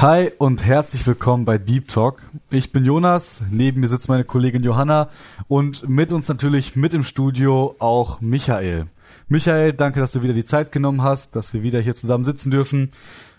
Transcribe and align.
Hi 0.00 0.30
und 0.38 0.64
herzlich 0.64 1.04
willkommen 1.08 1.44
bei 1.44 1.58
Deep 1.58 1.88
Talk. 1.88 2.22
Ich 2.50 2.70
bin 2.70 2.84
Jonas, 2.84 3.42
neben 3.50 3.80
mir 3.80 3.88
sitzt 3.88 4.08
meine 4.08 4.22
Kollegin 4.22 4.62
Johanna 4.62 5.08
und 5.48 5.88
mit 5.88 6.12
uns 6.12 6.28
natürlich 6.28 6.76
mit 6.76 6.94
im 6.94 7.02
Studio 7.02 7.74
auch 7.80 8.20
Michael. 8.20 8.86
Michael, 9.26 9.72
danke, 9.72 9.98
dass 9.98 10.12
du 10.12 10.22
wieder 10.22 10.34
die 10.34 10.44
Zeit 10.44 10.70
genommen 10.70 11.02
hast, 11.02 11.34
dass 11.34 11.52
wir 11.52 11.64
wieder 11.64 11.80
hier 11.80 11.96
zusammen 11.96 12.24
sitzen 12.24 12.52
dürfen. 12.52 12.92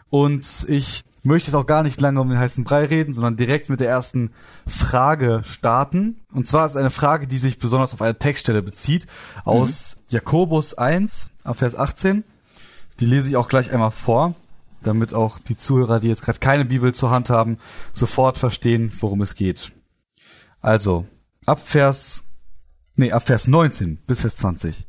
Und 0.09 0.65
ich 0.67 1.05
möchte 1.23 1.47
jetzt 1.49 1.55
auch 1.55 1.65
gar 1.65 1.81
nicht 1.81 2.01
lange 2.01 2.19
um 2.19 2.27
den 2.27 2.37
heißen 2.37 2.65
Brei 2.65 2.83
reden, 2.83 3.13
sondern 3.13 3.37
direkt 3.37 3.69
mit 3.69 3.79
der 3.79 3.87
ersten 3.87 4.31
Frage 4.67 5.43
starten. 5.45 6.17
Und 6.33 6.45
zwar 6.45 6.65
ist 6.65 6.75
eine 6.75 6.89
Frage, 6.89 7.25
die 7.25 7.37
sich 7.37 7.57
besonders 7.57 7.93
auf 7.93 8.01
eine 8.01 8.19
Textstelle 8.19 8.61
bezieht, 8.61 9.07
aus 9.45 9.95
mhm. 9.95 10.01
Jakobus 10.09 10.73
1, 10.73 11.29
Vers 11.53 11.77
18. 11.77 12.25
Die 12.99 13.05
lese 13.05 13.29
ich 13.29 13.37
auch 13.37 13.47
gleich 13.47 13.71
einmal 13.71 13.91
vor 13.91 14.35
damit 14.83 15.13
auch 15.13 15.39
die 15.39 15.55
Zuhörer, 15.55 15.99
die 15.99 16.07
jetzt 16.07 16.23
gerade 16.23 16.39
keine 16.39 16.65
Bibel 16.65 16.93
zur 16.93 17.11
Hand 17.11 17.29
haben, 17.29 17.57
sofort 17.93 18.37
verstehen, 18.37 18.91
worum 18.99 19.21
es 19.21 19.35
geht. 19.35 19.71
Also, 20.61 21.05
ab 21.45 21.59
Vers, 21.65 22.23
nee, 22.95 23.11
ab 23.11 23.25
Vers 23.25 23.47
19 23.47 23.97
bis 24.07 24.21
Vers 24.21 24.37
20. 24.37 24.87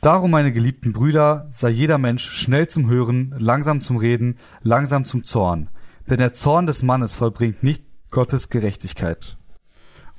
Darum, 0.00 0.30
meine 0.30 0.52
geliebten 0.52 0.92
Brüder, 0.92 1.46
sei 1.50 1.68
jeder 1.68 1.98
Mensch 1.98 2.30
schnell 2.30 2.68
zum 2.68 2.88
Hören, 2.88 3.34
langsam 3.38 3.82
zum 3.82 3.98
Reden, 3.98 4.38
langsam 4.62 5.04
zum 5.04 5.24
Zorn. 5.24 5.68
Denn 6.08 6.18
der 6.18 6.32
Zorn 6.32 6.66
des 6.66 6.82
Mannes 6.82 7.16
vollbringt 7.16 7.62
nicht 7.62 7.84
Gottes 8.10 8.48
Gerechtigkeit. 8.48 9.36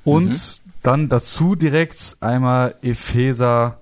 Und 0.04 0.30
mhm. 0.30 0.70
dann 0.82 1.08
dazu 1.08 1.56
direkt 1.56 2.16
einmal 2.20 2.76
Epheser, 2.82 3.80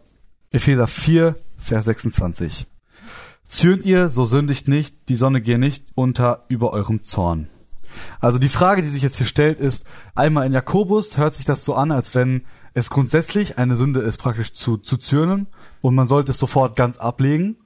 Epheser 0.51 0.87
4, 0.87 1.37
Vers 1.59 1.85
26. 1.85 2.67
Zürnt 3.51 3.85
ihr, 3.85 4.11
so 4.11 4.27
sündigt 4.27 4.69
nicht, 4.69 5.09
die 5.09 5.17
Sonne 5.17 5.41
gehe 5.41 5.59
nicht 5.59 5.85
unter 5.97 6.45
über 6.47 6.73
eurem 6.73 7.03
Zorn. 7.03 7.49
Also 8.21 8.39
die 8.39 8.49
Frage, 8.49 8.81
die 8.81 8.89
sich 8.89 9.03
jetzt 9.03 9.17
hier 9.17 9.27
stellt, 9.27 9.59
ist, 9.59 9.85
einmal 10.15 10.47
in 10.47 10.53
Jakobus 10.53 11.19
hört 11.19 11.35
sich 11.35 11.47
das 11.47 11.65
so 11.65 11.75
an, 11.75 11.91
als 11.91 12.15
wenn 12.15 12.43
es 12.75 12.91
grundsätzlich 12.91 13.59
eine 13.59 13.75
Sünde 13.75 14.03
ist, 14.03 14.19
praktisch 14.19 14.53
zu, 14.53 14.77
zu 14.77 14.99
zürnen 14.99 15.49
und 15.81 15.97
man 15.97 16.07
sollte 16.07 16.31
es 16.31 16.39
sofort 16.39 16.77
ganz 16.77 16.99
ablegen. 16.99 17.57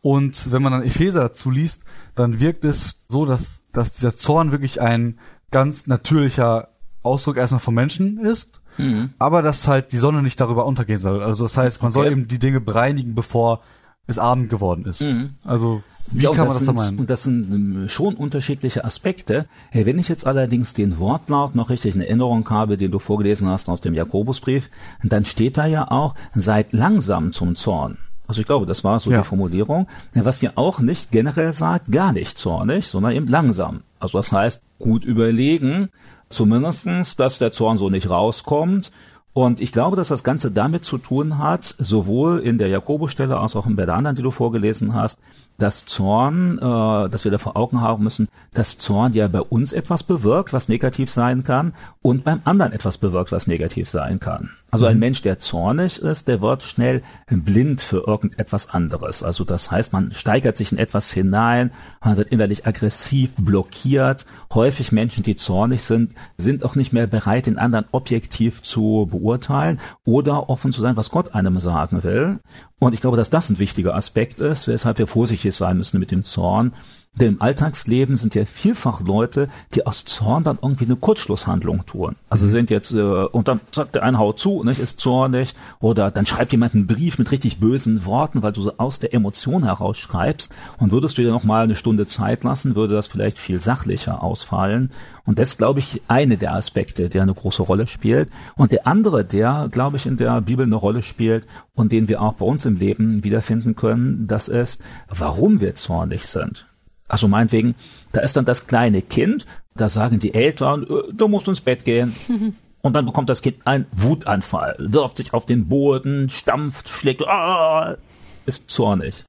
Und 0.00 0.50
wenn 0.52 0.62
man 0.62 0.72
dann 0.72 0.82
Epheser 0.82 1.20
dazu 1.20 1.50
liest, 1.50 1.82
dann 2.14 2.40
wirkt 2.40 2.64
es 2.64 3.02
so, 3.06 3.26
dass, 3.26 3.60
dass 3.74 3.92
dieser 3.92 4.16
Zorn 4.16 4.52
wirklich 4.52 4.80
ein 4.80 5.18
ganz 5.50 5.86
natürlicher 5.86 6.70
Ausdruck 7.02 7.36
erstmal 7.36 7.60
vom 7.60 7.74
Menschen 7.74 8.18
ist, 8.18 8.62
mhm. 8.78 9.10
aber 9.18 9.42
dass 9.42 9.68
halt 9.68 9.92
die 9.92 9.98
Sonne 9.98 10.22
nicht 10.22 10.40
darüber 10.40 10.64
untergehen 10.64 10.98
soll. 10.98 11.22
Also 11.22 11.44
das 11.44 11.58
heißt, 11.58 11.82
man 11.82 11.90
okay. 11.90 11.98
soll 11.98 12.10
eben 12.10 12.26
die 12.26 12.38
Dinge 12.38 12.62
bereinigen, 12.62 13.14
bevor 13.14 13.60
es 14.06 14.18
Abend 14.18 14.50
geworden 14.50 14.84
ist. 14.86 15.02
Mhm. 15.02 15.30
Also 15.44 15.82
wie 16.12 16.24
ja, 16.24 16.30
kann 16.30 16.46
man 16.46 16.56
das 16.56 16.64
sind, 16.64 16.74
meinen? 16.74 16.98
Und 16.98 17.10
das 17.10 17.24
sind 17.24 17.52
ähm, 17.52 17.88
schon 17.88 18.14
unterschiedliche 18.14 18.84
Aspekte. 18.84 19.46
Hey, 19.70 19.86
wenn 19.86 19.98
ich 19.98 20.08
jetzt 20.08 20.26
allerdings 20.26 20.74
den 20.74 20.98
Wortlaut 20.98 21.54
noch 21.54 21.70
richtig 21.70 21.94
in 21.94 22.00
Erinnerung 22.00 22.48
habe, 22.48 22.76
den 22.76 22.90
du 22.90 22.98
vorgelesen 22.98 23.48
hast 23.48 23.68
aus 23.68 23.80
dem 23.80 23.94
Jakobusbrief, 23.94 24.70
dann 25.02 25.24
steht 25.24 25.58
da 25.58 25.66
ja 25.66 25.90
auch, 25.90 26.14
seid 26.34 26.72
langsam 26.72 27.32
zum 27.32 27.56
Zorn. 27.56 27.98
Also 28.28 28.40
ich 28.40 28.46
glaube, 28.46 28.66
das 28.66 28.84
war 28.84 28.98
so 28.98 29.10
ja. 29.10 29.18
die 29.18 29.24
Formulierung, 29.24 29.86
was 30.14 30.40
ja 30.40 30.52
auch 30.56 30.80
nicht 30.80 31.12
generell 31.12 31.52
sagt, 31.52 31.92
gar 31.92 32.12
nicht 32.12 32.38
zornig, 32.38 32.86
sondern 32.88 33.12
eben 33.12 33.28
langsam. 33.28 33.82
Also 34.00 34.18
das 34.18 34.32
heißt, 34.32 34.62
gut 34.78 35.04
überlegen, 35.04 35.90
zumindestens, 36.28 37.16
dass 37.16 37.38
der 37.38 37.52
Zorn 37.52 37.78
so 37.78 37.88
nicht 37.88 38.10
rauskommt 38.10 38.90
und 39.36 39.60
ich 39.60 39.70
glaube, 39.70 39.96
dass 39.96 40.08
das 40.08 40.24
Ganze 40.24 40.50
damit 40.50 40.86
zu 40.86 40.96
tun 40.96 41.36
hat, 41.36 41.74
sowohl 41.76 42.38
in 42.38 42.56
der 42.56 42.68
Jakobusstelle 42.68 43.36
als 43.36 43.54
auch 43.54 43.66
in 43.66 43.76
der 43.76 43.86
anderen, 43.90 44.16
die 44.16 44.22
du 44.22 44.30
vorgelesen 44.30 44.94
hast, 44.94 45.18
dass 45.58 45.84
Zorn, 45.84 46.56
äh, 46.56 47.10
dass 47.10 47.24
wir 47.24 47.30
da 47.30 47.36
vor 47.36 47.54
Augen 47.54 47.82
haben 47.82 48.02
müssen, 48.02 48.28
dass 48.54 48.78
Zorn 48.78 49.12
ja 49.12 49.28
bei 49.28 49.42
uns 49.42 49.74
etwas 49.74 50.04
bewirkt, 50.04 50.54
was 50.54 50.70
negativ 50.70 51.10
sein 51.10 51.44
kann, 51.44 51.74
und 52.00 52.24
beim 52.24 52.40
anderen 52.44 52.72
etwas 52.72 52.96
bewirkt, 52.96 53.30
was 53.30 53.46
negativ 53.46 53.90
sein 53.90 54.20
kann. 54.20 54.52
Also 54.76 54.84
ein 54.84 54.96
mhm. 54.96 55.00
Mensch, 55.00 55.22
der 55.22 55.38
zornig 55.38 56.02
ist, 56.02 56.28
der 56.28 56.42
wird 56.42 56.62
schnell 56.62 57.02
blind 57.30 57.80
für 57.80 58.06
irgendetwas 58.06 58.68
anderes. 58.68 59.22
Also 59.22 59.42
das 59.42 59.70
heißt, 59.70 59.94
man 59.94 60.12
steigert 60.12 60.54
sich 60.58 60.70
in 60.70 60.76
etwas 60.76 61.10
hinein, 61.10 61.70
man 62.04 62.18
wird 62.18 62.28
innerlich 62.28 62.66
aggressiv, 62.66 63.30
blockiert. 63.38 64.26
Häufig 64.52 64.92
Menschen, 64.92 65.22
die 65.22 65.34
zornig 65.34 65.80
sind, 65.80 66.12
sind 66.36 66.62
auch 66.62 66.74
nicht 66.74 66.92
mehr 66.92 67.06
bereit, 67.06 67.46
den 67.46 67.56
anderen 67.56 67.86
objektiv 67.90 68.60
zu 68.60 69.08
beurteilen 69.10 69.80
oder 70.04 70.50
offen 70.50 70.72
zu 70.72 70.82
sein, 70.82 70.98
was 70.98 71.08
Gott 71.08 71.34
einem 71.34 71.58
sagen 71.58 72.04
will. 72.04 72.40
Und 72.78 72.92
ich 72.92 73.00
glaube, 73.00 73.16
dass 73.16 73.30
das 73.30 73.48
ein 73.48 73.58
wichtiger 73.58 73.94
Aspekt 73.94 74.42
ist, 74.42 74.68
weshalb 74.68 74.98
wir 74.98 75.06
vorsichtig 75.06 75.54
sein 75.54 75.78
müssen 75.78 75.98
mit 75.98 76.10
dem 76.10 76.22
Zorn. 76.22 76.74
Denn 77.18 77.28
im 77.28 77.42
Alltagsleben 77.42 78.16
sind 78.16 78.34
ja 78.34 78.44
vielfach 78.44 79.00
Leute, 79.00 79.48
die 79.74 79.86
aus 79.86 80.04
Zorn 80.04 80.44
dann 80.44 80.58
irgendwie 80.60 80.84
eine 80.84 80.96
Kurzschlusshandlung 80.96 81.86
tun. 81.86 82.16
Also 82.28 82.46
mhm. 82.46 82.50
sind 82.50 82.70
jetzt, 82.70 82.92
äh, 82.92 83.00
und 83.00 83.48
dann 83.48 83.60
sagt 83.70 83.94
der 83.94 84.02
eine 84.02 84.18
haut 84.18 84.38
zu, 84.38 84.62
nicht, 84.64 84.80
ist 84.80 85.00
zornig, 85.00 85.54
oder 85.80 86.10
dann 86.10 86.26
schreibt 86.26 86.52
jemand 86.52 86.74
einen 86.74 86.86
Brief 86.86 87.18
mit 87.18 87.32
richtig 87.32 87.58
bösen 87.58 88.04
Worten, 88.04 88.42
weil 88.42 88.52
du 88.52 88.60
so 88.62 88.74
aus 88.76 88.98
der 88.98 89.14
Emotion 89.14 89.64
heraus 89.64 89.96
schreibst. 89.96 90.52
Und 90.78 90.92
würdest 90.92 91.16
du 91.16 91.22
dir 91.22 91.30
noch 91.30 91.44
mal 91.44 91.64
eine 91.64 91.74
Stunde 91.74 92.06
Zeit 92.06 92.44
lassen, 92.44 92.76
würde 92.76 92.94
das 92.94 93.06
vielleicht 93.06 93.38
viel 93.38 93.60
sachlicher 93.60 94.22
ausfallen. 94.22 94.90
Und 95.24 95.38
das 95.38 95.56
glaube 95.56 95.80
ich, 95.80 96.02
eine 96.08 96.36
der 96.36 96.54
Aspekte, 96.54 97.08
der 97.08 97.22
eine 97.22 97.34
große 97.34 97.62
Rolle 97.62 97.86
spielt. 97.86 98.28
Und 98.56 98.72
der 98.72 98.86
andere, 98.86 99.24
der, 99.24 99.68
glaube 99.72 99.96
ich, 99.96 100.06
in 100.06 100.18
der 100.18 100.42
Bibel 100.42 100.66
eine 100.66 100.76
Rolle 100.76 101.02
spielt 101.02 101.46
und 101.74 101.92
den 101.92 102.08
wir 102.08 102.20
auch 102.20 102.34
bei 102.34 102.44
uns 102.44 102.66
im 102.66 102.76
Leben 102.76 103.24
wiederfinden 103.24 103.74
können, 103.74 104.26
das 104.26 104.48
ist, 104.48 104.82
warum 105.08 105.60
wir 105.60 105.74
zornig 105.74 106.26
sind. 106.26 106.66
Also 107.08 107.28
meinetwegen, 107.28 107.74
da 108.12 108.20
ist 108.20 108.36
dann 108.36 108.44
das 108.44 108.66
kleine 108.66 109.02
Kind, 109.02 109.46
da 109.74 109.88
sagen 109.88 110.18
die 110.18 110.34
Eltern, 110.34 110.84
äh, 110.84 111.12
du 111.12 111.28
musst 111.28 111.48
ins 111.48 111.60
Bett 111.60 111.84
gehen. 111.84 112.14
Und 112.82 112.92
dann 112.92 113.06
bekommt 113.06 113.28
das 113.28 113.42
Kind 113.42 113.66
einen 113.66 113.86
Wutanfall, 113.90 114.76
wirft 114.78 115.16
sich 115.16 115.34
auf 115.34 115.44
den 115.44 115.66
Boden, 115.66 116.30
stampft, 116.30 116.88
schlägt, 116.88 117.26
ah, 117.26 117.96
ist 118.44 118.70
zornig. 118.70 119.24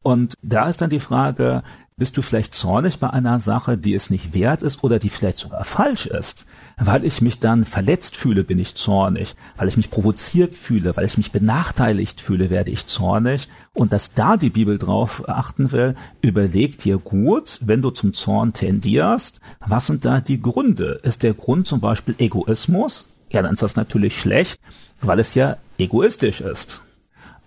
Und 0.00 0.34
da 0.42 0.68
ist 0.68 0.80
dann 0.80 0.90
die 0.90 1.00
Frage, 1.00 1.64
bist 1.96 2.16
du 2.16 2.22
vielleicht 2.22 2.54
zornig 2.54 2.98
bei 2.98 3.10
einer 3.10 3.38
Sache, 3.38 3.78
die 3.78 3.94
es 3.94 4.10
nicht 4.10 4.34
wert 4.34 4.62
ist 4.62 4.82
oder 4.82 4.98
die 4.98 5.10
vielleicht 5.10 5.38
sogar 5.38 5.64
falsch 5.64 6.06
ist? 6.06 6.44
Weil 6.76 7.04
ich 7.04 7.20
mich 7.20 7.38
dann 7.38 7.64
verletzt 7.64 8.16
fühle, 8.16 8.42
bin 8.42 8.58
ich 8.58 8.74
zornig. 8.74 9.36
Weil 9.56 9.68
ich 9.68 9.76
mich 9.76 9.90
provoziert 9.90 10.56
fühle, 10.56 10.96
weil 10.96 11.06
ich 11.06 11.16
mich 11.16 11.30
benachteiligt 11.30 12.20
fühle, 12.20 12.50
werde 12.50 12.72
ich 12.72 12.86
zornig. 12.86 13.48
Und 13.72 13.92
dass 13.92 14.12
da 14.12 14.36
die 14.36 14.50
Bibel 14.50 14.76
drauf 14.76 15.28
achten 15.28 15.70
will, 15.70 15.94
überleg 16.20 16.78
dir 16.78 16.98
gut, 16.98 17.60
wenn 17.62 17.80
du 17.80 17.90
zum 17.90 18.12
Zorn 18.12 18.52
tendierst, 18.52 19.40
was 19.60 19.86
sind 19.86 20.04
da 20.04 20.20
die 20.20 20.42
Gründe? 20.42 20.98
Ist 21.04 21.22
der 21.22 21.34
Grund 21.34 21.68
zum 21.68 21.78
Beispiel 21.78 22.16
Egoismus? 22.18 23.06
Ja, 23.30 23.42
dann 23.42 23.54
ist 23.54 23.62
das 23.62 23.76
natürlich 23.76 24.20
schlecht, 24.20 24.60
weil 25.00 25.20
es 25.20 25.34
ja 25.34 25.58
egoistisch 25.78 26.40
ist. 26.40 26.82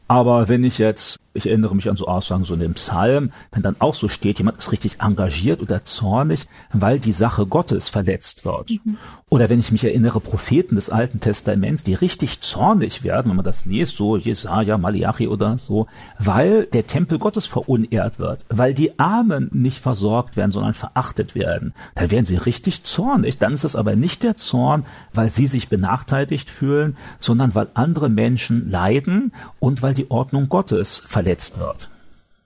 Aber 0.07 0.47
wenn 0.47 0.63
ich 0.63 0.77
jetzt 0.77 1.17
ich 1.37 1.47
erinnere 1.47 1.75
mich 1.75 1.89
an 1.89 1.95
so 1.95 2.07
Aussagen 2.07 2.43
so 2.43 2.55
in 2.55 2.59
dem 2.59 2.73
Psalm, 2.73 3.31
wenn 3.51 3.63
dann 3.63 3.75
auch 3.79 3.93
so 3.93 4.09
steht, 4.09 4.39
jemand 4.39 4.57
ist 4.57 4.71
richtig 4.71 5.01
engagiert 5.01 5.61
oder 5.61 5.85
zornig, 5.85 6.47
weil 6.73 6.99
die 6.99 7.13
Sache 7.13 7.45
Gottes 7.45 7.89
verletzt 7.89 8.43
wird. 8.43 8.71
Mhm. 8.71 8.97
Oder 9.29 9.49
wenn 9.49 9.59
ich 9.59 9.73
mich 9.73 9.83
erinnere, 9.83 10.21
Propheten 10.21 10.75
des 10.75 10.89
Alten 10.89 11.19
Testaments, 11.19 11.83
die 11.83 11.93
richtig 11.93 12.39
zornig 12.41 13.03
werden, 13.03 13.29
wenn 13.29 13.35
man 13.35 13.45
das 13.45 13.65
liest, 13.65 13.97
so 13.97 14.15
Jesaja, 14.15 14.77
Malachi 14.77 15.27
oder 15.27 15.57
so, 15.57 15.87
weil 16.17 16.63
der 16.65 16.87
Tempel 16.87 17.19
Gottes 17.19 17.45
verunehrt 17.45 18.19
wird, 18.19 18.45
weil 18.47 18.73
die 18.73 18.97
Armen 18.99 19.49
nicht 19.53 19.81
versorgt 19.81 20.37
werden, 20.37 20.51
sondern 20.51 20.73
verachtet 20.73 21.35
werden, 21.35 21.73
dann 21.95 22.09
werden 22.09 22.25
sie 22.25 22.37
richtig 22.37 22.85
zornig. 22.85 23.37
Dann 23.37 23.53
ist 23.53 23.65
es 23.65 23.75
aber 23.75 23.97
nicht 23.97 24.23
der 24.23 24.37
Zorn, 24.37 24.85
weil 25.13 25.29
sie 25.29 25.47
sich 25.47 25.67
benachteiligt 25.67 26.49
fühlen, 26.49 26.95
sondern 27.19 27.53
weil 27.53 27.67
andere 27.73 28.09
Menschen 28.09 28.71
leiden 28.71 29.33
und 29.59 29.81
weil 29.81 29.93
die 29.93 30.09
Ordnung 30.09 30.47
Gottes 30.47 31.03
verletzt 31.05 31.26
verletzt 31.27 31.59
wird. 31.59 31.89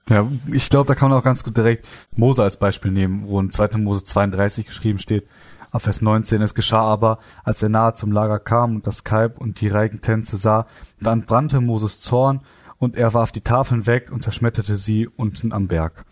Ja, 0.10 0.28
ich 0.52 0.70
glaube, 0.70 0.88
da 0.88 0.96
kann 0.96 1.10
man 1.10 1.20
auch 1.20 1.24
ganz 1.24 1.44
gut 1.44 1.56
direkt 1.56 1.88
Mose 2.16 2.44
als 2.44 2.58
Beispiel 2.58 2.92
nehmen, 2.92 3.28
wo 3.28 3.40
in 3.40 3.52
2. 3.52 3.78
Mose 3.78 4.04
32 4.04 4.66
geschrieben 4.66 5.00
steht, 5.00 5.28
auf 5.72 5.84
Vers 5.84 6.02
19, 6.02 6.42
es 6.42 6.54
geschah 6.54 6.82
aber, 6.82 7.20
als 7.46 7.64
er 7.64 7.70
nahe 7.70 7.94
zum 7.94 8.12
Lager 8.12 8.40
kam 8.40 8.76
und 8.76 8.88
das 8.88 9.06
Kalb 9.06 9.40
und 9.40 9.62
die 9.62 9.70
Reigentänze 9.70 10.36
sah, 10.36 10.66
dann 11.00 11.22
brannte 11.22 11.62
Moses 11.62 12.02
Zorn 12.02 12.42
und 12.78 12.98
er 12.98 13.14
warf 13.14 13.32
die 13.32 13.42
Tafeln 13.42 13.86
weg 13.86 14.12
und 14.12 14.22
zerschmetterte 14.22 14.76
sie 14.76 15.08
unten 15.08 15.54
am 15.54 15.68
Berg. 15.68 16.06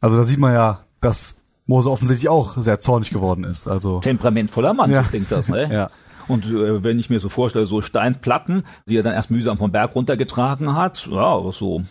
Also 0.00 0.16
da 0.16 0.24
sieht 0.24 0.38
man 0.38 0.52
ja, 0.52 0.80
dass 1.00 1.36
Mose 1.64 1.90
offensichtlich 1.90 2.28
auch 2.28 2.58
sehr 2.58 2.78
zornig 2.78 3.10
geworden 3.10 3.44
ist. 3.44 3.68
Also 3.68 4.00
temperamentvoller 4.00 4.74
Mann, 4.74 4.90
ja. 4.90 5.02
klingt 5.02 5.32
das, 5.32 5.48
ne? 5.48 5.68
ja. 5.72 5.90
Und 6.28 6.44
äh, 6.46 6.82
wenn 6.82 6.98
ich 6.98 7.08
mir 7.08 7.20
so 7.20 7.28
vorstelle, 7.28 7.66
so 7.66 7.80
Steinplatten, 7.80 8.64
die 8.86 8.96
er 8.96 9.02
dann 9.02 9.14
erst 9.14 9.30
mühsam 9.30 9.56
vom 9.56 9.72
Berg 9.72 9.94
runtergetragen 9.94 10.74
hat, 10.74 11.06
ja, 11.06 11.52
so 11.52 11.84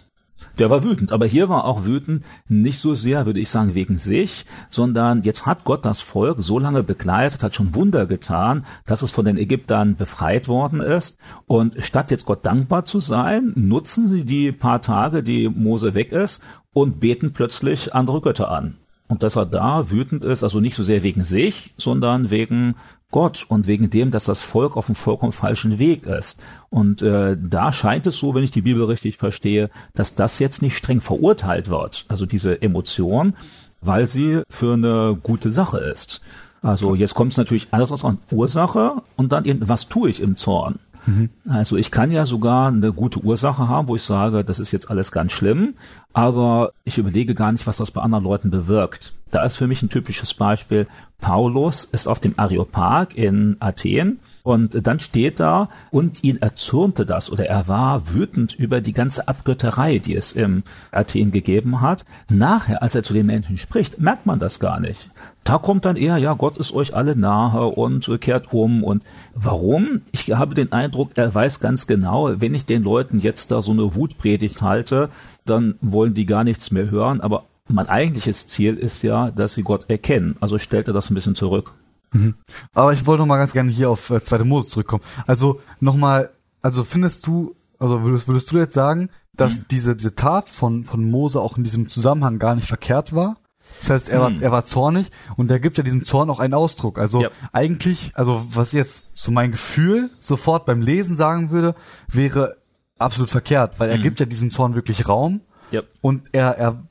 der 0.60 0.70
war 0.70 0.84
wütend, 0.84 1.12
aber 1.12 1.26
hier 1.26 1.50
war 1.50 1.66
auch 1.66 1.86
wütend 1.86 2.24
nicht 2.48 2.80
so 2.80 2.96
sehr, 2.96 3.26
würde 3.26 3.40
ich 3.40 3.50
sagen, 3.50 3.76
wegen 3.76 4.00
sich, 4.00 4.46
sondern 4.70 5.24
jetzt 5.24 5.46
hat 5.46 5.64
Gott 5.64 5.86
das 5.86 6.02
Volk 6.02 6.38
so 6.40 6.60
lange 6.60 6.84
begleitet, 6.84 7.44
hat 7.44 7.56
schon 7.56 7.76
Wunder 7.76 8.06
getan, 8.06 8.66
dass 8.86 9.02
es 9.02 9.12
von 9.12 9.26
den 9.26 9.38
Ägyptern 9.38 9.96
befreit 9.96 10.48
worden 10.48 10.82
ist. 10.82 11.18
Und 11.46 11.76
statt 11.84 12.12
jetzt 12.12 12.26
Gott 12.26 12.46
dankbar 12.46 12.86
zu 12.86 13.00
sein, 13.00 13.52
nutzen 13.56 14.08
sie 14.08 14.24
die 14.24 14.52
paar 14.52 14.82
Tage, 14.82 15.24
die 15.24 15.50
Mose 15.50 15.94
weg 15.94 16.12
ist, 16.12 16.42
und 16.74 17.00
beten 17.00 17.32
plötzlich 17.32 17.94
andere 17.96 18.22
Götter 18.22 18.52
an. 18.52 18.78
Und 19.08 19.24
dass 19.24 19.36
er 19.36 19.46
da 19.46 19.92
wütend 19.92 20.24
ist, 20.24 20.44
also 20.44 20.60
nicht 20.60 20.76
so 20.76 20.84
sehr 20.84 21.04
wegen 21.04 21.24
sich, 21.24 21.74
sondern 21.78 22.32
wegen 22.32 22.76
Gott 23.12 23.46
und 23.48 23.68
wegen 23.68 23.90
dem, 23.90 24.12
dass 24.12 24.26
das 24.26 24.42
Volk 24.42 24.76
auf 24.76 24.88
einem 24.88 24.96
vollkommen 24.96 25.32
falschen 25.32 25.80
Weg 25.80 26.06
ist. 26.06 26.40
Und 26.70 27.02
äh, 27.02 27.38
da 27.40 27.72
scheint 27.72 28.08
es 28.08 28.18
so, 28.18 28.34
wenn 28.34 28.44
ich 28.44 28.52
die 28.52 28.64
Bibel 28.64 28.84
richtig 28.84 29.18
verstehe, 29.18 29.70
dass 29.94 30.16
das 30.16 30.40
jetzt 30.40 30.62
nicht 30.62 30.76
streng 30.76 31.02
verurteilt 31.02 31.70
wird, 31.70 32.06
also 32.08 32.26
diese 32.26 32.62
Emotion, 32.62 33.36
weil 33.82 34.08
sie 34.08 34.42
für 34.50 34.74
eine 34.74 35.18
gute 35.22 35.52
Sache 35.52 35.78
ist. 35.78 36.22
Also 36.62 36.96
jetzt 36.96 37.14
kommt 37.14 37.32
es 37.32 37.38
natürlich 37.38 37.68
alles 37.72 37.92
aus 37.92 38.04
einer 38.04 38.18
Ursache 38.32 38.96
und 39.16 39.32
dann 39.32 39.46
eben, 39.46 39.70
was 39.70 39.88
tue 39.88 40.10
ich 40.10 40.20
im 40.20 40.36
Zorn? 40.36 40.80
Mhm. 41.06 41.30
Also 41.48 41.78
ich 41.78 41.92
kann 41.92 42.12
ja 42.12 42.26
sogar 42.26 42.68
eine 42.68 42.94
gute 42.94 43.20
Ursache 43.20 43.68
haben, 43.68 43.88
wo 43.88 43.96
ich 43.96 44.02
sage, 44.02 44.44
das 44.44 44.60
ist 44.60 44.72
jetzt 44.72 44.90
alles 44.90 45.12
ganz 45.12 45.32
schlimm, 45.32 45.76
aber 46.14 46.72
ich 46.84 46.98
überlege 46.98 47.36
gar 47.36 47.52
nicht, 47.52 47.68
was 47.68 47.78
das 47.78 47.92
bei 47.92 48.02
anderen 48.02 48.24
Leuten 48.24 48.50
bewirkt. 48.50 49.14
Da 49.32 49.44
ist 49.44 49.56
für 49.56 49.68
mich 49.68 49.82
ein 49.82 49.90
typisches 49.90 50.34
Beispiel, 50.34 50.88
Paulus 51.20 51.86
ist 51.86 52.08
auf 52.08 52.20
dem 52.20 52.38
Areopag 52.38 53.16
in 53.16 53.58
Athen 53.60 54.20
und 54.46 54.86
dann 54.86 55.00
steht 55.00 55.40
da, 55.40 55.70
und 55.90 56.24
ihn 56.24 56.38
erzürnte 56.38 57.04
das 57.04 57.32
oder 57.32 57.48
er 57.48 57.68
war 57.68 58.14
wütend 58.14 58.54
über 58.54 58.80
die 58.80 58.94
ganze 58.94 59.28
Abgötterei, 59.28 59.98
die 59.98 60.16
es 60.16 60.34
im 60.34 60.62
Athen 60.92 61.32
gegeben 61.32 61.82
hat. 61.82 62.06
Nachher, 62.30 62.84
als 62.84 62.94
er 62.94 63.02
zu 63.02 63.14
den 63.14 63.26
Menschen 63.26 63.58
spricht, 63.58 64.00
merkt 64.00 64.28
man 64.28 64.38
das 64.38 64.60
gar 64.60 64.80
nicht. 64.80 65.10
Da 65.44 65.58
kommt 65.58 65.86
dann 65.86 65.96
eher, 65.96 66.18
ja, 66.20 66.34
Gott 66.34 66.58
ist 66.58 66.74
euch 66.76 66.96
alle 66.96 67.16
nahe 67.16 67.66
und 67.66 68.08
kehrt 68.22 68.54
um. 68.54 68.84
Und 68.84 69.02
warum? 69.34 70.02
Ich 70.12 70.32
habe 70.32 70.54
den 70.54 70.72
Eindruck, 70.72 71.12
er 71.16 71.34
weiß 71.34 71.60
ganz 71.60 71.88
genau, 71.88 72.40
wenn 72.40 72.54
ich 72.54 72.68
den 72.68 72.84
Leuten 72.84 73.20
jetzt 73.20 73.50
da 73.50 73.64
so 73.64 73.72
eine 73.72 73.96
Wutpredigt 73.96 74.62
halte, 74.62 75.10
dann 75.46 75.74
wollen 75.82 76.14
die 76.14 76.28
gar 76.28 76.44
nichts 76.44 76.70
mehr 76.70 76.92
hören. 76.92 77.20
Aber 77.20 77.46
mein 77.68 77.90
eigentliches 77.90 78.46
Ziel 78.46 78.76
ist 78.76 79.02
ja, 79.02 79.32
dass 79.32 79.56
sie 79.56 79.64
Gott 79.64 79.90
erkennen. 79.90 80.36
Also 80.40 80.60
stellt 80.60 80.88
er 80.88 80.94
das 80.94 81.10
ein 81.10 81.16
bisschen 81.16 81.34
zurück. 81.34 81.74
Mhm. 82.16 82.36
Aber 82.74 82.94
ich 82.94 83.06
wollte 83.06 83.22
noch 83.22 83.28
mal 83.28 83.38
ganz 83.38 83.54
gerne 83.54 83.72
hier 83.72 83.90
auf 83.90 84.10
äh, 84.10 84.24
zweite 84.24 84.46
Mose 84.46 84.68
zurückkommen. 84.68 85.04
Also 85.28 85.62
nochmal, 85.80 86.32
also 86.62 86.84
findest 86.84 87.28
du, 87.28 87.56
also 87.80 88.04
würdest, 88.04 88.28
würdest 88.28 88.52
du 88.52 88.58
jetzt 88.58 88.74
sagen, 88.74 89.10
dass 89.34 89.60
mhm. 89.60 89.66
diese, 89.72 89.96
diese 89.96 90.16
Tat 90.16 90.50
von, 90.50 90.84
von 90.84 91.10
Mose 91.10 91.40
auch 91.40 91.58
in 91.58 91.64
diesem 91.64 91.90
Zusammenhang 91.90 92.40
gar 92.40 92.56
nicht 92.56 92.68
verkehrt 92.68 93.14
war? 93.14 93.38
Das 93.80 93.90
heißt, 93.90 94.10
er 94.10 94.20
war, 94.22 94.30
hm. 94.30 94.42
er 94.42 94.52
war 94.52 94.66
zornig 94.66 95.10
und 95.36 95.52
er 95.52 95.60
gibt 95.60 95.78
ja 95.78 95.84
diesem 95.84 96.06
Zorn 96.06 96.30
auch 96.30 96.40
einen 96.40 96.54
Ausdruck. 96.54 96.98
Also 96.98 97.24
ja. 97.24 97.30
eigentlich, 97.52 98.12
also 98.16 98.46
was 98.50 98.72
jetzt 98.72 99.08
so 99.14 99.32
mein 99.32 99.52
Gefühl 99.52 100.12
sofort 100.20 100.66
beim 100.66 100.82
Lesen 100.82 101.16
sagen 101.16 101.52
würde, 101.52 101.76
wäre 102.08 102.58
absolut 102.98 103.30
verkehrt, 103.30 103.80
weil 103.80 103.90
er 103.90 103.98
hm. 103.98 104.04
gibt 104.04 104.20
ja 104.20 104.26
diesem 104.26 104.52
Zorn 104.52 104.76
wirklich 104.76 105.08
Raum 105.08 105.42
ja. 105.72 105.82
und 106.02 106.30
er, 106.32 106.58
er 106.58 106.84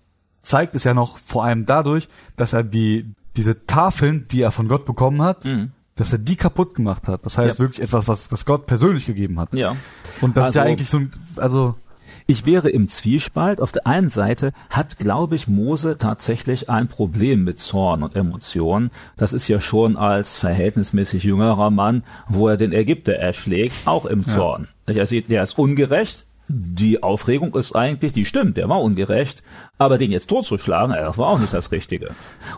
zeigt 0.42 0.76
es 0.76 0.84
ja 0.84 0.94
noch 0.94 1.18
vor 1.18 1.44
allem 1.44 1.64
dadurch, 1.64 2.08
dass 2.36 2.52
er 2.52 2.62
die, 2.62 3.14
diese 3.36 3.66
Tafeln, 3.66 4.26
die 4.30 4.42
er 4.42 4.50
von 4.50 4.68
Gott 4.68 4.84
bekommen 4.84 5.22
hat, 5.22 5.44
mhm. 5.44 5.72
dass 5.96 6.12
er 6.12 6.18
die 6.18 6.36
kaputt 6.36 6.74
gemacht 6.74 7.08
hat. 7.08 7.26
Das 7.26 7.38
heißt 7.38 7.58
ja. 7.58 7.64
wirklich 7.64 7.82
etwas, 7.82 8.08
was, 8.08 8.30
was 8.32 8.44
Gott 8.44 8.66
persönlich 8.66 9.06
gegeben 9.06 9.40
hat. 9.40 9.52
Ja. 9.54 9.76
Und 10.20 10.36
das 10.36 10.46
also, 10.46 10.48
ist 10.48 10.54
ja 10.54 10.62
also 10.62 10.72
eigentlich 10.72 10.90
so 10.90 10.98
ein, 10.98 11.10
also 11.36 11.74
ich 12.26 12.46
wäre 12.46 12.70
im 12.70 12.88
Zwiespalt. 12.88 13.60
Auf 13.60 13.72
der 13.72 13.86
einen 13.86 14.08
Seite 14.08 14.52
hat, 14.70 14.98
glaube 14.98 15.34
ich, 15.34 15.48
Mose 15.48 15.98
tatsächlich 15.98 16.70
ein 16.70 16.88
Problem 16.88 17.44
mit 17.44 17.58
Zorn 17.58 18.02
und 18.02 18.16
Emotionen. 18.16 18.90
Das 19.16 19.32
ist 19.32 19.48
ja 19.48 19.60
schon 19.60 19.96
als 19.96 20.38
verhältnismäßig 20.38 21.24
jüngerer 21.24 21.70
Mann, 21.70 22.02
wo 22.28 22.48
er 22.48 22.56
den 22.56 22.72
Ägypter 22.72 23.14
erschlägt, 23.14 23.74
auch 23.86 24.06
im 24.06 24.26
Zorn. 24.26 24.68
Ja. 24.86 24.94
Er 24.94 25.06
sieht, 25.06 25.30
der 25.30 25.42
ist 25.42 25.58
ungerecht, 25.58 26.23
die 26.48 27.02
Aufregung 27.02 27.54
ist 27.54 27.74
eigentlich, 27.74 28.12
die 28.12 28.26
stimmt, 28.26 28.56
der 28.56 28.68
war 28.68 28.82
ungerecht, 28.82 29.42
aber 29.78 29.96
den 29.96 30.12
jetzt 30.12 30.28
totzuschlagen, 30.28 30.94
das 30.94 31.16
war 31.16 31.28
auch 31.28 31.38
nicht 31.38 31.54
das 31.54 31.72
Richtige. 31.72 32.10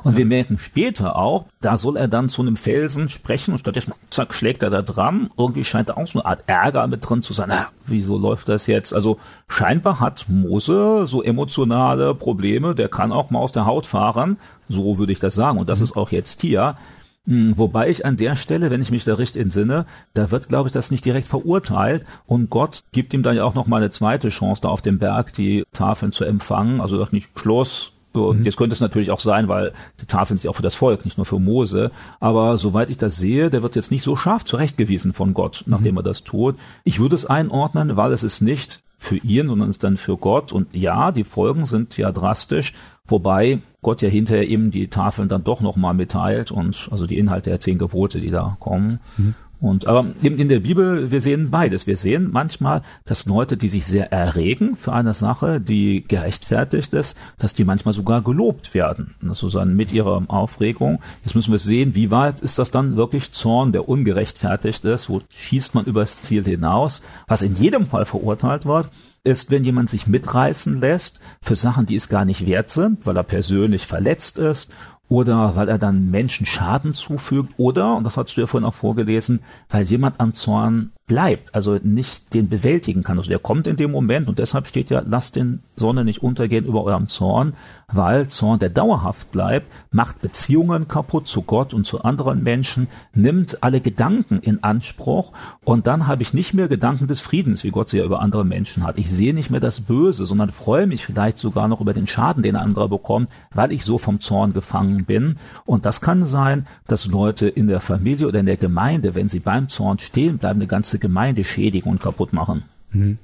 Und 0.02 0.16
wir 0.16 0.26
merken 0.26 0.58
später 0.58 1.16
auch, 1.16 1.46
da 1.60 1.78
soll 1.78 1.96
er 1.96 2.08
dann 2.08 2.28
zu 2.28 2.42
einem 2.42 2.56
Felsen 2.56 3.08
sprechen 3.08 3.52
und 3.52 3.58
stattdessen, 3.58 3.94
zack, 4.10 4.34
schlägt 4.34 4.62
er 4.62 4.70
da 4.70 4.82
dran. 4.82 5.30
Irgendwie 5.36 5.64
scheint 5.64 5.88
da 5.88 5.94
auch 5.94 6.06
so 6.06 6.18
eine 6.18 6.26
Art 6.26 6.44
Ärger 6.46 6.86
mit 6.88 7.08
drin 7.08 7.22
zu 7.22 7.32
sein. 7.32 7.48
Na, 7.48 7.68
wieso 7.86 8.18
läuft 8.18 8.48
das 8.48 8.66
jetzt? 8.66 8.92
Also 8.92 9.18
scheinbar 9.48 10.00
hat 10.00 10.26
Mose 10.28 11.06
so 11.06 11.22
emotionale 11.22 12.14
Probleme, 12.14 12.74
der 12.74 12.88
kann 12.88 13.12
auch 13.12 13.30
mal 13.30 13.38
aus 13.38 13.52
der 13.52 13.66
Haut 13.66 13.86
fahren, 13.86 14.38
so 14.68 14.98
würde 14.98 15.12
ich 15.12 15.20
das 15.20 15.34
sagen. 15.34 15.58
Und 15.58 15.68
das 15.68 15.80
ist 15.80 15.96
auch 15.96 16.10
jetzt 16.10 16.40
hier. 16.40 16.76
Hm, 17.26 17.58
wobei 17.58 17.90
ich 17.90 18.06
an 18.06 18.16
der 18.16 18.36
Stelle, 18.36 18.70
wenn 18.70 18.82
ich 18.82 18.90
mich 18.90 19.04
da 19.04 19.14
richtig 19.14 19.42
entsinne, 19.42 19.86
da 20.14 20.30
wird, 20.30 20.48
glaube 20.48 20.68
ich, 20.68 20.72
das 20.72 20.90
nicht 20.90 21.04
direkt 21.04 21.26
verurteilt 21.26 22.04
und 22.26 22.50
Gott 22.50 22.84
gibt 22.92 23.12
ihm 23.14 23.22
dann 23.22 23.36
ja 23.36 23.44
auch 23.44 23.54
noch 23.54 23.66
mal 23.66 23.78
eine 23.78 23.90
zweite 23.90 24.28
Chance, 24.28 24.62
da 24.62 24.68
auf 24.68 24.82
dem 24.82 24.98
Berg 24.98 25.32
die 25.34 25.64
Tafeln 25.72 26.12
zu 26.12 26.24
empfangen. 26.24 26.80
Also 26.80 26.98
doch 26.98 27.12
nicht 27.12 27.30
Schluss. 27.36 27.92
Und 28.12 28.40
mhm. 28.40 28.44
jetzt 28.44 28.56
könnte 28.56 28.72
es 28.72 28.80
natürlich 28.80 29.10
auch 29.10 29.20
sein, 29.20 29.48
weil 29.48 29.72
die 30.00 30.06
Tafeln 30.06 30.38
sind 30.38 30.44
ja 30.44 30.50
auch 30.50 30.56
für 30.56 30.62
das 30.62 30.74
Volk, 30.74 31.04
nicht 31.04 31.18
nur 31.18 31.26
für 31.26 31.38
Mose. 31.38 31.90
Aber 32.20 32.56
soweit 32.56 32.90
ich 32.90 32.96
das 32.96 33.16
sehe, 33.16 33.50
der 33.50 33.62
wird 33.62 33.76
jetzt 33.76 33.90
nicht 33.90 34.02
so 34.02 34.16
scharf 34.16 34.44
zurechtgewiesen 34.44 35.12
von 35.12 35.34
Gott, 35.34 35.64
nachdem 35.66 35.92
mhm. 35.92 35.98
er 35.98 36.04
das 36.04 36.24
tut. 36.24 36.56
Ich 36.84 36.98
würde 36.98 37.14
es 37.14 37.26
einordnen, 37.26 37.96
weil 37.96 38.12
es 38.12 38.22
ist 38.22 38.40
nicht 38.40 38.80
für 39.06 39.16
ihn, 39.16 39.48
sondern 39.48 39.70
ist 39.70 39.84
dann 39.84 39.96
für 39.96 40.16
Gott. 40.16 40.52
Und 40.52 40.74
ja, 40.74 41.12
die 41.12 41.24
Folgen 41.24 41.64
sind 41.64 41.96
ja 41.96 42.12
drastisch, 42.12 42.74
wobei 43.06 43.60
Gott 43.82 44.02
ja 44.02 44.08
hinterher 44.08 44.48
eben 44.48 44.70
die 44.70 44.88
Tafeln 44.88 45.28
dann 45.28 45.44
doch 45.44 45.60
nochmal 45.60 45.94
mitteilt 45.94 46.50
und 46.50 46.88
also 46.90 47.06
die 47.06 47.18
Inhalte 47.18 47.50
der 47.50 47.60
zehn 47.60 47.78
Gebote, 47.78 48.20
die 48.20 48.30
da 48.30 48.56
kommen. 48.58 49.00
Mhm. 49.16 49.34
Und 49.60 49.86
aber 49.86 50.06
eben 50.22 50.36
in 50.36 50.48
der 50.48 50.60
Bibel, 50.60 51.10
wir 51.10 51.20
sehen 51.20 51.50
beides. 51.50 51.86
Wir 51.86 51.96
sehen 51.96 52.30
manchmal, 52.30 52.82
dass 53.04 53.24
Leute, 53.24 53.56
die 53.56 53.70
sich 53.70 53.86
sehr 53.86 54.12
erregen 54.12 54.76
für 54.76 54.92
eine 54.92 55.14
Sache, 55.14 55.60
die 55.60 56.04
gerechtfertigt 56.06 56.92
ist, 56.92 57.16
dass 57.38 57.54
die 57.54 57.64
manchmal 57.64 57.94
sogar 57.94 58.22
gelobt 58.22 58.74
werden. 58.74 59.14
Sozusagen 59.22 59.74
mit 59.74 59.92
ihrer 59.92 60.22
Aufregung. 60.28 61.00
Jetzt 61.24 61.34
müssen 61.34 61.52
wir 61.52 61.58
sehen, 61.58 61.94
wie 61.94 62.10
weit 62.10 62.40
ist 62.40 62.58
das 62.58 62.70
dann 62.70 62.96
wirklich 62.96 63.32
Zorn, 63.32 63.72
der 63.72 63.88
ungerechtfertigt 63.88 64.84
ist? 64.84 65.08
Wo 65.08 65.22
schießt 65.28 65.74
man 65.74 65.86
übers 65.86 66.20
Ziel 66.20 66.44
hinaus? 66.44 67.02
Was 67.26 67.42
in 67.42 67.56
jedem 67.56 67.86
Fall 67.86 68.04
verurteilt 68.04 68.66
wird, 68.66 68.90
ist, 69.24 69.50
wenn 69.50 69.64
jemand 69.64 69.90
sich 69.90 70.06
mitreißen 70.06 70.80
lässt 70.80 71.18
für 71.42 71.56
Sachen, 71.56 71.86
die 71.86 71.96
es 71.96 72.08
gar 72.08 72.24
nicht 72.24 72.46
wert 72.46 72.70
sind, 72.70 73.04
weil 73.06 73.16
er 73.16 73.24
persönlich 73.24 73.86
verletzt 73.86 74.38
ist 74.38 74.70
oder 75.08 75.56
weil 75.56 75.68
er 75.68 75.78
dann 75.78 76.10
Menschen 76.10 76.46
Schaden 76.46 76.94
zufügt. 76.94 77.54
Oder, 77.56 77.94
und 77.94 78.04
das 78.04 78.16
hast 78.16 78.36
du 78.36 78.40
ja 78.40 78.46
vorhin 78.46 78.66
auch 78.66 78.74
vorgelesen, 78.74 79.40
weil 79.68 79.84
jemand 79.84 80.20
am 80.20 80.34
Zorn 80.34 80.92
bleibt, 81.06 81.54
also 81.54 81.78
nicht 81.82 82.34
den 82.34 82.48
bewältigen 82.48 83.04
kann. 83.04 83.18
Also 83.18 83.28
der 83.30 83.38
kommt 83.38 83.66
in 83.66 83.76
dem 83.76 83.92
Moment 83.92 84.28
und 84.28 84.38
deshalb 84.38 84.66
steht 84.66 84.90
ja, 84.90 85.02
lasst 85.06 85.36
den 85.36 85.60
Sonne 85.76 86.04
nicht 86.04 86.22
untergehen 86.22 86.64
über 86.64 86.82
eurem 86.82 87.06
Zorn, 87.08 87.54
weil 87.92 88.26
Zorn, 88.26 88.58
der 88.58 88.70
dauerhaft 88.70 89.30
bleibt, 89.30 89.70
macht 89.92 90.20
Beziehungen 90.20 90.88
kaputt 90.88 91.28
zu 91.28 91.42
Gott 91.42 91.72
und 91.74 91.84
zu 91.84 92.02
anderen 92.02 92.42
Menschen, 92.42 92.88
nimmt 93.14 93.62
alle 93.62 93.80
Gedanken 93.80 94.40
in 94.40 94.64
Anspruch 94.64 95.32
und 95.64 95.86
dann 95.86 96.08
habe 96.08 96.22
ich 96.22 96.34
nicht 96.34 96.54
mehr 96.54 96.66
Gedanken 96.66 97.06
des 97.06 97.20
Friedens, 97.20 97.62
wie 97.62 97.70
Gott 97.70 97.88
sie 97.88 97.98
ja 97.98 98.04
über 98.04 98.20
andere 98.20 98.44
Menschen 98.44 98.82
hat. 98.82 98.98
Ich 98.98 99.08
sehe 99.08 99.34
nicht 99.34 99.50
mehr 99.50 99.60
das 99.60 99.80
Böse, 99.80 100.26
sondern 100.26 100.50
freue 100.50 100.88
mich 100.88 101.06
vielleicht 101.06 101.38
sogar 101.38 101.68
noch 101.68 101.80
über 101.80 101.94
den 101.94 102.08
Schaden, 102.08 102.42
den 102.42 102.56
andere 102.56 102.88
bekommt, 102.88 103.28
weil 103.54 103.70
ich 103.70 103.84
so 103.84 103.98
vom 103.98 104.20
Zorn 104.20 104.52
gefangen 104.52 105.04
bin. 105.04 105.36
Und 105.64 105.86
das 105.86 106.00
kann 106.00 106.26
sein, 106.26 106.66
dass 106.88 107.06
Leute 107.06 107.46
in 107.46 107.68
der 107.68 107.80
Familie 107.80 108.26
oder 108.26 108.40
in 108.40 108.46
der 108.46 108.56
Gemeinde, 108.56 109.14
wenn 109.14 109.28
sie 109.28 109.40
beim 109.40 109.68
Zorn 109.68 110.00
stehen 110.00 110.38
bleiben, 110.38 110.58
eine 110.58 110.66
ganze 110.66 110.95
Gemeinde 110.98 111.44
schädigen 111.44 111.90
und 111.90 112.00
kaputt 112.00 112.32
machen. 112.32 112.64
Mhm. 112.90 113.18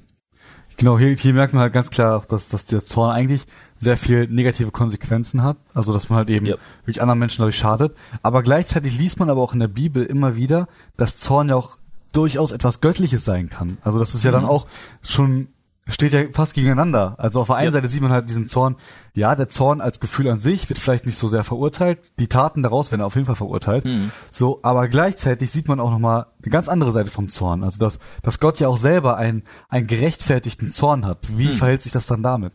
Genau, 0.77 0.97
hier, 0.97 1.15
hier 1.15 1.33
merkt 1.33 1.53
man 1.53 1.61
halt 1.61 1.73
ganz 1.73 1.89
klar, 1.89 2.23
dass, 2.27 2.49
dass 2.49 2.65
der 2.65 2.83
Zorn 2.83 3.11
eigentlich 3.11 3.43
sehr 3.77 3.97
viel 3.97 4.27
negative 4.27 4.71
Konsequenzen 4.71 5.43
hat. 5.43 5.57
Also 5.73 5.93
dass 5.93 6.09
man 6.09 6.17
halt 6.17 6.29
eben 6.29 6.45
ja. 6.45 6.55
wirklich 6.81 7.01
anderen 7.01 7.19
Menschen 7.19 7.39
dadurch 7.39 7.57
schadet. 7.57 7.95
Aber 8.21 8.41
gleichzeitig 8.41 8.97
liest 8.97 9.19
man 9.19 9.29
aber 9.29 9.41
auch 9.41 9.53
in 9.53 9.59
der 9.59 9.67
Bibel 9.67 10.03
immer 10.03 10.35
wieder, 10.35 10.67
dass 10.97 11.17
Zorn 11.17 11.49
ja 11.49 11.55
auch 11.55 11.77
durchaus 12.11 12.51
etwas 12.51 12.81
Göttliches 12.81 13.25
sein 13.25 13.49
kann. 13.49 13.77
Also 13.81 13.99
das 13.99 14.15
ist 14.15 14.23
ja 14.23 14.31
mhm. 14.31 14.35
dann 14.35 14.45
auch 14.45 14.67
schon 15.01 15.49
steht 15.87 16.13
ja 16.13 16.23
fast 16.31 16.53
gegeneinander. 16.53 17.15
Also 17.17 17.41
auf 17.41 17.47
der 17.47 17.57
einen 17.57 17.65
ja. 17.67 17.71
Seite 17.71 17.87
sieht 17.89 18.01
man 18.01 18.11
halt 18.11 18.29
diesen 18.29 18.47
Zorn, 18.47 18.77
ja, 19.13 19.35
der 19.35 19.49
Zorn 19.49 19.81
als 19.81 19.99
Gefühl 19.99 20.29
an 20.29 20.39
sich 20.39 20.69
wird 20.69 20.79
vielleicht 20.79 21.05
nicht 21.05 21.17
so 21.17 21.27
sehr 21.27 21.43
verurteilt, 21.43 21.99
die 22.19 22.27
Taten 22.27 22.63
daraus 22.63 22.91
werden 22.91 23.01
auf 23.01 23.15
jeden 23.15 23.25
Fall 23.25 23.35
verurteilt. 23.35 23.85
Mhm. 23.85 24.11
So, 24.31 24.59
aber 24.63 24.87
gleichzeitig 24.87 25.51
sieht 25.51 25.67
man 25.67 25.79
auch 25.79 25.91
nochmal 25.91 26.27
eine 26.41 26.51
ganz 26.51 26.69
andere 26.69 26.91
Seite 26.91 27.11
vom 27.11 27.29
Zorn. 27.29 27.63
Also 27.63 27.79
dass, 27.79 27.99
dass 28.21 28.39
Gott 28.39 28.59
ja 28.59 28.67
auch 28.67 28.77
selber 28.77 29.17
einen, 29.17 29.43
einen 29.69 29.87
gerechtfertigten 29.87 30.69
Zorn 30.69 31.05
hat. 31.05 31.37
Wie 31.37 31.47
mhm. 31.47 31.53
verhält 31.53 31.81
sich 31.81 31.91
das 31.91 32.07
dann 32.07 32.23
damit? 32.23 32.53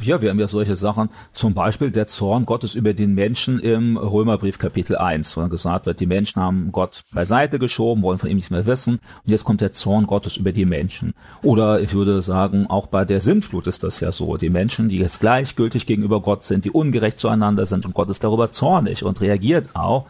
Ja, 0.00 0.20
wir 0.20 0.30
haben 0.30 0.40
ja 0.40 0.48
solche 0.48 0.76
Sachen, 0.76 1.08
zum 1.34 1.54
Beispiel 1.54 1.92
der 1.92 2.08
Zorn 2.08 2.46
Gottes 2.46 2.74
über 2.74 2.94
den 2.94 3.14
Menschen 3.14 3.60
im 3.60 3.96
Römerbrief 3.96 4.58
Kapitel 4.58 4.96
1, 4.96 5.36
wo 5.36 5.40
dann 5.40 5.50
gesagt 5.50 5.86
wird, 5.86 6.00
die 6.00 6.06
Menschen 6.06 6.42
haben 6.42 6.72
Gott 6.72 7.04
beiseite 7.12 7.60
geschoben, 7.60 8.02
wollen 8.02 8.18
von 8.18 8.28
ihm 8.28 8.34
nichts 8.34 8.50
mehr 8.50 8.66
wissen 8.66 8.94
und 8.94 9.30
jetzt 9.30 9.44
kommt 9.44 9.60
der 9.60 9.72
Zorn 9.72 10.06
Gottes 10.06 10.36
über 10.36 10.50
die 10.50 10.64
Menschen. 10.64 11.14
Oder 11.42 11.80
ich 11.80 11.94
würde 11.94 12.22
sagen, 12.22 12.66
auch 12.66 12.88
bei 12.88 13.04
der 13.04 13.20
Sintflut 13.20 13.68
ist 13.68 13.84
das 13.84 14.00
ja 14.00 14.10
so, 14.10 14.36
die 14.36 14.50
Menschen, 14.50 14.88
die 14.88 14.98
jetzt 14.98 15.20
gleichgültig 15.20 15.86
gegenüber 15.86 16.20
Gott 16.20 16.42
sind, 16.42 16.64
die 16.64 16.72
ungerecht 16.72 17.20
zueinander 17.20 17.64
sind 17.64 17.86
und 17.86 17.94
Gott 17.94 18.10
ist 18.10 18.24
darüber 18.24 18.50
zornig 18.50 19.04
und 19.04 19.20
reagiert 19.20 19.70
auch. 19.74 20.06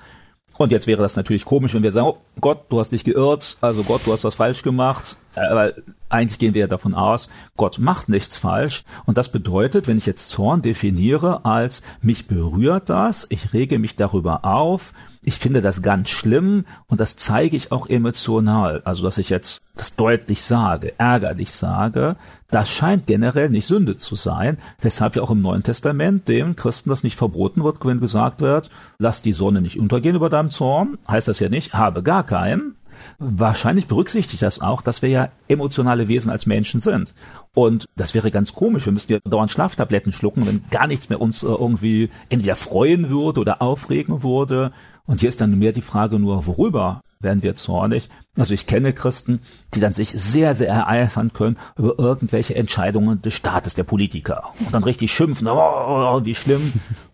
Und 0.57 0.71
jetzt 0.71 0.87
wäre 0.87 1.03
das 1.03 1.17
natürlich 1.17 1.45
komisch, 1.45 1.75
wenn 1.75 1.83
wir 1.83 1.93
sagen, 1.93 2.07
oh 2.07 2.19
Gott, 2.41 2.65
du 2.69 2.79
hast 2.79 2.91
dich 2.91 3.05
geirrt, 3.05 3.57
also 3.61 3.83
Gott, 3.83 4.03
du 4.05 4.13
hast 4.13 4.25
was 4.25 4.37
falsch 4.37 4.63
gemacht. 4.63 5.17
Aber 5.35 5.73
eigentlich 6.09 6.39
gehen 6.39 6.55
wir 6.55 6.61
ja 6.61 6.67
davon 6.69 6.95
aus, 6.95 7.29
Gott 7.57 7.79
macht 7.81 8.09
nichts 8.09 8.37
falsch. 8.37 8.85
Und 9.05 9.19
das 9.19 9.33
bedeutet, 9.33 9.89
wenn 9.89 9.99
ich 9.99 10.07
jetzt 10.07 10.29
Zorn 10.29 10.63
definiere 10.63 11.45
als 11.45 11.83
mich 12.03 12.29
berührt 12.29 12.89
das, 12.89 13.27
ich 13.31 13.53
rege 13.53 13.81
mich 13.81 13.97
darüber 13.97 14.45
auf, 14.45 14.93
ich 15.25 15.39
finde 15.39 15.63
das 15.63 15.83
ganz 15.83 16.11
schlimm 16.11 16.65
und 16.87 17.01
das 17.01 17.17
zeige 17.17 17.57
ich 17.57 17.73
auch 17.73 17.89
emotional. 17.89 18.83
Also, 18.85 19.03
dass 19.03 19.19
ich 19.19 19.31
jetzt 19.31 19.61
das 19.77 19.97
deutlich 19.97 20.43
sage, 20.43 20.93
ärgerlich 20.99 21.51
sage, 21.51 22.17
das 22.51 22.71
scheint 22.71 23.07
generell 23.07 23.49
nicht 23.49 23.67
Sünde 23.67 23.97
zu 23.97 24.15
sein. 24.15 24.59
Weshalb 24.81 25.17
ja 25.17 25.23
auch 25.23 25.31
im 25.31 25.43
Neuen 25.43 25.63
Testament 25.63 26.29
dem 26.29 26.57
Christen 26.57 26.91
das 26.91 27.03
nicht 27.03 27.17
verboten 27.17 27.65
wird, 27.65 27.85
wenn 27.85 28.01
gesagt 28.01 28.41
wird, 28.41 28.71
lass 28.99 29.23
die 29.23 29.33
Sonne 29.33 29.61
nicht 29.61 29.79
untergehen 29.79 30.17
über 30.17 30.31
deinem 30.31 30.51
Zorn. 30.51 30.99
Heißt 31.09 31.29
das 31.29 31.41
ja 31.41 31.49
nicht, 31.49 31.75
habe 31.75 32.03
gar 32.03 32.25
keinen. 32.25 32.77
Wahrscheinlich 33.19 33.87
berücksichtigt 33.87 34.43
das 34.43 34.61
auch, 34.61 34.83
dass 34.83 35.03
wir 35.03 35.09
ja 35.09 35.29
emotionale 35.49 36.09
Wesen 36.09 36.31
als 36.31 36.47
Menschen 36.47 36.81
sind. 36.81 37.15
Und 37.55 37.87
das 37.97 38.15
wäre 38.15 38.31
ganz 38.31 38.55
komisch. 38.55 38.87
Wir 38.87 38.93
müssten 38.93 39.13
ja 39.13 39.19
dauernd 39.25 39.51
Schlaftabletten 39.51 40.13
schlucken, 40.13 40.47
wenn 40.47 40.65
gar 40.71 40.87
nichts 40.87 41.09
mehr 41.09 41.21
uns 41.21 41.43
äh, 41.43 41.47
irgendwie 41.47 42.11
entweder 42.29 42.57
freuen 42.57 43.11
würde 43.11 43.41
oder 43.41 43.63
aufregen 43.63 44.23
würde. 44.23 44.73
Und 45.07 45.21
hier 45.21 45.29
ist 45.29 45.41
dann 45.41 45.59
mehr 45.59 45.73
die 45.73 45.83
Frage 45.83 46.19
nur, 46.19 46.47
worüber 46.47 47.03
werden 47.21 47.43
wir 47.43 47.57
zornig? 47.57 48.09
Also 48.37 48.55
ich 48.55 48.67
kenne 48.67 48.93
Christen, 48.93 49.41
die 49.75 49.81
dann 49.81 49.93
sich 49.93 50.11
sehr, 50.11 50.55
sehr 50.55 50.69
ereifern 50.69 51.33
können 51.33 51.57
über 51.77 51.99
irgendwelche 51.99 52.55
Entscheidungen 52.55 53.21
des 53.21 53.35
Staates, 53.35 53.75
der 53.75 53.85
Politiker. 53.85 54.53
Und 54.61 54.73
dann 54.73 54.85
richtig 54.85 55.13
schimpfen, 55.13 55.49
oh, 55.49 56.21
wie 56.25 56.35
schlimm. 56.35 56.73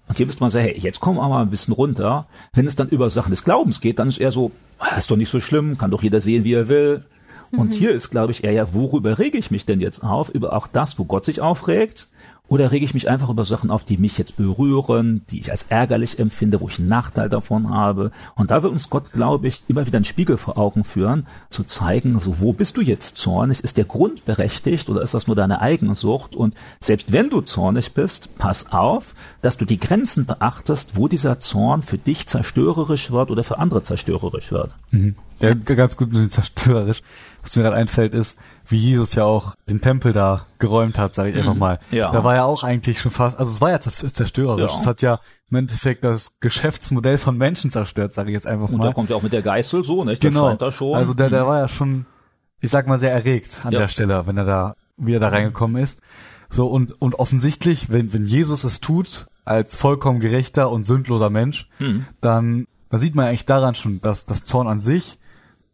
Und 0.09 0.17
hier 0.17 0.27
müsste 0.27 0.43
man 0.43 0.51
sagen, 0.51 0.67
hey, 0.67 0.79
jetzt 0.79 1.01
komm 1.01 1.19
aber 1.19 1.39
ein 1.39 1.51
bisschen 1.51 1.75
runter. 1.75 2.27
Wenn 2.53 2.67
es 2.67 2.77
dann 2.77 2.89
über 2.89 3.11
Sachen 3.11 3.31
des 3.31 3.45
Glaubens 3.45 3.81
geht, 3.81 3.99
dann 3.99 4.09
ist 4.09 4.19
er 4.19 4.33
so, 4.33 4.51
ah, 4.79 4.97
ist 4.97 5.11
doch 5.11 5.17
nicht 5.17 5.31
so 5.31 5.41
schlimm, 5.41 5.79
kann 5.79 5.91
doch 5.91 6.03
jeder 6.03 6.21
sehen, 6.21 6.45
wie 6.45 6.55
er 6.55 6.69
will. 6.69 7.05
Und 7.53 7.75
mhm. 7.75 7.79
hier 7.79 7.91
ist, 7.91 8.11
glaube 8.11 8.33
ich, 8.33 8.45
eher 8.45 8.53
ja, 8.53 8.75
worüber 8.75 9.19
rege 9.19 9.39
ich 9.39 9.51
mich 9.51 9.67
denn 9.67 9.81
jetzt 9.81 10.03
auf? 10.03 10.31
Über 10.31 10.53
auch 10.53 10.67
das, 10.67 10.99
wo 10.99 11.05
Gott 11.05 11.25
sich 11.25 11.41
aufregt? 11.41 12.09
Oder 12.51 12.73
rege 12.73 12.85
ich 12.85 12.95
mich 12.95 13.09
einfach 13.09 13.31
über 13.31 13.45
Sachen 13.45 13.71
auf, 13.71 13.85
die 13.85 13.97
mich 13.97 14.19
jetzt 14.19 14.37
berühren, 14.37 15.23
die 15.31 15.39
ich 15.39 15.53
als 15.53 15.67
ärgerlich 15.69 16.19
empfinde, 16.19 16.61
wo 16.61 16.67
ich 16.67 16.81
einen 16.81 16.89
Nachteil 16.89 17.29
davon 17.29 17.71
habe? 17.71 18.11
Und 18.35 18.51
da 18.51 18.65
wird 18.65 18.73
uns 18.73 18.91
Gott, 18.91 19.13
glaube 19.13 19.47
ich, 19.47 19.63
immer 19.69 19.87
wieder 19.87 19.99
einen 19.99 20.05
Spiegel 20.05 20.37
vor 20.37 20.59
Augen 20.59 20.83
führen, 20.83 21.29
zu 21.49 21.63
zeigen, 21.63 22.19
so, 22.19 22.41
wo 22.41 22.53
bist 22.53 22.77
du 22.77 22.81
jetzt 22.81 23.17
zornig? 23.17 23.63
Ist 23.63 23.77
der 23.77 23.85
Grund 23.85 24.25
berechtigt 24.25 24.91
oder 24.91 25.01
ist 25.01 25.15
das 25.15 25.29
nur 25.29 25.37
deine 25.37 25.61
eigene 25.61 25.95
Sucht? 25.95 26.35
Und 26.35 26.55
selbst 26.81 27.13
wenn 27.13 27.31
du 27.31 27.41
zornig 27.41 27.95
bist, 27.95 28.37
pass 28.37 28.73
auf, 28.73 29.15
dass 29.43 29.57
du 29.57 29.65
die 29.65 29.79
Grenzen 29.79 30.27
beachtest, 30.27 30.97
wo 30.97 31.07
dieser 31.07 31.39
Zorn 31.39 31.83
für 31.83 31.99
dich 31.99 32.27
zerstörerisch 32.27 33.13
wird 33.13 33.31
oder 33.31 33.45
für 33.45 33.61
andere 33.61 33.85
zerstörerisch 33.85 34.51
wird. 34.51 34.73
Mhm. 34.91 35.15
Ja, 35.41 35.55
ganz 35.55 35.97
gut 35.97 36.09
mit 36.13 36.21
dem 36.21 36.29
zerstörerisch. 36.29 37.03
Was 37.43 37.57
mir 37.57 37.63
gerade 37.63 37.77
einfällt, 37.77 38.15
ist, 38.15 38.39
wie 38.67 38.77
Jesus 38.77 39.15
ja 39.15 39.25
auch 39.25 39.55
den 39.69 39.81
Tempel 39.81 40.13
da 40.13 40.47
geräumt 40.59 40.99
hat, 40.99 41.15
sage 41.15 41.31
ich 41.31 41.37
einfach 41.37 41.55
mhm. 41.55 41.61
mal. 41.61 41.79
Ja. 41.91 42.11
Da 42.11 42.23
war 42.23 42.35
ja 42.35 42.45
auch 42.45 42.63
eigentlich 42.63 43.01
schon 43.01 43.11
fast, 43.11 43.39
also 43.39 43.51
es 43.51 43.61
war 43.61 43.71
ja 43.71 43.81
zerstörerisch. 43.81 44.73
Ja. 44.73 44.79
Es 44.79 44.87
hat 44.87 45.03
ja 45.03 45.21
im 45.51 45.57
Endeffekt 45.57 46.05
das 46.05 46.33
Geschäftsmodell 46.41 47.19
von 47.19 47.37
Menschen 47.37 47.71
zerstört, 47.71 48.13
sage 48.13 48.31
ich 48.31 48.35
jetzt 48.35 48.47
einfach 48.47 48.69
mal. 48.69 48.75
Und 48.75 48.85
da 48.85 48.93
kommt 48.93 49.11
ja 49.11 49.17
auch 49.17 49.23
mit 49.23 49.33
der 49.33 49.43
Geißel 49.43 49.85
so, 49.85 50.05
nicht? 50.05 50.21
Genau. 50.21 50.55
da 50.55 50.71
schon. 50.71 50.97
Also 50.97 51.15
der, 51.15 51.31
der 51.31 51.45
mhm. 51.45 51.49
war 51.49 51.59
ja 51.61 51.69
schon, 51.69 52.07
ich 52.61 52.71
sag 52.71 52.87
mal, 52.87 52.99
sehr 52.99 53.13
erregt 53.13 53.61
an 53.65 53.73
ja. 53.73 53.81
der 53.81 53.89
Stelle, 53.89 54.27
wenn 54.27 54.37
er 54.37 54.45
da 54.45 54.77
wieder 54.97 55.19
da 55.19 55.29
reingekommen 55.29 55.83
ist. 55.83 56.01
So, 56.51 56.67
und, 56.67 57.01
und 57.01 57.15
offensichtlich, 57.15 57.91
wenn, 57.91 58.13
wenn 58.13 58.27
Jesus 58.27 58.65
es 58.65 58.81
tut, 58.81 59.29
als 59.45 59.77
vollkommen 59.77 60.21
gerechter 60.21 60.71
und 60.71 60.85
sündloser 60.85 61.31
Mensch, 61.31 61.69
mhm. 61.79 62.07
dann, 62.21 62.67
dann 62.91 63.01
sieht 63.01 63.15
man 63.15 63.27
eigentlich 63.27 63.47
daran 63.47 63.75
schon, 63.75 64.01
dass 64.01 64.27
das 64.27 64.45
Zorn 64.45 64.67
an 64.67 64.81
sich 64.81 65.19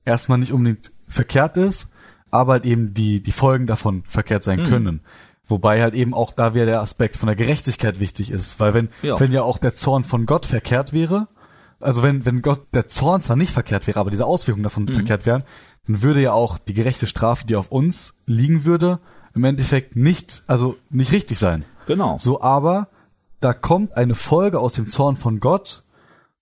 erstmal 0.05 0.39
nicht 0.39 0.53
unbedingt 0.53 0.93
verkehrt 1.07 1.57
ist, 1.57 1.89
aber 2.31 2.53
halt 2.55 2.65
eben 2.65 2.95
die, 2.95 3.23
die 3.23 3.33
Folgen 3.33 3.67
davon 3.67 4.03
verkehrt 4.07 4.43
sein 4.43 4.63
mhm. 4.63 4.67
können. 4.67 5.01
Wobei 5.45 5.81
halt 5.81 5.95
eben 5.95 6.13
auch 6.13 6.33
da 6.33 6.55
wieder 6.55 6.67
der 6.67 6.81
Aspekt 6.81 7.17
von 7.17 7.29
der 7.29 7.37
Gerechtigkeit 7.37 8.01
wichtig 8.01 8.31
ist, 8.31 8.59
weil 8.59 8.75
wenn, 8.75 8.89
ja. 9.03 9.19
wenn 9.21 9.31
ja 9.31 9.43
auch 9.43 9.59
der 9.59 9.75
Zorn 9.75 10.03
von 10.03 10.27
Gott 10.27 10.45
verkehrt 10.45 10.93
wäre, 10.93 11.29
also 11.79 12.03
wenn, 12.03 12.25
wenn 12.25 12.43
Gott, 12.43 12.67
der 12.73 12.89
Zorn 12.89 13.21
zwar 13.21 13.37
nicht 13.37 13.53
verkehrt 13.53 13.87
wäre, 13.87 14.01
aber 14.01 14.11
diese 14.11 14.27
Auswirkungen 14.27 14.65
davon 14.65 14.85
mhm. 14.85 14.95
verkehrt 14.95 15.25
wären, 15.25 15.45
dann 15.87 16.03
würde 16.03 16.21
ja 16.21 16.33
auch 16.33 16.59
die 16.59 16.75
gerechte 16.75 17.07
Strafe, 17.07 17.47
die 17.47 17.55
auf 17.55 17.71
uns 17.71 18.15
liegen 18.27 18.65
würde, 18.65 18.99
im 19.35 19.45
Endeffekt 19.45 19.95
nicht, 19.95 20.43
also 20.47 20.77
nicht 20.91 21.13
richtig 21.13 21.39
sein. 21.39 21.65
Genau. 21.87 22.19
So, 22.19 22.41
aber 22.41 22.89
da 23.41 23.53
kommt 23.53 23.97
eine 23.97 24.15
Folge 24.15 24.59
aus 24.59 24.73
dem 24.73 24.89
Zorn 24.89 25.17
von 25.17 25.41
Gott 25.41 25.85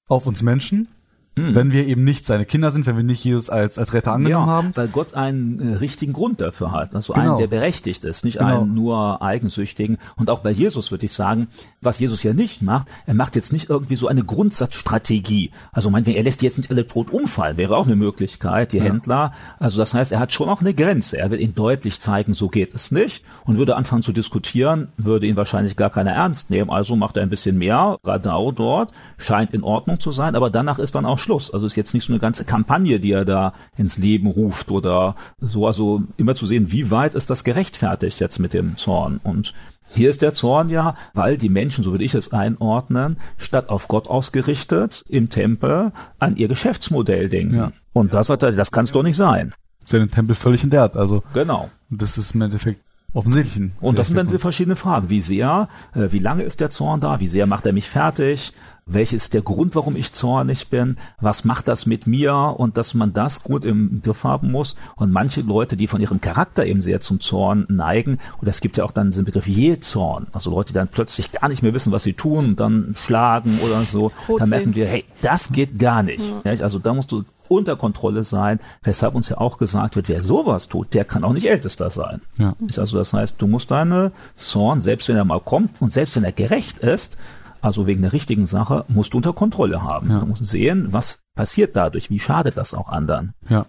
auf 0.06 0.26
uns 0.26 0.42
Menschen, 0.42 0.88
Mhm. 1.36 1.54
Wenn 1.54 1.72
wir 1.72 1.86
eben 1.86 2.04
nicht 2.04 2.26
seine 2.26 2.44
Kinder 2.44 2.70
sind, 2.70 2.86
wenn 2.86 2.96
wir 2.96 3.02
nicht 3.02 3.24
Jesus 3.24 3.50
als, 3.50 3.76
als 3.76 3.92
Retter 3.92 4.12
angenommen 4.12 4.46
ja, 4.46 4.52
haben. 4.52 4.70
Weil 4.74 4.86
Gott 4.86 5.14
einen 5.14 5.74
äh, 5.74 5.76
richtigen 5.76 6.12
Grund 6.12 6.40
dafür 6.40 6.70
hat. 6.70 6.94
Also 6.94 7.12
genau. 7.12 7.30
einen, 7.30 7.38
der 7.38 7.48
berechtigt 7.48 8.04
ist, 8.04 8.24
nicht 8.24 8.38
genau. 8.38 8.62
einen 8.62 8.74
nur 8.74 9.20
eigensüchtigen. 9.20 9.98
Und 10.16 10.30
auch 10.30 10.40
bei 10.40 10.52
Jesus 10.52 10.92
würde 10.92 11.06
ich 11.06 11.12
sagen, 11.12 11.48
was 11.80 11.98
Jesus 11.98 12.22
ja 12.22 12.32
nicht 12.32 12.62
macht, 12.62 12.86
er 13.06 13.14
macht 13.14 13.34
jetzt 13.34 13.52
nicht 13.52 13.68
irgendwie 13.68 13.96
so 13.96 14.06
eine 14.06 14.22
Grundsatzstrategie. 14.22 15.50
Also 15.72 15.90
meinetwegen, 15.90 16.18
er 16.18 16.22
lässt 16.22 16.40
die 16.40 16.44
jetzt 16.46 16.58
nicht 16.58 16.70
alle 16.70 16.86
tot 16.86 17.10
umfallen, 17.10 17.56
wäre 17.56 17.76
auch 17.76 17.86
eine 17.86 17.96
Möglichkeit, 17.96 18.72
die 18.72 18.78
ja. 18.78 18.84
Händler. 18.84 19.32
Also 19.58 19.78
das 19.78 19.92
heißt, 19.92 20.12
er 20.12 20.20
hat 20.20 20.32
schon 20.32 20.48
auch 20.48 20.60
eine 20.60 20.72
Grenze. 20.72 21.18
Er 21.18 21.32
will 21.32 21.40
ihnen 21.40 21.56
deutlich 21.56 22.00
zeigen, 22.00 22.34
so 22.34 22.48
geht 22.48 22.74
es 22.74 22.92
nicht. 22.92 23.24
Und 23.44 23.58
würde 23.58 23.74
anfangen 23.74 24.02
zu 24.04 24.12
diskutieren, 24.12 24.88
würde 24.96 25.26
ihn 25.26 25.36
wahrscheinlich 25.36 25.74
gar 25.74 25.90
keiner 25.90 26.12
ernst 26.12 26.50
nehmen. 26.50 26.70
Also 26.70 26.94
macht 26.94 27.16
er 27.16 27.24
ein 27.24 27.30
bisschen 27.30 27.58
mehr, 27.58 27.98
Radau 28.04 28.52
dort, 28.52 28.92
scheint 29.16 29.52
in 29.52 29.64
Ordnung 29.64 29.98
zu 29.98 30.12
sein, 30.12 30.36
aber 30.36 30.50
danach 30.50 30.78
ist 30.78 30.94
dann 30.94 31.06
auch 31.06 31.23
Schluss. 31.24 31.52
Also 31.52 31.66
ist 31.66 31.76
jetzt 31.76 31.94
nicht 31.94 32.04
so 32.04 32.12
eine 32.12 32.20
ganze 32.20 32.44
Kampagne, 32.44 33.00
die 33.00 33.12
er 33.12 33.24
da 33.24 33.52
ins 33.76 33.96
Leben 33.96 34.28
ruft 34.28 34.70
oder 34.70 35.16
so. 35.40 35.66
Also 35.66 36.02
immer 36.16 36.34
zu 36.34 36.46
sehen, 36.46 36.70
wie 36.70 36.90
weit 36.90 37.14
ist 37.14 37.30
das 37.30 37.42
gerechtfertigt 37.44 38.20
jetzt 38.20 38.38
mit 38.38 38.54
dem 38.54 38.76
Zorn. 38.76 39.20
Und 39.22 39.54
hier 39.94 40.10
ist 40.10 40.22
der 40.22 40.34
Zorn 40.34 40.70
ja, 40.70 40.96
weil 41.12 41.36
die 41.36 41.48
Menschen, 41.48 41.84
so 41.84 41.92
würde 41.92 42.04
ich 42.04 42.14
es 42.14 42.32
einordnen, 42.32 43.16
statt 43.36 43.68
auf 43.68 43.88
Gott 43.88 44.08
ausgerichtet 44.08 45.04
im 45.08 45.28
Tempel 45.28 45.92
an 46.18 46.36
ihr 46.36 46.48
Geschäftsmodell 46.48 47.28
denken. 47.28 47.56
Ja. 47.56 47.72
Und 47.92 48.14
das 48.14 48.28
hat 48.28 48.42
er, 48.42 48.52
das 48.52 48.72
kann 48.72 48.84
es 48.84 48.92
doch 48.92 49.02
nicht 49.02 49.16
sein. 49.16 49.54
Ist 49.84 49.92
ja 49.92 49.98
den 49.98 50.10
Tempel 50.10 50.34
völlig 50.34 50.64
entehrt, 50.64 50.96
also. 50.96 51.22
Genau. 51.34 51.70
Das 51.90 52.18
ist 52.18 52.34
im 52.34 52.42
Endeffekt 52.42 52.80
offensichtlich. 53.12 53.70
Und 53.80 53.98
das 53.98 54.08
sind 54.08 54.16
dann 54.16 54.26
diese 54.26 54.38
verschiedenen 54.38 54.76
Fragen. 54.76 55.10
Wie 55.10 55.20
sehr, 55.20 55.68
äh, 55.94 56.08
wie 56.10 56.18
lange 56.18 56.42
ist 56.42 56.60
der 56.60 56.70
Zorn 56.70 57.00
da? 57.00 57.20
Wie 57.20 57.28
sehr 57.28 57.46
macht 57.46 57.66
er 57.66 57.72
mich 57.72 57.88
fertig? 57.88 58.52
Welches 58.86 59.24
ist 59.24 59.34
der 59.34 59.42
Grund, 59.42 59.74
warum 59.74 59.96
ich 59.96 60.12
zornig 60.12 60.68
bin, 60.68 60.96
was 61.20 61.44
macht 61.44 61.68
das 61.68 61.86
mit 61.86 62.06
mir 62.06 62.54
und 62.56 62.76
dass 62.76 62.94
man 62.94 63.12
das 63.12 63.42
gut 63.42 63.64
im 63.64 64.02
Griff 64.02 64.24
haben 64.24 64.50
muss. 64.50 64.76
Und 64.96 65.12
manche 65.12 65.40
Leute, 65.40 65.76
die 65.76 65.86
von 65.86 66.00
ihrem 66.00 66.20
Charakter 66.20 66.66
eben 66.66 66.82
sehr 66.82 67.00
zum 67.00 67.20
Zorn 67.20 67.66
neigen, 67.68 68.18
und 68.40 68.48
es 68.48 68.60
gibt 68.60 68.76
ja 68.76 68.84
auch 68.84 68.92
dann 68.92 69.10
diesen 69.10 69.24
Begriff 69.24 69.46
Jezorn, 69.46 70.26
also 70.32 70.50
Leute, 70.50 70.68
die 70.68 70.74
dann 70.74 70.88
plötzlich 70.88 71.32
gar 71.32 71.48
nicht 71.48 71.62
mehr 71.62 71.74
wissen, 71.74 71.92
was 71.92 72.02
sie 72.02 72.12
tun 72.12 72.44
und 72.44 72.60
dann 72.60 72.94
schlagen 73.04 73.58
oder 73.64 73.80
so, 73.82 74.12
da 74.38 74.46
merken 74.46 74.74
wir, 74.74 74.86
hey, 74.86 75.04
das 75.22 75.50
geht 75.52 75.78
gar 75.78 76.02
nicht. 76.02 76.22
Ja. 76.44 76.52
Also 76.62 76.78
da 76.78 76.92
musst 76.92 77.12
du 77.12 77.24
unter 77.48 77.76
Kontrolle 77.76 78.24
sein, 78.24 78.58
weshalb 78.82 79.14
uns 79.14 79.28
ja 79.28 79.38
auch 79.38 79.58
gesagt 79.58 79.96
wird, 79.96 80.08
wer 80.08 80.22
sowas 80.22 80.68
tut, 80.68 80.94
der 80.94 81.04
kann 81.04 81.24
auch 81.24 81.32
nicht 81.32 81.48
Ältester 81.48 81.90
sein. 81.90 82.22
Ja. 82.38 82.54
Also 82.76 82.96
das 82.96 83.12
heißt, 83.12 83.40
du 83.40 83.46
musst 83.46 83.70
deine 83.70 84.12
Zorn, 84.36 84.80
selbst 84.80 85.08
wenn 85.08 85.16
er 85.16 85.24
mal 85.24 85.40
kommt 85.40 85.80
und 85.80 85.92
selbst 85.92 86.16
wenn 86.16 86.24
er 86.24 86.32
gerecht 86.32 86.78
ist, 86.78 87.18
also 87.64 87.86
wegen 87.86 88.02
der 88.02 88.12
richtigen 88.12 88.46
Sache, 88.46 88.84
musst 88.88 89.14
du 89.14 89.16
unter 89.16 89.32
Kontrolle 89.32 89.82
haben. 89.82 90.10
Ja. 90.10 90.20
Du 90.20 90.26
musst 90.26 90.44
sehen, 90.44 90.88
was 90.90 91.18
passiert 91.34 91.74
dadurch, 91.74 92.10
wie 92.10 92.18
schadet 92.18 92.56
das 92.56 92.74
auch 92.74 92.88
anderen. 92.88 93.32
Ja. 93.48 93.66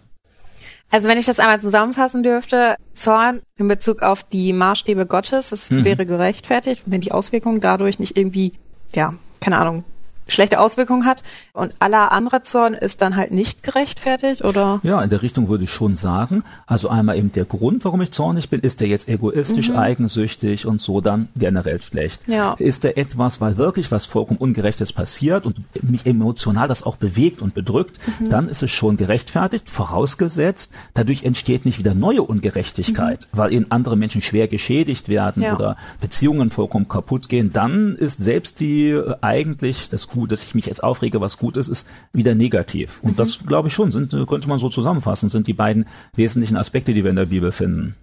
Also 0.91 1.07
wenn 1.07 1.17
ich 1.17 1.25
das 1.25 1.39
einmal 1.39 1.61
zusammenfassen 1.61 2.21
dürfte, 2.21 2.75
Zorn 2.93 3.41
in 3.57 3.67
Bezug 3.67 4.01
auf 4.01 4.23
die 4.23 4.53
Maßstäbe 4.53 5.05
Gottes, 5.05 5.49
das 5.49 5.71
mhm. 5.71 5.83
wäre 5.83 6.05
gerechtfertigt, 6.05 6.83
wenn 6.85 7.01
die 7.01 7.11
Auswirkungen 7.11 7.61
dadurch 7.61 7.99
nicht 7.99 8.17
irgendwie, 8.17 8.53
ja, 8.93 9.13
keine 9.39 9.57
Ahnung, 9.57 9.83
schlechte 10.27 10.59
Auswirkungen 10.59 11.05
hat. 11.05 11.23
Und 11.53 11.73
aller 11.79 12.11
andere 12.11 12.41
Zorn 12.41 12.73
ist 12.73 13.01
dann 13.01 13.15
halt 13.15 13.31
nicht 13.31 13.63
gerechtfertigt, 13.63 14.43
oder? 14.43 14.79
Ja, 14.83 15.01
in 15.01 15.09
der 15.09 15.21
Richtung 15.21 15.47
würde 15.47 15.63
ich 15.63 15.71
schon 15.71 15.95
sagen. 15.95 16.43
Also 16.65 16.89
einmal 16.89 17.17
eben 17.17 17.31
der 17.31 17.45
Grund, 17.45 17.85
warum 17.85 18.01
ich 18.01 18.11
zornig 18.11 18.49
bin, 18.49 18.61
ist 18.61 18.81
der 18.81 18.87
jetzt 18.87 19.07
egoistisch, 19.07 19.69
mhm. 19.69 19.77
eigensüchtig 19.77 20.65
und 20.65 20.81
so 20.81 21.01
dann 21.01 21.27
generell 21.35 21.81
schlecht. 21.81 22.27
Ja. 22.27 22.55
Ist 22.57 22.83
der 22.83 22.97
etwas, 22.97 23.41
weil 23.41 23.57
wirklich 23.57 23.91
was 23.91 24.05
vollkommen 24.05 24.39
Ungerechtes 24.39 24.93
passiert 24.93 25.45
und 25.45 25.57
mich 25.83 26.05
emotional 26.05 26.67
das 26.67 26.83
auch 26.83 26.97
bewegt 26.97 27.41
und 27.41 27.53
bedrückt, 27.53 27.99
mhm. 28.19 28.29
dann 28.29 28.49
ist 28.49 28.63
es 28.63 28.71
schon 28.71 28.97
gerechtfertigt, 28.97 29.69
vorausgesetzt, 29.69 30.73
dadurch 30.93 31.23
entsteht 31.23 31.65
nicht 31.65 31.79
wieder 31.79 31.93
neue 31.93 32.21
Ungerechtigkeit, 32.21 33.27
mhm. 33.31 33.37
weil 33.37 33.53
eben 33.53 33.65
andere 33.69 33.95
Menschen 33.95 34.21
schwer 34.21 34.47
geschädigt 34.47 35.09
werden 35.09 35.43
ja. 35.43 35.55
oder 35.55 35.77
Beziehungen 36.01 36.49
vollkommen 36.49 36.87
kaputt 36.87 37.29
gehen, 37.29 37.51
dann 37.53 37.95
ist 37.95 38.19
selbst 38.19 38.59
die 38.59 38.89
äh, 38.89 39.15
eigentlich 39.21 39.89
das 39.89 40.07
gut, 40.15 40.31
dass 40.31 40.41
ich 40.41 40.55
mich 40.55 40.65
jetzt 40.65 40.83
aufrege, 40.83 41.21
was 41.21 41.37
gut 41.37 41.57
ist, 41.57 41.67
ist 41.67 41.87
wieder 42.13 42.33
negativ. 42.33 42.99
Und 43.03 43.11
mhm. 43.11 43.15
das 43.17 43.45
glaube 43.45 43.67
ich 43.67 43.73
schon, 43.73 43.91
sind, 43.91 44.11
könnte 44.27 44.49
man 44.49 44.59
so 44.59 44.69
zusammenfassen, 44.69 45.29
sind 45.29 45.47
die 45.47 45.53
beiden 45.53 45.85
wesentlichen 46.15 46.57
Aspekte, 46.57 46.93
die 46.93 47.03
wir 47.03 47.11
in 47.11 47.17
der 47.17 47.25
Bibel 47.25 47.51
finden. 47.51 47.95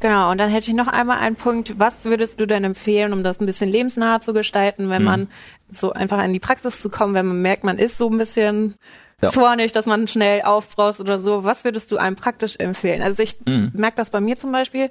Genau, 0.00 0.32
und 0.32 0.38
dann 0.38 0.50
hätte 0.50 0.68
ich 0.68 0.76
noch 0.76 0.88
einmal 0.88 1.18
einen 1.18 1.36
Punkt. 1.36 1.78
Was 1.78 2.04
würdest 2.04 2.40
du 2.40 2.46
denn 2.46 2.64
empfehlen, 2.64 3.12
um 3.12 3.22
das 3.22 3.40
ein 3.40 3.46
bisschen 3.46 3.70
lebensnah 3.70 4.20
zu 4.20 4.32
gestalten, 4.32 4.90
wenn 4.90 5.02
mhm. 5.02 5.06
man 5.06 5.28
so 5.70 5.92
einfach 5.92 6.22
in 6.24 6.32
die 6.32 6.40
Praxis 6.40 6.82
zu 6.82 6.90
kommen, 6.90 7.14
wenn 7.14 7.26
man 7.26 7.40
merkt, 7.40 7.62
man 7.62 7.78
ist 7.78 7.98
so 7.98 8.10
ein 8.10 8.18
bisschen 8.18 8.74
ja. 9.22 9.30
zornig, 9.30 9.70
dass 9.70 9.86
man 9.86 10.08
schnell 10.08 10.42
aufbraust 10.42 10.98
oder 10.98 11.20
so. 11.20 11.44
Was 11.44 11.64
würdest 11.64 11.92
du 11.92 11.98
einem 11.98 12.16
praktisch 12.16 12.56
empfehlen? 12.58 13.00
Also 13.00 13.22
ich 13.22 13.36
mhm. 13.46 13.70
merke 13.74 13.96
das 13.96 14.10
bei 14.10 14.20
mir 14.20 14.36
zum 14.36 14.50
Beispiel, 14.50 14.90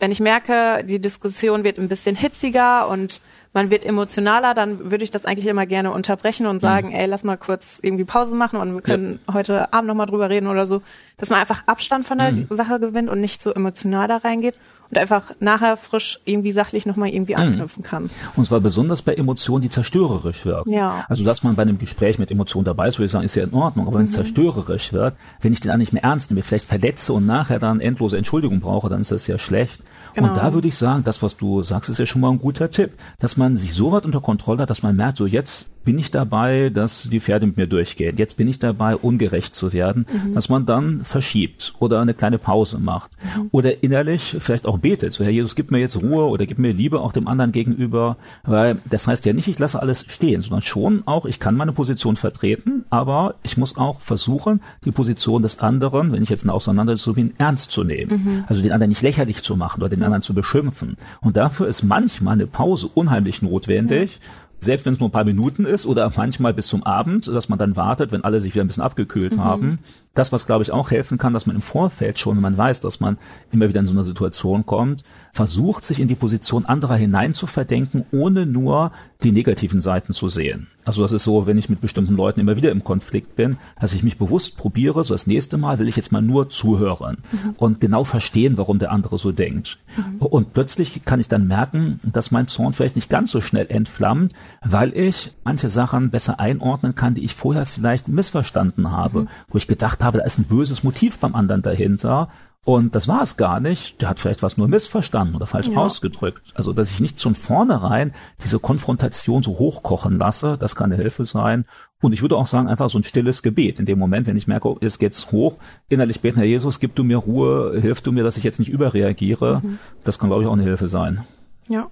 wenn 0.00 0.10
ich 0.10 0.20
merke, 0.20 0.82
die 0.84 0.98
Diskussion 0.98 1.62
wird 1.62 1.78
ein 1.78 1.88
bisschen 1.88 2.16
hitziger 2.16 2.88
und 2.88 3.20
man 3.52 3.70
wird 3.70 3.84
emotionaler, 3.84 4.54
dann 4.54 4.90
würde 4.90 5.04
ich 5.04 5.10
das 5.10 5.24
eigentlich 5.24 5.46
immer 5.46 5.66
gerne 5.66 5.92
unterbrechen 5.92 6.46
und 6.46 6.60
sagen, 6.60 6.88
mhm. 6.88 6.94
ey, 6.94 7.06
lass 7.06 7.24
mal 7.24 7.36
kurz 7.36 7.78
irgendwie 7.82 8.04
Pause 8.04 8.34
machen 8.34 8.58
und 8.58 8.74
wir 8.74 8.82
können 8.82 9.20
ja. 9.26 9.34
heute 9.34 9.72
Abend 9.72 9.88
nochmal 9.88 10.06
drüber 10.06 10.30
reden 10.30 10.46
oder 10.46 10.66
so, 10.66 10.82
dass 11.16 11.30
man 11.30 11.40
einfach 11.40 11.64
Abstand 11.66 12.06
von 12.06 12.18
der 12.18 12.32
mhm. 12.32 12.46
Sache 12.50 12.80
gewinnt 12.80 13.10
und 13.10 13.20
nicht 13.20 13.42
so 13.42 13.52
emotional 13.52 14.08
da 14.08 14.18
reingeht 14.18 14.54
und 14.90 14.98
einfach 14.98 15.32
nachher 15.40 15.76
frisch 15.76 16.20
irgendwie 16.24 16.52
sachlich 16.52 16.86
nochmal 16.86 17.10
irgendwie 17.10 17.34
mhm. 17.34 17.40
anknüpfen 17.40 17.82
kann. 17.82 18.10
Und 18.36 18.46
zwar 18.46 18.60
besonders 18.60 19.02
bei 19.02 19.14
Emotionen, 19.14 19.62
die 19.62 19.70
zerstörerisch 19.70 20.44
wirken. 20.44 20.72
Ja. 20.72 21.04
Also 21.08 21.24
dass 21.24 21.42
man 21.42 21.54
bei 21.56 21.62
einem 21.62 21.78
Gespräch 21.78 22.18
mit 22.18 22.30
Emotionen 22.30 22.64
dabei 22.64 22.88
ist, 22.88 22.98
würde 22.98 23.06
ich 23.06 23.12
sagen, 23.12 23.24
ist 23.24 23.36
ja 23.36 23.44
in 23.44 23.54
Ordnung. 23.54 23.86
Aber 23.86 23.98
wenn 23.98 24.04
es 24.04 24.12
mhm. 24.12 24.16
zerstörerisch 24.16 24.92
wird, 24.92 25.14
wenn 25.40 25.52
ich 25.52 25.60
den 25.60 25.68
dann 25.68 25.78
nicht 25.78 25.92
mehr 25.92 26.02
ernst 26.02 26.30
nehme, 26.30 26.42
vielleicht 26.42 26.66
verletze 26.66 27.12
und 27.12 27.26
nachher 27.26 27.58
dann 27.58 27.80
endlose 27.80 28.18
Entschuldigung 28.18 28.60
brauche, 28.60 28.88
dann 28.88 29.00
ist 29.00 29.12
das 29.12 29.26
ja 29.26 29.38
schlecht. 29.38 29.80
Genau. 30.14 30.28
Und 30.28 30.36
da 30.36 30.52
würde 30.52 30.68
ich 30.68 30.76
sagen, 30.76 31.04
das, 31.04 31.22
was 31.22 31.36
du 31.36 31.62
sagst, 31.62 31.90
ist 31.90 31.98
ja 31.98 32.06
schon 32.06 32.20
mal 32.20 32.30
ein 32.30 32.38
guter 32.38 32.70
Tipp, 32.70 32.92
dass 33.18 33.36
man 33.36 33.56
sich 33.56 33.74
so 33.74 33.92
weit 33.92 34.06
unter 34.06 34.20
Kontrolle 34.20 34.62
hat, 34.62 34.70
dass 34.70 34.82
man 34.82 34.96
merkt, 34.96 35.18
so 35.18 35.26
jetzt 35.26 35.70
bin 35.84 35.98
ich 35.98 36.10
dabei, 36.10 36.70
dass 36.70 37.08
die 37.10 37.20
Pferde 37.20 37.46
mit 37.46 37.56
mir 37.56 37.66
durchgehen. 37.66 38.16
Jetzt 38.16 38.36
bin 38.36 38.48
ich 38.48 38.58
dabei, 38.58 38.96
ungerecht 38.96 39.54
zu 39.54 39.72
werden, 39.72 40.06
mhm. 40.12 40.34
dass 40.34 40.48
man 40.48 40.66
dann 40.66 41.04
verschiebt 41.04 41.74
oder 41.78 42.00
eine 42.00 42.14
kleine 42.14 42.38
Pause 42.38 42.78
macht 42.78 43.10
mhm. 43.22 43.48
oder 43.50 43.82
innerlich 43.82 44.36
vielleicht 44.38 44.66
auch 44.66 44.78
betet. 44.78 45.12
So, 45.12 45.24
Herr 45.24 45.30
Jesus, 45.30 45.56
gib 45.56 45.70
mir 45.70 45.78
jetzt 45.78 46.00
Ruhe 46.00 46.24
oder 46.26 46.46
gib 46.46 46.58
mir 46.58 46.72
Liebe 46.72 47.00
auch 47.00 47.12
dem 47.12 47.26
anderen 47.26 47.52
gegenüber, 47.52 48.18
weil 48.44 48.78
das 48.88 49.06
heißt 49.06 49.24
ja 49.24 49.32
nicht, 49.32 49.48
ich 49.48 49.58
lasse 49.58 49.80
alles 49.80 50.04
stehen, 50.08 50.40
sondern 50.40 50.62
schon 50.62 51.02
auch, 51.06 51.24
ich 51.24 51.40
kann 51.40 51.56
meine 51.56 51.72
Position 51.72 52.16
vertreten, 52.16 52.84
aber 52.90 53.36
ich 53.42 53.56
muss 53.56 53.76
auch 53.76 54.00
versuchen, 54.00 54.60
die 54.84 54.92
Position 54.92 55.42
des 55.42 55.60
anderen, 55.60 56.12
wenn 56.12 56.22
ich 56.22 56.28
jetzt 56.28 56.44
eine 56.44 56.52
Auseinandersetzung 56.52 57.14
bin, 57.14 57.32
ernst 57.38 57.70
zu 57.70 57.84
nehmen. 57.84 58.24
Mhm. 58.24 58.44
Also 58.46 58.60
den 58.62 58.72
anderen 58.72 58.90
nicht 58.90 59.02
lächerlich 59.02 59.42
zu 59.42 59.56
machen 59.56 59.80
oder 59.80 59.88
den 59.88 59.99
anderen 60.02 60.22
zu 60.22 60.34
beschimpfen. 60.34 60.96
Und 61.20 61.36
dafür 61.36 61.66
ist 61.66 61.82
manchmal 61.82 62.34
eine 62.34 62.46
Pause 62.46 62.88
unheimlich 62.92 63.42
notwendig 63.42 64.20
selbst 64.60 64.86
wenn 64.86 64.92
es 64.92 65.00
nur 65.00 65.08
ein 65.08 65.12
paar 65.12 65.24
Minuten 65.24 65.64
ist 65.64 65.86
oder 65.86 66.12
manchmal 66.14 66.52
bis 66.52 66.68
zum 66.68 66.82
Abend, 66.82 67.26
dass 67.26 67.48
man 67.48 67.58
dann 67.58 67.76
wartet, 67.76 68.12
wenn 68.12 68.24
alle 68.24 68.40
sich 68.40 68.54
wieder 68.54 68.62
ein 68.64 68.66
bisschen 68.66 68.82
abgekühlt 68.82 69.36
mhm. 69.36 69.44
haben. 69.44 69.78
Das, 70.14 70.32
was 70.32 70.46
glaube 70.46 70.64
ich 70.64 70.72
auch 70.72 70.90
helfen 70.90 71.18
kann, 71.18 71.32
dass 71.32 71.46
man 71.46 71.56
im 71.56 71.62
Vorfeld 71.62 72.18
schon, 72.18 72.36
wenn 72.36 72.42
man 72.42 72.58
weiß, 72.58 72.80
dass 72.80 73.00
man 73.00 73.16
immer 73.52 73.68
wieder 73.68 73.80
in 73.80 73.86
so 73.86 73.92
eine 73.92 74.04
Situation 74.04 74.66
kommt, 74.66 75.04
versucht, 75.32 75.84
sich 75.84 76.00
in 76.00 76.08
die 76.08 76.14
Position 76.16 76.66
anderer 76.66 76.96
hinein 76.96 77.34
zu 77.34 77.46
verdenken, 77.46 78.04
ohne 78.10 78.46
nur 78.46 78.90
die 79.22 79.32
negativen 79.32 79.80
Seiten 79.80 80.12
zu 80.12 80.28
sehen. 80.28 80.66
Also 80.84 81.02
das 81.02 81.12
ist 81.12 81.24
so, 81.24 81.46
wenn 81.46 81.58
ich 81.58 81.68
mit 81.68 81.80
bestimmten 81.80 82.16
Leuten 82.16 82.40
immer 82.40 82.56
wieder 82.56 82.70
im 82.70 82.82
Konflikt 82.82 83.36
bin, 83.36 83.58
dass 83.78 83.92
ich 83.92 84.02
mich 84.02 84.18
bewusst 84.18 84.56
probiere, 84.56 85.04
so 85.04 85.14
das 85.14 85.26
nächste 85.26 85.58
Mal 85.58 85.78
will 85.78 85.88
ich 85.88 85.96
jetzt 85.96 86.10
mal 86.10 86.22
nur 86.22 86.48
zuhören 86.48 87.18
mhm. 87.30 87.54
und 87.58 87.80
genau 87.80 88.04
verstehen, 88.04 88.56
warum 88.56 88.78
der 88.78 88.90
andere 88.90 89.18
so 89.18 89.30
denkt. 89.30 89.78
Mhm. 89.96 90.16
Und 90.18 90.52
plötzlich 90.54 91.04
kann 91.04 91.20
ich 91.20 91.28
dann 91.28 91.46
merken, 91.46 92.00
dass 92.02 92.30
mein 92.30 92.48
Zorn 92.48 92.72
vielleicht 92.72 92.96
nicht 92.96 93.10
ganz 93.10 93.30
so 93.30 93.40
schnell 93.40 93.66
entflammt, 93.68 94.32
weil 94.64 94.96
ich 94.96 95.32
manche 95.44 95.70
Sachen 95.70 96.10
besser 96.10 96.40
einordnen 96.40 96.94
kann, 96.94 97.14
die 97.14 97.24
ich 97.24 97.34
vorher 97.34 97.66
vielleicht 97.66 98.08
missverstanden 98.08 98.90
habe, 98.90 99.22
mhm. 99.22 99.28
wo 99.48 99.58
ich 99.58 99.68
gedacht 99.68 99.99
habe, 100.04 100.18
da 100.18 100.24
ist 100.24 100.38
ein 100.38 100.44
böses 100.44 100.82
Motiv 100.82 101.18
beim 101.18 101.34
anderen 101.34 101.62
dahinter 101.62 102.28
und 102.64 102.94
das 102.94 103.08
war 103.08 103.22
es 103.22 103.38
gar 103.38 103.58
nicht. 103.58 104.02
Der 104.02 104.10
hat 104.10 104.18
vielleicht 104.18 104.42
was 104.42 104.58
nur 104.58 104.68
missverstanden 104.68 105.34
oder 105.34 105.46
falsch 105.46 105.68
ja. 105.68 105.78
ausgedrückt. 105.78 106.52
Also, 106.54 106.74
dass 106.74 106.90
ich 106.90 107.00
nicht 107.00 107.20
von 107.20 107.34
vornherein 107.34 108.12
diese 108.44 108.58
Konfrontation 108.58 109.42
so 109.42 109.58
hochkochen 109.58 110.18
lasse, 110.18 110.58
das 110.58 110.76
kann 110.76 110.92
eine 110.92 111.00
Hilfe 111.00 111.24
sein. 111.24 111.64
Und 112.02 112.12
ich 112.12 112.20
würde 112.22 112.36
auch 112.36 112.46
sagen, 112.46 112.68
einfach 112.68 112.90
so 112.90 112.98
ein 112.98 113.04
stilles 113.04 113.42
Gebet. 113.42 113.78
In 113.78 113.86
dem 113.86 113.98
Moment, 113.98 114.26
wenn 114.26 114.36
ich 114.36 114.46
merke, 114.46 114.68
oh, 114.68 114.78
jetzt 114.80 114.98
geht's 114.98 115.32
hoch, 115.32 115.56
innerlich 115.88 116.20
beten, 116.20 116.36
Herr 116.36 116.46
Jesus, 116.46 116.80
gib 116.80 116.94
du 116.94 117.04
mir 117.04 117.16
Ruhe, 117.16 117.78
hilf 117.80 118.02
du 118.02 118.12
mir, 118.12 118.24
dass 118.24 118.36
ich 118.36 118.44
jetzt 118.44 118.58
nicht 118.58 118.70
überreagiere. 118.70 119.60
Mhm. 119.62 119.78
Das 120.04 120.18
kann, 120.18 120.28
glaube 120.28 120.42
ich, 120.42 120.48
auch 120.48 120.54
eine 120.54 120.62
Hilfe 120.62 120.88
sein. 120.88 121.24
Ja. 121.68 121.88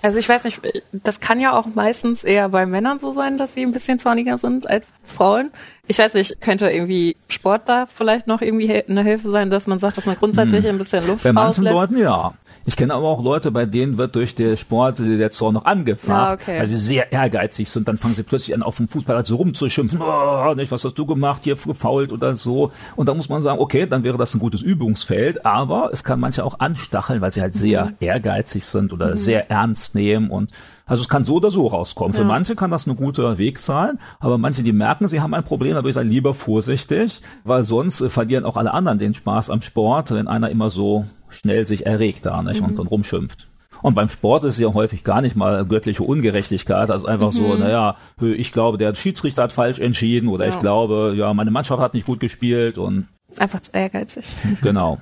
Also 0.00 0.18
ich 0.18 0.28
weiß 0.28 0.42
nicht, 0.44 0.60
das 0.92 1.20
kann 1.20 1.38
ja 1.38 1.52
auch 1.52 1.66
meistens 1.76 2.24
eher 2.24 2.48
bei 2.48 2.66
Männern 2.66 2.98
so 2.98 3.12
sein, 3.12 3.38
dass 3.38 3.54
sie 3.54 3.62
ein 3.62 3.70
bisschen 3.70 4.00
zorniger 4.00 4.36
sind 4.36 4.68
als 4.68 4.84
Frauen. 5.04 5.52
Ich 5.88 5.98
weiß 5.98 6.14
nicht, 6.14 6.40
könnte 6.40 6.70
irgendwie 6.70 7.16
Sport 7.28 7.68
da 7.68 7.86
vielleicht 7.86 8.28
noch 8.28 8.40
irgendwie 8.40 8.72
eine 8.72 9.02
Hilfe 9.02 9.32
sein, 9.32 9.50
dass 9.50 9.66
man 9.66 9.80
sagt, 9.80 9.96
dass 9.96 10.06
man 10.06 10.14
grundsätzlich 10.14 10.64
hm. 10.64 10.76
ein 10.76 10.78
bisschen 10.78 11.04
Luft 11.08 11.24
Bei 11.24 11.32
manchen 11.32 11.66
rauslässt? 11.66 11.74
Leuten 11.74 11.98
ja. 11.98 12.34
Ich 12.64 12.76
kenne 12.76 12.94
aber 12.94 13.08
auch 13.08 13.24
Leute, 13.24 13.50
bei 13.50 13.66
denen 13.66 13.98
wird 13.98 14.14
durch 14.14 14.36
den 14.36 14.56
Sport 14.56 15.00
der 15.00 15.32
Zorn 15.32 15.54
noch 15.54 15.64
angefacht, 15.64 16.08
ja, 16.08 16.32
okay. 16.34 16.60
weil 16.60 16.68
sie 16.68 16.78
sehr 16.78 17.10
ehrgeizig 17.10 17.68
sind. 17.68 17.88
Dann 17.88 17.98
fangen 17.98 18.14
sie 18.14 18.22
plötzlich 18.22 18.54
an, 18.54 18.62
auf 18.62 18.76
dem 18.76 18.86
Fußball 18.86 19.26
so 19.26 19.34
rumzuschimpfen. 19.34 20.00
Oh, 20.00 20.54
nicht, 20.54 20.70
was 20.70 20.84
hast 20.84 20.94
du 20.94 21.04
gemacht, 21.04 21.42
hier 21.42 21.56
gefault 21.56 22.12
oder 22.12 22.36
so. 22.36 22.70
Und 22.94 23.08
da 23.08 23.14
muss 23.14 23.28
man 23.28 23.42
sagen, 23.42 23.58
okay, 23.58 23.86
dann 23.86 24.04
wäre 24.04 24.16
das 24.16 24.34
ein 24.34 24.38
gutes 24.38 24.62
Übungsfeld. 24.62 25.44
Aber 25.44 25.90
es 25.92 26.04
kann 26.04 26.20
manche 26.20 26.44
auch 26.44 26.60
anstacheln, 26.60 27.20
weil 27.20 27.32
sie 27.32 27.40
halt 27.40 27.54
sehr 27.54 27.86
mhm. 27.86 27.96
ehrgeizig 27.98 28.64
sind 28.64 28.92
oder 28.92 29.14
mhm. 29.14 29.18
sehr 29.18 29.50
ernst 29.50 29.96
nehmen 29.96 30.30
und 30.30 30.52
also 30.92 31.04
es 31.04 31.08
kann 31.08 31.24
so 31.24 31.36
oder 31.36 31.50
so 31.50 31.68
rauskommen. 31.68 32.12
Ja. 32.12 32.18
Für 32.18 32.26
manche 32.26 32.54
kann 32.54 32.70
das 32.70 32.86
ein 32.86 32.94
guter 32.96 33.38
Weg 33.38 33.60
sein, 33.60 33.98
aber 34.20 34.36
manche, 34.36 34.62
die 34.62 34.74
merken, 34.74 35.08
sie 35.08 35.22
haben 35.22 35.32
ein 35.32 35.42
Problem, 35.42 35.72
dadurch 35.72 35.94
sei 35.94 36.02
lieber 36.02 36.34
vorsichtig, 36.34 37.22
weil 37.44 37.64
sonst 37.64 38.02
äh, 38.02 38.10
verlieren 38.10 38.44
auch 38.44 38.58
alle 38.58 38.74
anderen 38.74 38.98
den 38.98 39.14
Spaß 39.14 39.48
am 39.48 39.62
Sport, 39.62 40.10
wenn 40.10 40.28
einer 40.28 40.50
immer 40.50 40.68
so 40.68 41.06
schnell 41.30 41.66
sich 41.66 41.86
erregt 41.86 42.26
da 42.26 42.42
nicht, 42.42 42.60
mhm. 42.60 42.66
und 42.66 42.78
dann 42.78 42.88
rumschimpft. 42.88 43.48
Und 43.80 43.94
beim 43.94 44.10
Sport 44.10 44.44
ist 44.44 44.58
ja 44.58 44.74
häufig 44.74 45.02
gar 45.02 45.22
nicht 45.22 45.34
mal 45.34 45.64
göttliche 45.64 46.02
Ungerechtigkeit, 46.02 46.90
also 46.90 47.06
einfach 47.06 47.32
mhm. 47.32 47.36
so, 47.36 47.54
naja, 47.54 47.96
ich 48.20 48.52
glaube, 48.52 48.76
der 48.76 48.94
Schiedsrichter 48.94 49.44
hat 49.44 49.54
falsch 49.54 49.78
entschieden 49.78 50.28
oder 50.28 50.44
ja. 50.44 50.50
ich 50.52 50.60
glaube, 50.60 51.14
ja, 51.16 51.32
meine 51.32 51.50
Mannschaft 51.50 51.80
hat 51.80 51.94
nicht 51.94 52.04
gut 52.04 52.20
gespielt 52.20 52.76
und 52.76 53.08
einfach 53.38 53.60
zu 53.60 53.72
ehrgeizig. 53.72 54.36
Genau. 54.62 55.00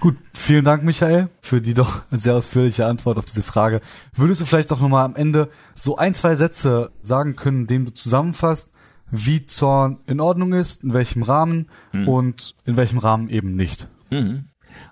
Gut, 0.00 0.16
vielen 0.32 0.64
Dank, 0.64 0.84
Michael, 0.84 1.28
für 1.40 1.60
die 1.60 1.74
doch 1.74 2.02
sehr 2.10 2.34
ausführliche 2.34 2.86
Antwort 2.86 3.18
auf 3.18 3.24
diese 3.24 3.42
Frage. 3.42 3.80
Würdest 4.14 4.40
du 4.40 4.46
vielleicht 4.46 4.70
doch 4.70 4.80
nochmal 4.80 5.04
am 5.04 5.16
Ende 5.16 5.48
so 5.74 5.96
ein, 5.96 6.14
zwei 6.14 6.36
Sätze 6.36 6.90
sagen 7.00 7.36
können, 7.36 7.62
indem 7.62 7.84
du 7.84 7.92
zusammenfasst, 7.92 8.70
wie 9.10 9.46
Zorn 9.46 9.98
in 10.06 10.20
Ordnung 10.20 10.52
ist, 10.52 10.82
in 10.84 10.92
welchem 10.92 11.22
Rahmen 11.22 11.68
mhm. 11.92 12.08
und 12.08 12.54
in 12.64 12.76
welchem 12.76 12.98
Rahmen 12.98 13.28
eben 13.28 13.56
nicht? 13.56 13.88
Mhm. 14.10 14.44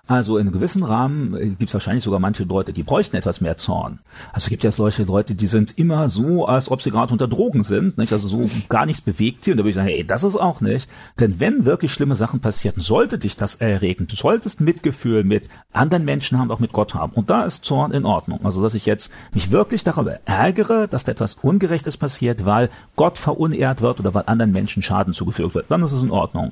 Also 0.07 0.37
in 0.37 0.47
einem 0.47 0.53
gewissen 0.53 0.83
Rahmen 0.83 1.35
äh, 1.35 1.47
gibt 1.47 1.63
es 1.63 1.73
wahrscheinlich 1.73 2.03
sogar 2.03 2.19
manche 2.19 2.43
Leute, 2.43 2.73
die 2.73 2.83
bräuchten 2.83 3.15
etwas 3.15 3.41
mehr 3.41 3.57
Zorn. 3.57 3.99
Also 4.31 4.49
gibt 4.49 4.63
ja 4.63 4.71
solche 4.71 5.03
Leute, 5.03 5.35
die 5.35 5.47
sind 5.47 5.77
immer 5.77 6.09
so, 6.09 6.45
als 6.45 6.71
ob 6.71 6.81
sie 6.81 6.91
gerade 6.91 7.11
unter 7.11 7.27
Drogen 7.27 7.63
sind, 7.63 7.97
nicht? 7.97 8.13
Also 8.13 8.27
so 8.27 8.49
gar 8.69 8.85
nichts 8.85 9.01
bewegt 9.01 9.45
hier. 9.45 9.53
Und 9.53 9.57
da 9.57 9.63
würde 9.63 9.69
ich 9.69 9.75
sagen, 9.75 9.87
hey, 9.87 10.05
das 10.05 10.23
ist 10.23 10.35
auch 10.35 10.61
nicht. 10.61 10.89
Denn 11.19 11.39
wenn 11.39 11.65
wirklich 11.65 11.91
schlimme 11.91 12.15
Sachen 12.15 12.39
passieren, 12.39 12.79
sollte 12.79 13.17
dich 13.17 13.35
das 13.35 13.55
erregen. 13.55 14.07
Du 14.07 14.15
solltest 14.15 14.61
Mitgefühl 14.61 15.23
mit 15.23 15.49
anderen 15.73 16.05
Menschen 16.05 16.37
haben, 16.37 16.51
auch 16.51 16.59
mit 16.59 16.71
Gott 16.71 16.93
haben. 16.93 17.13
Und 17.13 17.29
da 17.29 17.43
ist 17.43 17.65
Zorn 17.65 17.91
in 17.91 18.05
Ordnung. 18.05 18.39
Also 18.45 18.61
dass 18.61 18.73
ich 18.73 18.85
jetzt 18.85 19.11
mich 19.33 19.51
wirklich 19.51 19.83
darüber 19.83 20.19
ärgere, 20.25 20.87
dass 20.87 21.03
da 21.03 21.11
etwas 21.11 21.35
Ungerechtes 21.35 21.97
passiert, 21.97 22.45
weil 22.45 22.69
Gott 22.95 23.17
verunehrt 23.17 23.81
wird 23.81 23.99
oder 23.99 24.13
weil 24.13 24.23
anderen 24.25 24.51
Menschen 24.51 24.83
Schaden 24.83 25.13
zugefügt 25.13 25.55
wird, 25.55 25.65
dann 25.69 25.83
ist 25.83 25.91
es 25.91 26.01
in 26.01 26.11
Ordnung. 26.11 26.51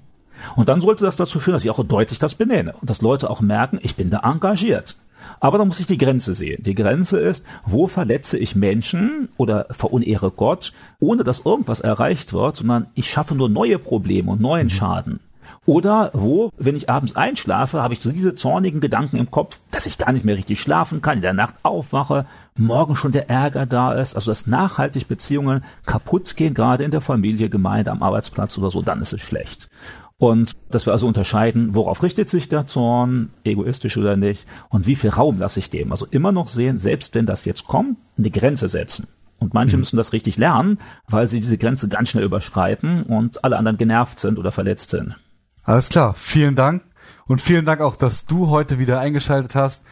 Und 0.55 0.69
dann 0.69 0.81
sollte 0.81 1.05
das 1.05 1.15
dazu 1.15 1.39
führen, 1.39 1.53
dass 1.53 1.63
ich 1.63 1.71
auch 1.71 1.83
deutlich 1.83 2.19
das 2.19 2.35
benenne 2.35 2.73
und 2.79 2.89
dass 2.89 3.01
Leute 3.01 3.29
auch 3.29 3.41
merken, 3.41 3.79
ich 3.81 3.95
bin 3.95 4.09
da 4.09 4.19
engagiert. 4.23 4.95
Aber 5.39 5.57
da 5.57 5.65
muss 5.65 5.79
ich 5.79 5.87
die 5.87 5.97
Grenze 5.97 6.33
sehen. 6.33 6.63
Die 6.63 6.75
Grenze 6.75 7.19
ist, 7.19 7.45
wo 7.65 7.87
verletze 7.87 8.37
ich 8.37 8.55
Menschen 8.55 9.29
oder 9.37 9.67
verunehre 9.71 10.31
Gott, 10.31 10.71
ohne 10.99 11.23
dass 11.23 11.45
irgendwas 11.45 11.79
erreicht 11.79 12.33
wird, 12.33 12.57
sondern 12.57 12.87
ich 12.95 13.09
schaffe 13.09 13.35
nur 13.35 13.49
neue 13.49 13.79
Probleme 13.79 14.31
und 14.31 14.41
neuen 14.41 14.67
mhm. 14.67 14.71
Schaden. 14.71 15.19
Oder 15.65 16.11
wo, 16.13 16.51
wenn 16.57 16.75
ich 16.75 16.89
abends 16.89 17.15
einschlafe, 17.15 17.81
habe 17.81 17.93
ich 17.93 17.99
so 17.99 18.11
diese 18.11 18.35
zornigen 18.35 18.81
Gedanken 18.81 19.17
im 19.17 19.31
Kopf, 19.31 19.59
dass 19.71 19.87
ich 19.87 19.97
gar 19.97 20.11
nicht 20.11 20.25
mehr 20.25 20.37
richtig 20.37 20.61
schlafen 20.61 21.01
kann, 21.01 21.17
in 21.17 21.21
der 21.23 21.33
Nacht 21.33 21.55
aufwache, 21.63 22.25
morgen 22.55 22.95
schon 22.95 23.11
der 23.11 23.29
Ärger 23.29 23.65
da 23.65 23.93
ist, 23.93 24.15
also 24.15 24.31
dass 24.31 24.45
nachhaltig 24.45 25.07
Beziehungen 25.07 25.63
kaputt 25.85 26.35
gehen, 26.35 26.53
gerade 26.53 26.83
in 26.83 26.91
der 26.91 27.01
Familie, 27.01 27.49
Gemeinde, 27.49 27.91
am 27.91 28.03
Arbeitsplatz 28.03 28.57
oder 28.57 28.69
so, 28.69 28.83
dann 28.83 29.01
ist 29.01 29.13
es 29.13 29.21
schlecht. 29.21 29.69
Und 30.17 30.55
dass 30.69 30.85
wir 30.85 30.93
also 30.93 31.07
unterscheiden, 31.07 31.75
worauf 31.75 32.01
richtet 32.01 32.29
sich 32.29 32.47
der 32.47 32.65
Zorn, 32.67 33.31
egoistisch 33.43 33.97
oder 33.97 34.15
nicht, 34.15 34.45
und 34.69 34.87
wie 34.87 34.95
viel 34.95 35.09
Raum 35.09 35.39
lasse 35.39 35.59
ich 35.59 35.69
dem. 35.69 35.91
Also 35.91 36.05
immer 36.09 36.31
noch 36.31 36.47
sehen, 36.47 36.77
selbst 36.77 37.15
wenn 37.15 37.25
das 37.25 37.43
jetzt 37.43 37.67
kommt, 37.67 37.97
eine 38.17 38.31
Grenze 38.31 38.69
setzen. 38.69 39.07
Und 39.39 39.53
manche 39.53 39.75
mhm. 39.75 39.81
müssen 39.81 39.97
das 39.97 40.13
richtig 40.13 40.37
lernen, 40.37 40.79
weil 41.07 41.27
sie 41.27 41.41
diese 41.41 41.57
Grenze 41.57 41.89
ganz 41.89 42.09
schnell 42.09 42.23
überschreiten 42.23 43.03
und 43.03 43.43
alle 43.43 43.57
anderen 43.57 43.77
genervt 43.77 44.19
sind 44.19 44.39
oder 44.39 44.51
verletzt 44.53 44.91
sind. 44.91 45.15
Alles 45.63 45.89
klar, 45.89 46.13
vielen 46.13 46.55
Dank. 46.55 46.83
Und 47.27 47.41
vielen 47.41 47.65
Dank 47.65 47.81
auch, 47.81 47.95
dass 47.95 48.25
du 48.25 48.49
heute 48.49 48.79
wieder 48.79 48.99
eingeschaltet 48.99 49.55
hast. 49.55 49.83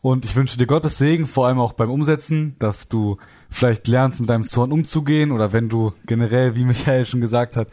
Und 0.00 0.24
ich 0.24 0.36
wünsche 0.36 0.58
dir 0.58 0.66
Gottes 0.66 0.98
Segen, 0.98 1.26
vor 1.26 1.46
allem 1.46 1.58
auch 1.58 1.72
beim 1.72 1.90
Umsetzen, 1.90 2.56
dass 2.58 2.88
du 2.88 3.18
vielleicht 3.50 3.88
lernst, 3.88 4.20
mit 4.20 4.30
deinem 4.30 4.46
Zorn 4.46 4.72
umzugehen 4.72 5.32
oder 5.32 5.52
wenn 5.52 5.68
du 5.68 5.92
generell, 6.06 6.54
wie 6.54 6.64
Michael 6.64 7.04
schon 7.04 7.20
gesagt 7.20 7.56
hat, 7.56 7.68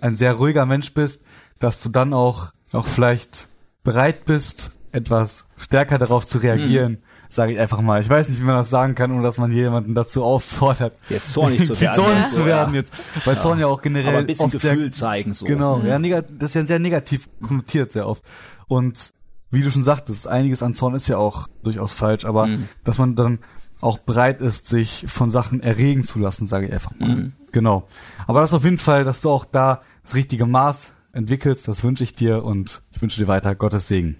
ein 0.00 0.16
sehr 0.16 0.34
ruhiger 0.34 0.66
Mensch 0.66 0.92
bist, 0.94 1.22
dass 1.58 1.82
du 1.82 1.88
dann 1.88 2.12
auch, 2.12 2.52
auch 2.72 2.86
vielleicht 2.86 3.48
bereit 3.84 4.24
bist, 4.24 4.70
etwas 4.92 5.46
stärker 5.56 5.98
darauf 5.98 6.26
zu 6.26 6.38
reagieren. 6.38 6.92
Mhm. 6.92 6.98
Sage 7.30 7.52
ich 7.52 7.60
einfach 7.60 7.82
mal. 7.82 8.00
Ich 8.00 8.08
weiß 8.08 8.30
nicht, 8.30 8.40
wie 8.40 8.44
man 8.44 8.54
das 8.54 8.70
sagen 8.70 8.94
kann, 8.94 9.12
ohne 9.12 9.22
dass 9.22 9.36
man 9.36 9.52
jemanden 9.52 9.94
dazu 9.94 10.24
auffordert, 10.24 10.94
jetzt 11.10 11.30
zornig 11.30 11.66
zu 11.66 11.78
werden. 11.80 11.94
zornig 11.94 12.24
zu 12.32 12.46
werden 12.46 12.72
jetzt, 12.72 12.90
weil 13.26 13.34
ja. 13.34 13.40
Zorn 13.40 13.58
ja 13.58 13.66
auch 13.66 13.82
generell 13.82 14.08
Aber 14.08 14.18
ein 14.18 14.26
bisschen 14.26 14.50
Gefühl 14.50 14.84
sehr, 14.84 14.92
zeigen 14.92 15.34
so. 15.34 15.44
Genau, 15.44 15.76
mhm. 15.76 16.04
ja, 16.04 16.22
das 16.22 16.50
ist 16.50 16.54
ja 16.54 16.64
sehr 16.64 16.78
negativ 16.78 17.28
konnotiert 17.42 17.92
sehr 17.92 18.08
oft. 18.08 18.22
Und 18.66 19.12
wie 19.50 19.62
du 19.62 19.70
schon 19.70 19.82
sagtest, 19.82 20.26
einiges 20.26 20.62
an 20.62 20.72
Zorn 20.72 20.94
ist 20.94 21.06
ja 21.08 21.18
auch 21.18 21.48
durchaus 21.62 21.92
falsch, 21.92 22.24
aber 22.24 22.46
mhm. 22.46 22.68
dass 22.84 22.96
man 22.96 23.14
dann 23.14 23.40
auch 23.80 23.98
bereit 23.98 24.40
ist, 24.40 24.66
sich 24.66 25.04
von 25.06 25.30
Sachen 25.30 25.62
erregen 25.62 26.02
zu 26.02 26.18
lassen, 26.18 26.46
sage 26.46 26.66
ich 26.66 26.72
einfach 26.72 26.98
mal. 26.98 27.08
Mhm. 27.08 27.32
Genau. 27.52 27.86
Aber 28.26 28.40
das 28.40 28.54
auf 28.54 28.64
jeden 28.64 28.78
Fall, 28.78 29.04
dass 29.04 29.20
du 29.20 29.30
auch 29.30 29.44
da 29.44 29.82
das 30.02 30.14
richtige 30.14 30.46
Maß 30.46 30.92
entwickelst, 31.18 31.66
das 31.68 31.82
wünsche 31.82 32.04
ich 32.04 32.14
dir 32.14 32.44
und 32.44 32.82
ich 32.92 33.02
wünsche 33.02 33.20
dir 33.20 33.28
weiter 33.28 33.54
Gottes 33.54 33.88
Segen. 33.88 34.16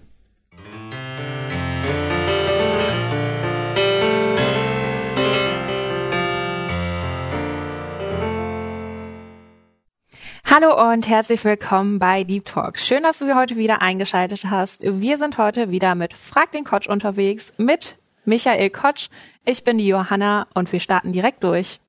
Hallo 10.43 10.91
und 10.91 11.07
herzlich 11.07 11.45
willkommen 11.45 11.99
bei 11.99 12.25
Deep 12.25 12.43
Talk. 12.43 12.77
Schön, 12.79 13.03
dass 13.03 13.19
du 13.19 13.33
heute 13.33 13.55
wieder 13.55 13.81
eingeschaltet 13.81 14.45
hast. 14.49 14.81
Wir 14.83 15.17
sind 15.17 15.37
heute 15.37 15.71
wieder 15.71 15.95
mit 15.95 16.13
Frag 16.13 16.51
den 16.51 16.65
Kotsch 16.65 16.87
unterwegs 16.87 17.53
mit 17.57 17.97
Michael 18.25 18.69
Kotsch. 18.71 19.09
Ich 19.45 19.63
bin 19.63 19.77
die 19.77 19.87
Johanna 19.87 20.47
und 20.53 20.71
wir 20.73 20.81
starten 20.81 21.13
direkt 21.13 21.43
durch. 21.45 21.79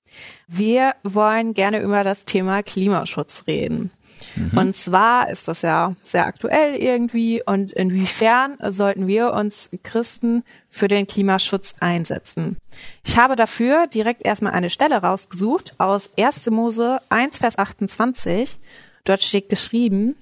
Wir 0.46 0.94
wollen 1.02 1.54
gerne 1.54 1.80
über 1.80 2.04
das 2.04 2.24
Thema 2.24 2.62
Klimaschutz 2.62 3.44
reden. 3.46 3.90
Mhm. 4.36 4.58
Und 4.58 4.76
zwar 4.76 5.30
ist 5.30 5.48
das 5.48 5.62
ja 5.62 5.94
sehr 6.02 6.26
aktuell 6.26 6.76
irgendwie 6.76 7.42
und 7.44 7.72
inwiefern 7.72 8.56
sollten 8.70 9.06
wir 9.06 9.32
uns 9.32 9.70
Christen 9.82 10.44
für 10.68 10.88
den 10.88 11.06
Klimaschutz 11.06 11.74
einsetzen. 11.80 12.56
Ich 13.04 13.18
habe 13.18 13.36
dafür 13.36 13.86
direkt 13.86 14.24
erstmal 14.24 14.52
eine 14.52 14.70
Stelle 14.70 14.96
rausgesucht 14.96 15.74
aus 15.78 16.10
1. 16.18 16.50
Mose 16.50 16.98
1, 17.08 17.38
Vers 17.38 17.58
28. 17.58 18.58
Dort 19.04 19.22
steht 19.22 19.48
geschrieben, 19.48 20.16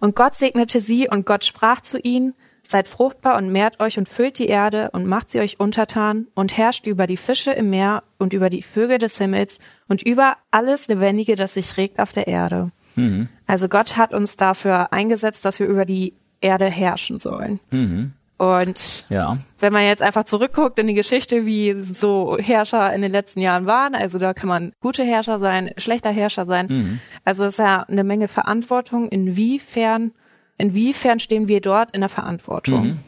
und 0.00 0.16
Gott 0.16 0.34
segnete 0.34 0.80
sie 0.80 1.08
und 1.08 1.26
Gott 1.26 1.44
sprach 1.44 1.80
zu 1.80 1.98
ihnen, 2.00 2.34
Seid 2.64 2.86
fruchtbar 2.86 3.38
und 3.38 3.50
mehrt 3.50 3.80
euch 3.80 3.98
und 3.98 4.08
füllt 4.08 4.38
die 4.38 4.46
Erde 4.46 4.90
und 4.92 5.06
macht 5.06 5.30
sie 5.30 5.40
euch 5.40 5.58
untertan 5.58 6.28
und 6.34 6.56
herrscht 6.56 6.86
über 6.86 7.08
die 7.08 7.16
Fische 7.16 7.50
im 7.50 7.70
Meer 7.70 8.04
und 8.18 8.32
über 8.32 8.50
die 8.50 8.62
Vögel 8.62 8.98
des 8.98 9.18
Himmels 9.18 9.58
und 9.88 10.02
über 10.02 10.36
alles 10.52 10.86
Lebendige, 10.86 11.34
das 11.34 11.54
sich 11.54 11.76
regt 11.76 11.98
auf 11.98 12.12
der 12.12 12.28
Erde. 12.28 12.70
Mhm. 12.96 13.28
Also 13.46 13.68
Gott 13.68 13.96
hat 13.96 14.14
uns 14.14 14.36
dafür 14.36 14.92
eingesetzt, 14.92 15.44
dass 15.44 15.58
wir 15.58 15.66
über 15.66 15.84
die 15.84 16.14
Erde 16.40 16.66
herrschen 16.66 17.18
sollen. 17.18 17.60
Mhm. 17.70 18.12
Und 18.38 19.06
ja. 19.08 19.38
wenn 19.60 19.72
man 19.72 19.84
jetzt 19.84 20.02
einfach 20.02 20.24
zurückguckt 20.24 20.76
in 20.80 20.88
die 20.88 20.94
Geschichte, 20.94 21.46
wie 21.46 21.76
so 21.94 22.36
Herrscher 22.38 22.92
in 22.92 23.00
den 23.00 23.12
letzten 23.12 23.40
Jahren 23.40 23.66
waren, 23.66 23.94
also 23.94 24.18
da 24.18 24.34
kann 24.34 24.48
man 24.48 24.72
gute 24.80 25.04
Herrscher 25.04 25.38
sein, 25.38 25.70
schlechter 25.76 26.10
Herrscher 26.10 26.44
sein. 26.44 26.66
Mhm. 26.68 27.00
Also 27.24 27.44
es 27.44 27.54
ist 27.54 27.58
ja 27.58 27.82
eine 27.82 28.02
Menge 28.02 28.26
Verantwortung. 28.26 29.08
Inwiefern, 29.10 30.10
inwiefern 30.58 31.20
stehen 31.20 31.46
wir 31.46 31.60
dort 31.60 31.92
in 31.92 32.00
der 32.00 32.08
Verantwortung? 32.08 32.98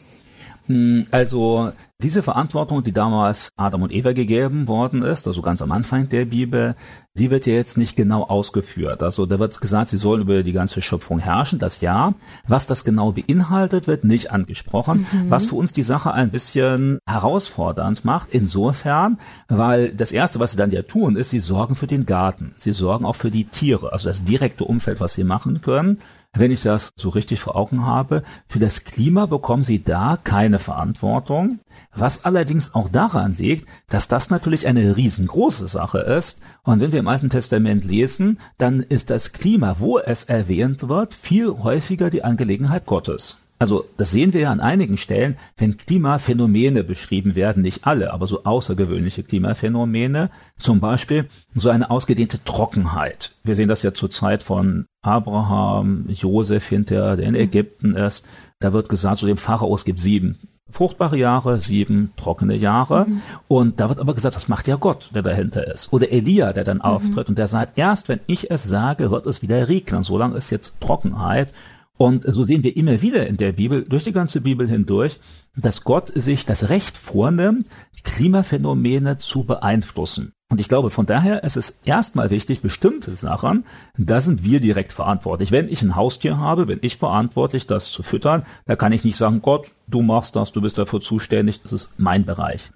Hm, 0.67 1.05
also 1.11 1.71
diese 2.01 2.23
Verantwortung, 2.23 2.83
die 2.83 2.91
damals 2.91 3.49
Adam 3.55 3.83
und 3.83 3.93
Eva 3.93 4.11
gegeben 4.11 4.67
worden 4.67 5.01
ist, 5.01 5.27
also 5.27 5.41
ganz 5.41 5.61
am 5.61 5.71
Anfang 5.71 6.09
der 6.09 6.25
Bibel, 6.25 6.75
die 7.13 7.31
wird 7.31 7.45
ja 7.45 7.53
jetzt 7.53 7.77
nicht 7.77 7.95
genau 7.95 8.23
ausgeführt. 8.23 9.01
Also 9.01 9.25
da 9.25 9.39
wird 9.39 9.61
gesagt, 9.61 9.89
sie 9.89 9.97
sollen 9.97 10.21
über 10.21 10.43
die 10.43 10.51
ganze 10.51 10.81
Schöpfung 10.81 11.19
herrschen, 11.19 11.57
das 11.57 11.79
ja. 11.79 12.13
Was 12.47 12.67
das 12.67 12.83
genau 12.83 13.13
beinhaltet, 13.13 13.87
wird 13.87 14.03
nicht 14.03 14.31
angesprochen, 14.31 15.07
mhm. 15.09 15.29
was 15.29 15.45
für 15.45 15.55
uns 15.55 15.71
die 15.71 15.83
Sache 15.83 16.11
ein 16.13 16.31
bisschen 16.31 16.99
herausfordernd 17.07 18.03
macht, 18.03 18.29
insofern, 18.31 19.17
weil 19.47 19.93
das 19.93 20.11
Erste, 20.11 20.39
was 20.41 20.51
sie 20.51 20.57
dann 20.57 20.71
ja 20.71 20.81
tun, 20.81 21.15
ist, 21.15 21.29
sie 21.29 21.39
sorgen 21.39 21.75
für 21.75 21.87
den 21.87 22.05
Garten. 22.05 22.55
Sie 22.57 22.73
sorgen 22.73 23.05
auch 23.05 23.15
für 23.15 23.31
die 23.31 23.45
Tiere, 23.45 23.93
also 23.93 24.09
das 24.09 24.23
direkte 24.23 24.65
Umfeld, 24.65 24.99
was 24.99 25.13
sie 25.13 25.23
machen 25.23 25.61
können 25.61 25.99
wenn 26.35 26.51
ich 26.51 26.63
das 26.63 26.91
so 26.95 27.09
richtig 27.09 27.39
vor 27.39 27.55
Augen 27.55 27.85
habe, 27.85 28.23
für 28.47 28.59
das 28.59 28.83
Klima 28.83 29.25
bekommen 29.25 29.63
sie 29.63 29.83
da 29.83 30.17
keine 30.23 30.59
Verantwortung, 30.59 31.59
was 31.95 32.25
allerdings 32.25 32.73
auch 32.75 32.89
daran 32.89 33.33
liegt, 33.33 33.67
dass 33.89 34.07
das 34.07 34.29
natürlich 34.29 34.67
eine 34.67 34.95
riesengroße 34.95 35.67
Sache 35.67 35.99
ist. 35.99 36.39
Und 36.63 36.81
wenn 36.81 36.91
wir 36.91 36.99
im 36.99 37.07
Alten 37.07 37.29
Testament 37.29 37.85
lesen, 37.85 38.39
dann 38.57 38.81
ist 38.81 39.09
das 39.09 39.33
Klima, 39.33 39.77
wo 39.79 39.99
es 39.99 40.25
erwähnt 40.25 40.87
wird, 40.87 41.13
viel 41.13 41.49
häufiger 41.49 42.09
die 42.09 42.23
Angelegenheit 42.23 42.85
Gottes. 42.85 43.37
Also 43.57 43.85
das 43.97 44.11
sehen 44.11 44.33
wir 44.33 44.41
ja 44.41 44.51
an 44.51 44.59
einigen 44.59 44.97
Stellen, 44.97 45.37
wenn 45.57 45.77
Klimaphänomene 45.77 46.83
beschrieben 46.83 47.35
werden, 47.35 47.63
nicht 47.63 47.87
alle, 47.87 48.11
aber 48.11 48.27
so 48.27 48.43
außergewöhnliche 48.43 49.23
Klimaphänomene, 49.23 50.29
zum 50.57 50.81
Beispiel 50.81 51.29
so 51.53 51.69
eine 51.69 51.89
ausgedehnte 51.89 52.43
Trockenheit. 52.43 53.31
Wir 53.43 53.55
sehen 53.55 53.69
das 53.69 53.83
ja 53.83 53.93
zur 53.93 54.11
Zeit 54.11 54.43
von 54.43 54.87
Abraham, 55.01 56.05
Josef 56.09 56.67
hinter, 56.67 57.15
der 57.15 57.27
in 57.27 57.35
Ägypten 57.35 57.95
ist. 57.95 58.25
Da 58.59 58.73
wird 58.73 58.89
gesagt, 58.89 59.19
so 59.19 59.27
dem 59.27 59.37
Pharao, 59.37 59.73
es 59.73 59.85
gibt 59.85 59.99
sieben 59.99 60.37
fruchtbare 60.69 61.17
Jahre, 61.17 61.59
sieben 61.59 62.11
trockene 62.17 62.55
Jahre. 62.55 63.05
Mhm. 63.07 63.21
Und 63.47 63.79
da 63.79 63.89
wird 63.89 63.99
aber 63.99 64.15
gesagt, 64.15 64.35
das 64.35 64.47
macht 64.47 64.67
ja 64.67 64.75
Gott, 64.75 65.11
der 65.13 65.21
dahinter 65.21 65.65
ist. 65.71 65.93
Oder 65.93 66.11
Elia, 66.11 66.53
der 66.53 66.63
dann 66.63 66.77
mhm. 66.77 66.83
auftritt 66.83 67.29
und 67.29 67.37
der 67.37 67.47
sagt, 67.47 67.77
erst 67.77 68.09
wenn 68.09 68.19
ich 68.27 68.51
es 68.51 68.63
sage, 68.63 69.11
wird 69.11 69.25
es 69.27 69.41
wieder 69.41 69.67
regnen. 69.67 70.03
Solange 70.03 70.37
ist 70.37 70.49
jetzt 70.49 70.79
Trockenheit. 70.81 71.53
Und 71.97 72.25
so 72.27 72.43
sehen 72.43 72.63
wir 72.63 72.75
immer 72.75 73.01
wieder 73.01 73.27
in 73.27 73.37
der 73.37 73.53
Bibel, 73.53 73.83
durch 73.83 74.03
die 74.03 74.11
ganze 74.11 74.41
Bibel 74.41 74.67
hindurch, 74.67 75.19
dass 75.55 75.83
Gott 75.83 76.11
sich 76.13 76.45
das 76.45 76.69
Recht 76.69 76.97
vornimmt, 76.97 77.69
Klimaphänomene 78.03 79.17
zu 79.17 79.43
beeinflussen. 79.43 80.33
Und 80.49 80.59
ich 80.59 80.69
glaube, 80.69 80.91
von 80.91 81.05
daher 81.05 81.43
ist 81.43 81.57
es 81.57 81.79
erstmal 81.85 82.29
wichtig, 82.29 82.61
bestimmte 82.61 83.15
Sachen, 83.15 83.65
da 83.97 84.21
sind 84.21 84.43
wir 84.43 84.59
direkt 84.59 84.93
verantwortlich. 84.93 85.51
Wenn 85.51 85.69
ich 85.69 85.81
ein 85.81 85.95
Haustier 85.95 86.37
habe, 86.37 86.67
bin 86.67 86.79
ich 86.81 86.97
verantwortlich, 86.97 87.65
das 87.65 87.91
zu 87.91 88.03
füttern. 88.03 88.45
Da 88.65 88.75
kann 88.75 88.91
ich 88.91 89.03
nicht 89.03 89.17
sagen, 89.17 89.41
Gott, 89.41 89.71
du 89.87 90.01
machst 90.01 90.35
das, 90.35 90.51
du 90.51 90.61
bist 90.61 90.77
dafür 90.77 91.01
zuständig, 91.01 91.61
das 91.63 91.73
ist 91.73 91.93
mein 91.97 92.25
Bereich. 92.25 92.71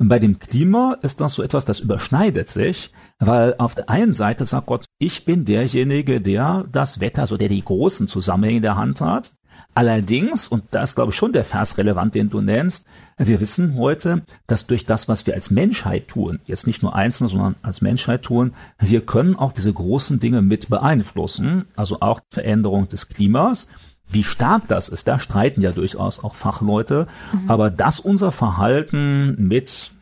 Bei 0.00 0.20
dem 0.20 0.38
Klima 0.38 0.96
ist 1.02 1.20
das 1.20 1.34
so 1.34 1.42
etwas, 1.42 1.64
das 1.64 1.80
überschneidet 1.80 2.48
sich, 2.48 2.92
weil 3.18 3.56
auf 3.58 3.74
der 3.74 3.90
einen 3.90 4.14
Seite 4.14 4.44
sagt 4.44 4.66
Gott, 4.66 4.84
ich 4.98 5.24
bin 5.24 5.44
derjenige, 5.44 6.20
der 6.20 6.66
das 6.70 7.00
Wetter, 7.00 7.26
so 7.26 7.36
der 7.36 7.48
die 7.48 7.64
großen 7.64 8.06
Zusammenhänge 8.06 8.58
in 8.58 8.62
der 8.62 8.76
Hand 8.76 9.00
hat. 9.00 9.32
Allerdings, 9.74 10.48
und 10.48 10.64
da 10.70 10.82
ist 10.82 10.94
glaube 10.94 11.10
ich 11.10 11.16
schon 11.16 11.32
der 11.32 11.44
Vers 11.44 11.78
relevant, 11.78 12.14
den 12.14 12.30
du 12.30 12.40
nennst, 12.40 12.86
wir 13.16 13.40
wissen 13.40 13.76
heute, 13.76 14.22
dass 14.46 14.66
durch 14.66 14.86
das, 14.86 15.08
was 15.08 15.26
wir 15.26 15.34
als 15.34 15.50
Menschheit 15.50 16.08
tun, 16.08 16.38
jetzt 16.46 16.66
nicht 16.66 16.82
nur 16.82 16.94
Einzelne, 16.94 17.28
sondern 17.28 17.56
als 17.62 17.80
Menschheit 17.80 18.22
tun, 18.22 18.54
wir 18.78 19.00
können 19.00 19.36
auch 19.36 19.52
diese 19.52 19.72
großen 19.72 20.20
Dinge 20.20 20.42
mit 20.42 20.68
beeinflussen, 20.68 21.64
also 21.74 22.00
auch 22.00 22.20
Veränderung 22.30 22.88
des 22.88 23.08
Klimas. 23.08 23.68
Wie 24.10 24.24
stark 24.24 24.68
das 24.68 24.88
ist, 24.88 25.06
da 25.06 25.18
streiten 25.18 25.60
ja 25.60 25.72
durchaus 25.72 26.22
auch 26.22 26.34
Fachleute. 26.34 27.06
Mhm. 27.32 27.50
Aber 27.50 27.70
dass 27.70 28.00
unser 28.00 28.32
Verhalten 28.32 29.36
mit 29.48 29.92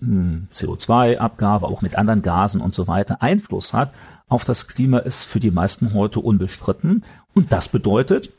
hm, 0.00 0.48
CO2-Abgabe, 0.52 1.66
auch 1.66 1.82
mit 1.82 1.96
anderen 1.96 2.22
Gasen 2.22 2.60
und 2.60 2.74
so 2.74 2.86
weiter 2.86 3.22
Einfluss 3.22 3.72
hat 3.72 3.92
auf 4.28 4.44
das 4.44 4.68
Klima, 4.68 4.98
ist 4.98 5.24
für 5.24 5.40
die 5.40 5.50
meisten 5.50 5.94
heute 5.94 6.20
unbestritten. 6.20 7.04
Und 7.34 7.52
das 7.52 7.68
bedeutet, 7.68 8.30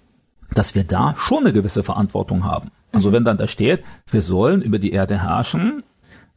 dass 0.54 0.76
wir 0.76 0.84
da 0.84 1.16
schon 1.18 1.40
eine 1.40 1.54
gewisse 1.54 1.84
Verantwortung 1.84 2.44
haben. 2.44 2.72
Also 2.92 3.10
mhm. 3.10 3.14
wenn 3.14 3.26
dann 3.26 3.38
da 3.38 3.48
steht, 3.48 3.84
wir 4.10 4.22
sollen 4.22 4.62
über 4.62 4.80
die 4.80 4.92
Erde 4.92 5.22
herrschen, 5.22 5.84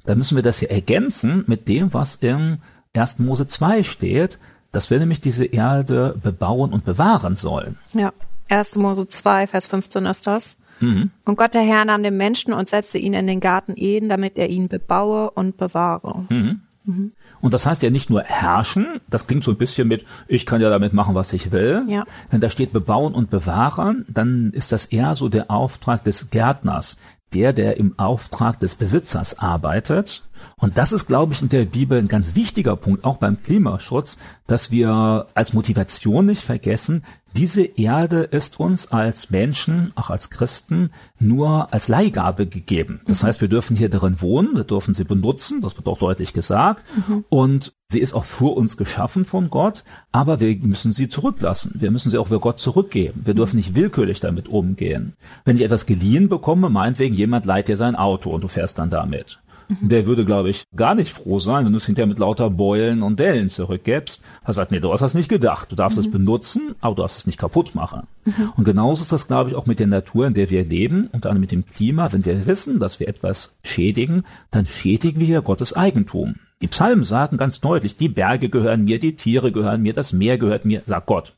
dann 0.06 0.18
müssen 0.18 0.36
wir 0.36 0.42
das 0.42 0.60
ja 0.60 0.68
ergänzen 0.68 1.44
mit 1.46 1.68
dem, 1.68 1.92
was 1.92 2.16
im 2.16 2.58
1. 2.94 3.18
Mose 3.18 3.46
2 3.46 3.82
steht, 3.82 4.38
dass 4.72 4.90
wir 4.90 4.98
nämlich 4.98 5.20
diese 5.20 5.44
Erde 5.44 6.16
bebauen 6.22 6.72
und 6.72 6.84
bewahren 6.84 7.36
sollen. 7.36 7.76
Ja. 7.92 8.12
1. 8.48 8.76
Mose 8.76 9.08
2, 9.08 9.46
Vers 9.46 9.66
15 9.66 10.06
ist 10.06 10.26
das. 10.26 10.56
Mhm. 10.80 11.10
Und 11.24 11.36
Gott 11.36 11.54
der 11.54 11.62
Herr 11.62 11.84
nahm 11.84 12.02
den 12.02 12.16
Menschen 12.16 12.52
und 12.52 12.68
setzte 12.68 12.98
ihn 12.98 13.14
in 13.14 13.26
den 13.26 13.40
Garten 13.40 13.74
Eden, 13.76 14.08
damit 14.08 14.38
er 14.38 14.48
ihn 14.48 14.68
bebaue 14.68 15.30
und 15.30 15.56
bewahre. 15.56 16.24
Mhm. 16.28 16.60
Mhm. 16.84 17.12
Und 17.40 17.54
das 17.54 17.66
heißt 17.66 17.82
ja 17.82 17.90
nicht 17.90 18.10
nur 18.10 18.22
herrschen, 18.22 19.00
das 19.08 19.26
klingt 19.26 19.44
so 19.44 19.50
ein 19.50 19.58
bisschen 19.58 19.86
mit, 19.86 20.04
ich 20.26 20.46
kann 20.46 20.60
ja 20.60 20.70
damit 20.70 20.92
machen, 20.92 21.14
was 21.14 21.32
ich 21.32 21.52
will. 21.52 21.84
Ja. 21.86 22.04
Wenn 22.30 22.40
da 22.40 22.50
steht 22.50 22.72
bebauen 22.72 23.14
und 23.14 23.30
bewahren, 23.30 24.04
dann 24.08 24.50
ist 24.52 24.72
das 24.72 24.86
eher 24.86 25.14
so 25.14 25.28
der 25.28 25.50
Auftrag 25.50 26.04
des 26.04 26.30
Gärtners, 26.30 26.98
der, 27.34 27.52
der 27.52 27.76
im 27.76 27.98
Auftrag 27.98 28.58
des 28.60 28.74
Besitzers 28.74 29.38
arbeitet. 29.38 30.24
Und 30.56 30.78
das 30.78 30.92
ist, 30.92 31.06
glaube 31.06 31.32
ich, 31.32 31.42
in 31.42 31.48
der 31.48 31.64
Bibel 31.64 31.98
ein 31.98 32.08
ganz 32.08 32.34
wichtiger 32.34 32.76
Punkt, 32.76 33.04
auch 33.04 33.16
beim 33.16 33.42
Klimaschutz, 33.42 34.18
dass 34.46 34.70
wir 34.70 35.26
als 35.34 35.52
Motivation 35.52 36.26
nicht 36.26 36.42
vergessen, 36.42 37.02
diese 37.36 37.62
Erde 37.62 38.22
ist 38.22 38.58
uns 38.58 38.90
als 38.90 39.30
Menschen, 39.30 39.92
auch 39.94 40.10
als 40.10 40.30
Christen, 40.30 40.90
nur 41.20 41.72
als 41.72 41.88
Leihgabe 41.88 42.46
gegeben. 42.46 43.00
Das 43.06 43.22
heißt, 43.22 43.40
wir 43.40 43.48
dürfen 43.48 43.76
hier 43.76 43.90
darin 43.90 44.20
wohnen, 44.20 44.56
wir 44.56 44.64
dürfen 44.64 44.94
sie 44.94 45.04
benutzen, 45.04 45.60
das 45.60 45.76
wird 45.76 45.86
auch 45.86 45.98
deutlich 45.98 46.32
gesagt. 46.32 46.82
Mhm. 46.96 47.24
Und 47.28 47.74
sie 47.90 48.00
ist 48.00 48.14
auch 48.14 48.24
für 48.24 48.56
uns 48.56 48.76
geschaffen 48.76 49.24
von 49.24 49.50
Gott, 49.50 49.84
aber 50.10 50.40
wir 50.40 50.56
müssen 50.56 50.92
sie 50.92 51.08
zurücklassen. 51.08 51.76
Wir 51.78 51.90
müssen 51.90 52.10
sie 52.10 52.18
auch 52.18 52.28
für 52.28 52.40
Gott 52.40 52.60
zurückgeben. 52.60 53.22
Wir 53.24 53.34
dürfen 53.34 53.56
nicht 53.56 53.74
willkürlich 53.74 54.20
damit 54.20 54.48
umgehen. 54.48 55.12
Wenn 55.44 55.56
ich 55.56 55.62
etwas 55.62 55.86
geliehen 55.86 56.28
bekomme, 56.28 56.70
meinetwegen 56.70 57.14
jemand 57.14 57.44
leiht 57.44 57.68
dir 57.68 57.76
sein 57.76 57.94
Auto 57.94 58.30
und 58.30 58.42
du 58.42 58.48
fährst 58.48 58.78
dann 58.78 58.90
damit. 58.90 59.38
Mhm. 59.68 59.88
Der 59.88 60.06
würde, 60.06 60.24
glaube 60.24 60.50
ich, 60.50 60.64
gar 60.74 60.94
nicht 60.94 61.12
froh 61.12 61.38
sein, 61.38 61.64
wenn 61.64 61.72
du 61.72 61.78
es 61.78 61.86
hinterher 61.86 62.06
mit 62.06 62.18
lauter 62.18 62.50
Beulen 62.50 63.02
und 63.02 63.20
Dellen 63.20 63.48
zurückgibst. 63.48 64.22
Er 64.44 64.52
sagt, 64.52 64.72
nee, 64.72 64.80
du 64.80 64.92
hast 64.92 65.00
das 65.00 65.14
nicht 65.14 65.28
gedacht. 65.28 65.70
Du 65.70 65.76
darfst 65.76 65.98
mhm. 65.98 66.04
es 66.04 66.10
benutzen, 66.10 66.74
aber 66.80 66.94
du 66.94 67.02
darfst 67.02 67.18
es 67.18 67.26
nicht 67.26 67.38
kaputt 67.38 67.74
machen. 67.74 68.02
Mhm. 68.24 68.52
Und 68.56 68.64
genauso 68.64 69.02
ist 69.02 69.12
das, 69.12 69.26
glaube 69.26 69.50
ich, 69.50 69.56
auch 69.56 69.66
mit 69.66 69.78
der 69.78 69.86
Natur, 69.86 70.26
in 70.26 70.34
der 70.34 70.50
wir 70.50 70.64
leben 70.64 71.08
und 71.12 71.24
dann 71.24 71.40
mit 71.40 71.52
dem 71.52 71.66
Klima. 71.66 72.12
Wenn 72.12 72.24
wir 72.24 72.46
wissen, 72.46 72.80
dass 72.80 73.00
wir 73.00 73.08
etwas 73.08 73.54
schädigen, 73.62 74.24
dann 74.50 74.66
schädigen 74.66 75.20
wir 75.20 75.42
Gottes 75.42 75.74
Eigentum. 75.74 76.36
Die 76.60 76.66
Psalmen 76.66 77.04
sagen 77.04 77.36
ganz 77.36 77.60
deutlich, 77.60 77.96
die 77.96 78.08
Berge 78.08 78.48
gehören 78.48 78.84
mir, 78.84 78.98
die 78.98 79.14
Tiere 79.14 79.52
gehören 79.52 79.82
mir, 79.82 79.92
das 79.92 80.12
Meer 80.12 80.38
gehört 80.38 80.64
mir, 80.64 80.82
sagt 80.86 81.06
Gott. 81.06 81.34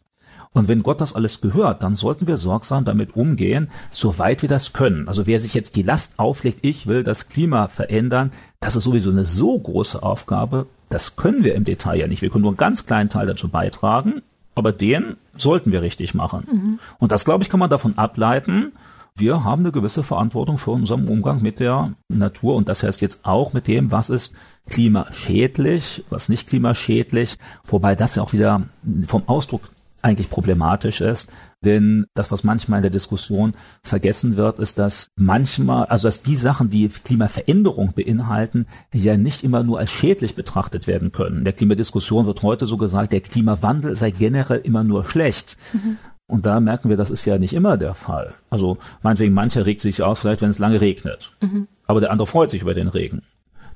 Und 0.52 0.66
wenn 0.66 0.82
Gott 0.82 1.00
das 1.00 1.14
alles 1.14 1.40
gehört, 1.40 1.82
dann 1.84 1.94
sollten 1.94 2.26
wir 2.26 2.36
sorgsam 2.36 2.84
damit 2.84 3.14
umgehen, 3.14 3.70
soweit 3.92 4.42
wir 4.42 4.48
das 4.48 4.72
können. 4.72 5.06
Also 5.06 5.26
wer 5.26 5.38
sich 5.38 5.54
jetzt 5.54 5.76
die 5.76 5.82
Last 5.82 6.18
auflegt, 6.18 6.60
ich 6.62 6.88
will 6.88 7.04
das 7.04 7.28
Klima 7.28 7.68
verändern, 7.68 8.32
das 8.58 8.74
ist 8.74 8.84
sowieso 8.84 9.10
eine 9.10 9.24
so 9.24 9.56
große 9.56 10.02
Aufgabe, 10.02 10.66
das 10.88 11.14
können 11.14 11.44
wir 11.44 11.54
im 11.54 11.64
Detail 11.64 12.00
ja 12.00 12.08
nicht. 12.08 12.20
Wir 12.20 12.30
können 12.30 12.42
nur 12.42 12.50
einen 12.50 12.56
ganz 12.56 12.84
kleinen 12.84 13.10
Teil 13.10 13.28
dazu 13.28 13.48
beitragen, 13.48 14.22
aber 14.56 14.72
den 14.72 15.16
sollten 15.36 15.70
wir 15.70 15.82
richtig 15.82 16.14
machen. 16.14 16.46
Mhm. 16.50 16.78
Und 16.98 17.12
das, 17.12 17.24
glaube 17.24 17.44
ich, 17.44 17.48
kann 17.48 17.60
man 17.60 17.70
davon 17.70 17.96
ableiten, 17.96 18.72
wir 19.16 19.44
haben 19.44 19.62
eine 19.62 19.72
gewisse 19.72 20.02
Verantwortung 20.02 20.58
für 20.58 20.70
unseren 20.70 21.06
Umgang 21.06 21.42
mit 21.42 21.60
der 21.60 21.92
Natur 22.08 22.56
und 22.56 22.68
das 22.68 22.82
heißt 22.82 23.00
jetzt 23.00 23.20
auch 23.24 23.52
mit 23.52 23.66
dem, 23.66 23.90
was 23.92 24.08
ist 24.08 24.34
klimaschädlich, 24.68 26.04
was 26.10 26.28
nicht 26.28 26.48
klimaschädlich, 26.48 27.36
wobei 27.64 27.94
das 27.94 28.14
ja 28.14 28.22
auch 28.22 28.32
wieder 28.32 28.62
vom 29.06 29.24
Ausdruck 29.26 29.62
eigentlich 30.02 30.30
problematisch 30.30 31.00
ist. 31.00 31.30
Denn 31.62 32.06
das, 32.14 32.30
was 32.30 32.42
manchmal 32.42 32.78
in 32.78 32.82
der 32.84 32.90
Diskussion 32.90 33.54
vergessen 33.82 34.36
wird, 34.36 34.58
ist, 34.58 34.78
dass 34.78 35.10
manchmal, 35.16 35.86
also 35.86 36.08
dass 36.08 36.22
die 36.22 36.36
Sachen, 36.36 36.70
die 36.70 36.88
Klimaveränderung 36.88 37.92
beinhalten, 37.92 38.66
ja 38.94 39.16
nicht 39.16 39.44
immer 39.44 39.62
nur 39.62 39.78
als 39.78 39.90
schädlich 39.90 40.34
betrachtet 40.34 40.86
werden 40.86 41.12
können. 41.12 41.38
In 41.38 41.44
der 41.44 41.52
Klimadiskussion 41.52 42.26
wird 42.26 42.42
heute 42.42 42.66
so 42.66 42.78
gesagt, 42.78 43.12
der 43.12 43.20
Klimawandel 43.20 43.94
sei 43.94 44.10
generell 44.10 44.60
immer 44.60 44.84
nur 44.84 45.04
schlecht. 45.04 45.58
Mhm. 45.72 45.98
Und 46.26 46.46
da 46.46 46.60
merken 46.60 46.88
wir, 46.88 46.96
das 46.96 47.10
ist 47.10 47.24
ja 47.24 47.38
nicht 47.38 47.52
immer 47.52 47.76
der 47.76 47.94
Fall. 47.94 48.32
Also 48.50 48.78
meinetwegen, 49.02 49.34
mancher 49.34 49.66
regt 49.66 49.80
sich 49.80 50.02
aus, 50.02 50.20
vielleicht 50.20 50.42
wenn 50.42 50.50
es 50.50 50.60
lange 50.60 50.80
regnet. 50.80 51.32
Mhm. 51.42 51.66
Aber 51.86 52.00
der 52.00 52.12
andere 52.12 52.26
freut 52.26 52.50
sich 52.50 52.62
über 52.62 52.72
den 52.72 52.88
Regen. 52.88 53.22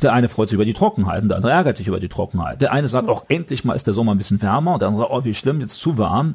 Der 0.05 0.13
eine 0.13 0.29
freut 0.29 0.51
sich 0.51 0.55
über 0.55 0.67
die 0.67 0.75
Trockenheit 0.75 1.23
und 1.23 1.31
der 1.31 1.39
andere 1.39 1.53
ärgert 1.53 1.79
sich 1.79 1.89
über 1.89 1.99
die 1.99 2.11
Trockenheit. 2.11 2.61
Der 2.61 2.73
eine 2.73 2.89
sagt, 2.89 3.09
auch 3.09 3.25
endlich 3.29 3.65
mal 3.65 3.73
ist 3.73 3.87
der 3.87 3.95
Sommer 3.95 4.15
ein 4.15 4.19
bisschen 4.19 4.43
wärmer 4.43 4.75
und 4.75 4.83
der 4.83 4.89
andere 4.89 5.05
sagt, 5.05 5.15
oh, 5.15 5.25
wie 5.25 5.33
schlimm, 5.33 5.63
jetzt 5.63 5.81
zu 5.81 5.97
warm. 5.97 6.35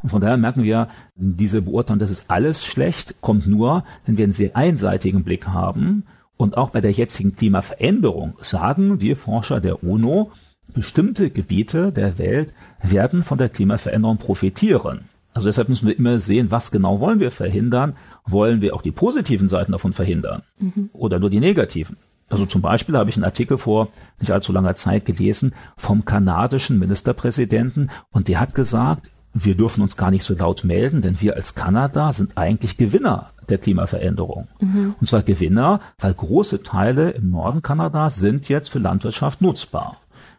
Und 0.00 0.10
von 0.10 0.20
daher 0.20 0.36
merken 0.36 0.62
wir, 0.62 0.86
diese 1.16 1.60
Beurteilung, 1.60 1.98
das 1.98 2.12
ist 2.12 2.26
alles 2.28 2.64
schlecht, 2.64 3.16
kommt 3.20 3.48
nur, 3.48 3.82
wenn 4.06 4.16
wir 4.16 4.22
einen 4.22 4.32
sehr 4.32 4.54
einseitigen 4.54 5.24
Blick 5.24 5.48
haben. 5.48 6.04
Und 6.36 6.56
auch 6.56 6.70
bei 6.70 6.80
der 6.80 6.92
jetzigen 6.92 7.34
Klimaveränderung 7.34 8.34
sagen 8.40 9.00
die 9.00 9.16
Forscher 9.16 9.60
der 9.60 9.82
UNO, 9.82 10.30
bestimmte 10.72 11.30
Gebiete 11.30 11.90
der 11.90 12.18
Welt 12.18 12.54
werden 12.80 13.24
von 13.24 13.36
der 13.36 13.48
Klimaveränderung 13.48 14.18
profitieren. 14.18 15.00
Also 15.34 15.48
deshalb 15.48 15.68
müssen 15.68 15.88
wir 15.88 15.98
immer 15.98 16.20
sehen, 16.20 16.52
was 16.52 16.70
genau 16.70 17.00
wollen 17.00 17.18
wir 17.18 17.32
verhindern. 17.32 17.96
Wollen 18.24 18.60
wir 18.60 18.76
auch 18.76 18.82
die 18.82 18.92
positiven 18.92 19.48
Seiten 19.48 19.72
davon 19.72 19.92
verhindern 19.92 20.42
mhm. 20.60 20.90
oder 20.92 21.18
nur 21.18 21.30
die 21.30 21.40
negativen? 21.40 21.96
Also 22.28 22.46
zum 22.46 22.62
Beispiel 22.62 22.96
habe 22.96 23.10
ich 23.10 23.16
einen 23.16 23.24
Artikel 23.24 23.58
vor 23.58 23.88
nicht 24.20 24.32
allzu 24.32 24.52
langer 24.52 24.74
Zeit 24.74 25.06
gelesen 25.06 25.54
vom 25.76 26.04
kanadischen 26.04 26.78
Ministerpräsidenten 26.78 27.90
und 28.10 28.28
der 28.28 28.40
hat 28.40 28.54
gesagt, 28.54 29.08
wir 29.34 29.54
dürfen 29.54 29.82
uns 29.82 29.96
gar 29.96 30.10
nicht 30.10 30.24
so 30.24 30.34
laut 30.34 30.64
melden, 30.64 31.02
denn 31.02 31.20
wir 31.20 31.36
als 31.36 31.54
Kanada 31.54 32.12
sind 32.12 32.36
eigentlich 32.36 32.76
Gewinner 32.76 33.30
der 33.48 33.58
Klimaveränderung. 33.58 34.48
Mhm. 34.60 34.94
Und 35.00 35.06
zwar 35.06 35.22
Gewinner, 35.22 35.80
weil 35.98 36.14
große 36.14 36.62
Teile 36.62 37.10
im 37.10 37.30
Norden 37.30 37.62
Kanadas 37.62 38.16
sind 38.16 38.48
jetzt 38.48 38.68
für 38.68 38.78
Landwirtschaft 38.78 39.40
nutzbar. 39.40 39.96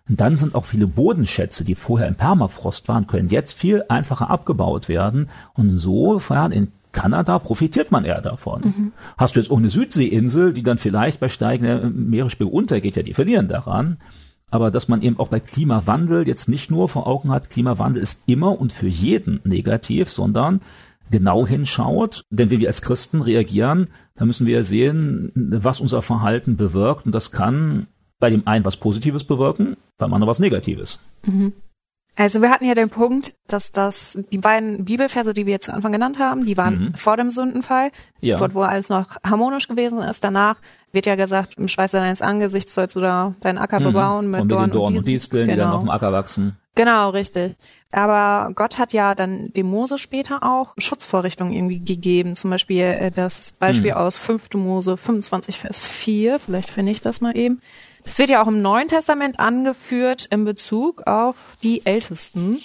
Und 0.07 0.19
dann 0.19 0.37
sind 0.37 0.55
auch 0.55 0.65
viele 0.65 0.87
Bodenschätze, 0.87 1.63
die 1.63 1.75
vorher 1.75 2.07
im 2.07 2.15
Permafrost 2.15 2.87
waren, 2.87 3.05
können 3.05 3.29
jetzt 3.29 3.53
viel 3.53 3.83
einfacher 3.89 4.29
abgebaut 4.29 4.89
werden. 4.89 5.29
Und 5.53 5.69
insofern 5.69 6.51
in 6.51 6.71
Kanada 6.91 7.39
profitiert 7.39 7.91
man 7.91 8.05
eher 8.05 8.21
davon. 8.21 8.61
Mhm. 8.61 8.91
Hast 9.17 9.35
du 9.35 9.39
jetzt 9.39 9.51
auch 9.51 9.57
eine 9.57 9.69
Südseeinsel, 9.69 10.53
die 10.53 10.63
dann 10.63 10.77
vielleicht 10.77 11.19
bei 11.19 11.29
steigendem 11.29 12.09
Meeresspiegel 12.09 12.51
untergeht, 12.51 12.97
ja, 12.97 13.03
die 13.03 13.13
verlieren 13.13 13.47
daran. 13.47 13.97
Aber 14.51 14.71
dass 14.71 14.87
man 14.87 15.01
eben 15.03 15.19
auch 15.19 15.27
bei 15.27 15.39
Klimawandel 15.39 16.27
jetzt 16.27 16.49
nicht 16.49 16.71
nur 16.71 16.89
vor 16.89 17.05
Augen 17.05 17.31
hat, 17.31 17.49
Klimawandel 17.51 18.01
ist 18.01 18.23
immer 18.25 18.59
und 18.59 18.73
für 18.73 18.87
jeden 18.87 19.39
negativ, 19.43 20.09
sondern 20.09 20.61
genau 21.11 21.45
hinschaut. 21.45 22.23
Denn 22.31 22.49
wenn 22.49 22.59
wir 22.59 22.67
als 22.67 22.81
Christen 22.81 23.21
reagieren, 23.21 23.87
dann 24.15 24.27
müssen 24.27 24.47
wir 24.47 24.63
sehen, 24.63 25.31
was 25.35 25.79
unser 25.79 26.01
Verhalten 26.01 26.57
bewirkt. 26.57 27.05
Und 27.05 27.13
das 27.13 27.31
kann 27.31 27.87
bei 28.19 28.29
dem 28.29 28.47
einen 28.47 28.65
was 28.65 28.77
Positives 28.77 29.23
bewirken, 29.23 29.77
beim 29.97 30.13
anderen 30.13 30.29
was 30.29 30.39
Negatives. 30.39 30.99
Mhm. 31.25 31.53
Also 32.15 32.41
wir 32.41 32.49
hatten 32.49 32.65
ja 32.65 32.73
den 32.73 32.89
Punkt, 32.89 33.33
dass 33.47 33.71
das 33.71 34.19
die 34.31 34.37
beiden 34.37 34.83
Bibelverse, 34.83 35.33
die 35.33 35.45
wir 35.45 35.53
jetzt 35.53 35.65
zu 35.65 35.73
Anfang 35.73 35.93
genannt 35.93 36.19
haben, 36.19 36.45
die 36.45 36.57
waren 36.57 36.79
mhm. 36.79 36.93
vor 36.95 37.15
dem 37.15 37.29
Sündenfall, 37.29 37.91
ja. 38.19 38.35
dort 38.35 38.53
wo 38.53 38.61
alles 38.61 38.89
noch 38.89 39.17
harmonisch 39.25 39.69
gewesen 39.69 39.99
ist. 39.99 40.23
Danach 40.23 40.57
wird 40.91 41.05
ja 41.05 41.15
gesagt, 41.15 41.55
im 41.57 41.67
Schweiß 41.67 41.91
deines 41.91 42.21
Angesichts 42.21 42.73
sollst 42.73 42.95
du 42.95 42.99
da 42.99 43.35
deinen 43.39 43.57
Acker 43.57 43.79
mhm. 43.79 43.85
bebauen 43.85 44.29
mit, 44.29 44.41
mit 44.41 44.51
Dorn, 44.51 44.71
Dorn 44.71 44.97
und, 44.97 45.07
Disteln, 45.07 45.47
genau. 45.47 45.53
die 45.53 45.57
dann 45.57 45.67
genau. 45.67 45.77
auf 45.77 45.83
dem 45.83 45.89
Acker 45.91 46.11
wachsen. 46.11 46.57
Genau, 46.75 47.09
richtig. 47.09 47.55
Aber 47.91 48.53
Gott 48.53 48.77
hat 48.77 48.93
ja 48.93 49.15
dann 49.15 49.51
dem 49.53 49.67
Mose 49.67 49.97
später 49.97 50.43
auch 50.43 50.75
Schutzvorrichtungen 50.77 51.53
irgendwie 51.53 51.79
gegeben. 51.79 52.35
Zum 52.35 52.51
Beispiel 52.51 52.83
äh, 52.83 53.11
das 53.11 53.53
Beispiel 53.53 53.91
mhm. 53.91 53.97
aus 53.97 54.17
5. 54.17 54.53
Mose 54.53 54.95
25, 54.95 55.59
Vers 55.59 55.85
4. 55.85 56.39
Vielleicht 56.39 56.69
finde 56.69 56.91
ich 56.91 57.01
das 57.01 57.21
mal 57.21 57.35
eben. 57.35 57.61
Das 58.05 58.17
wird 58.17 58.29
ja 58.29 58.41
auch 58.41 58.47
im 58.47 58.61
Neuen 58.61 58.87
Testament 58.87 59.39
angeführt 59.39 60.27
in 60.29 60.45
Bezug 60.45 61.07
auf 61.07 61.57
die 61.63 61.85
Ältesten 61.85 62.61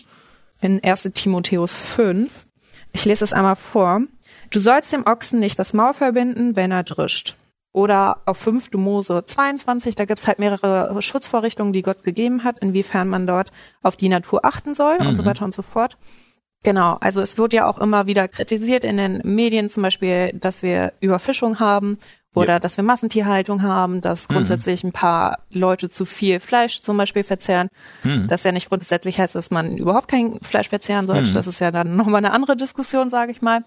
in 0.60 0.82
1 0.82 1.10
Timotheus 1.14 1.72
5. 1.72 2.46
Ich 2.92 3.04
lese 3.04 3.24
es 3.24 3.32
einmal 3.32 3.56
vor. 3.56 4.02
Du 4.50 4.60
sollst 4.60 4.92
dem 4.92 5.06
Ochsen 5.06 5.40
nicht 5.40 5.58
das 5.58 5.72
Maul 5.72 5.94
verbinden, 5.94 6.56
wenn 6.56 6.70
er 6.70 6.84
drischt. 6.84 7.36
Oder 7.72 8.18
auf 8.24 8.38
5. 8.38 8.72
Mose 8.74 9.24
22, 9.26 9.96
da 9.96 10.04
gibt's 10.04 10.28
halt 10.28 10.38
mehrere 10.38 11.02
Schutzvorrichtungen, 11.02 11.72
die 11.72 11.82
Gott 11.82 12.04
gegeben 12.04 12.44
hat, 12.44 12.60
inwiefern 12.60 13.08
man 13.08 13.26
dort 13.26 13.50
auf 13.82 13.96
die 13.96 14.08
Natur 14.08 14.44
achten 14.44 14.74
soll 14.74 14.98
mhm. 15.00 15.08
und 15.08 15.16
so 15.16 15.22
mhm. 15.22 15.26
weiter 15.26 15.44
und 15.44 15.54
so 15.54 15.62
fort. 15.62 15.98
Genau, 16.62 16.96
also 17.00 17.20
es 17.20 17.36
wird 17.36 17.52
ja 17.52 17.66
auch 17.66 17.78
immer 17.78 18.06
wieder 18.06 18.28
kritisiert 18.28 18.84
in 18.84 18.96
den 18.96 19.20
Medien 19.24 19.68
zum 19.68 19.82
Beispiel, 19.82 20.32
dass 20.34 20.62
wir 20.62 20.92
Überfischung 21.00 21.58
haben 21.58 21.98
oder 22.34 22.54
ja. 22.54 22.58
dass 22.58 22.76
wir 22.76 22.84
Massentierhaltung 22.84 23.62
haben, 23.62 24.00
dass 24.00 24.28
mhm. 24.28 24.34
grundsätzlich 24.34 24.84
ein 24.84 24.92
paar 24.92 25.38
Leute 25.50 25.88
zu 25.88 26.04
viel 26.04 26.40
Fleisch 26.40 26.82
zum 26.82 26.96
Beispiel 26.96 27.22
verzehren. 27.22 27.68
Mhm. 28.02 28.26
Das 28.28 28.44
ja 28.44 28.52
nicht 28.52 28.68
grundsätzlich 28.68 29.18
heißt, 29.18 29.34
dass 29.34 29.50
man 29.50 29.76
überhaupt 29.76 30.08
kein 30.08 30.40
Fleisch 30.42 30.68
verzehren 30.68 31.06
sollte. 31.06 31.30
Mhm. 31.30 31.34
Das 31.34 31.46
ist 31.46 31.60
ja 31.60 31.70
dann 31.70 31.96
nochmal 31.96 32.24
eine 32.24 32.32
andere 32.32 32.56
Diskussion, 32.56 33.10
sage 33.10 33.32
ich 33.32 33.40
mal. 33.40 33.64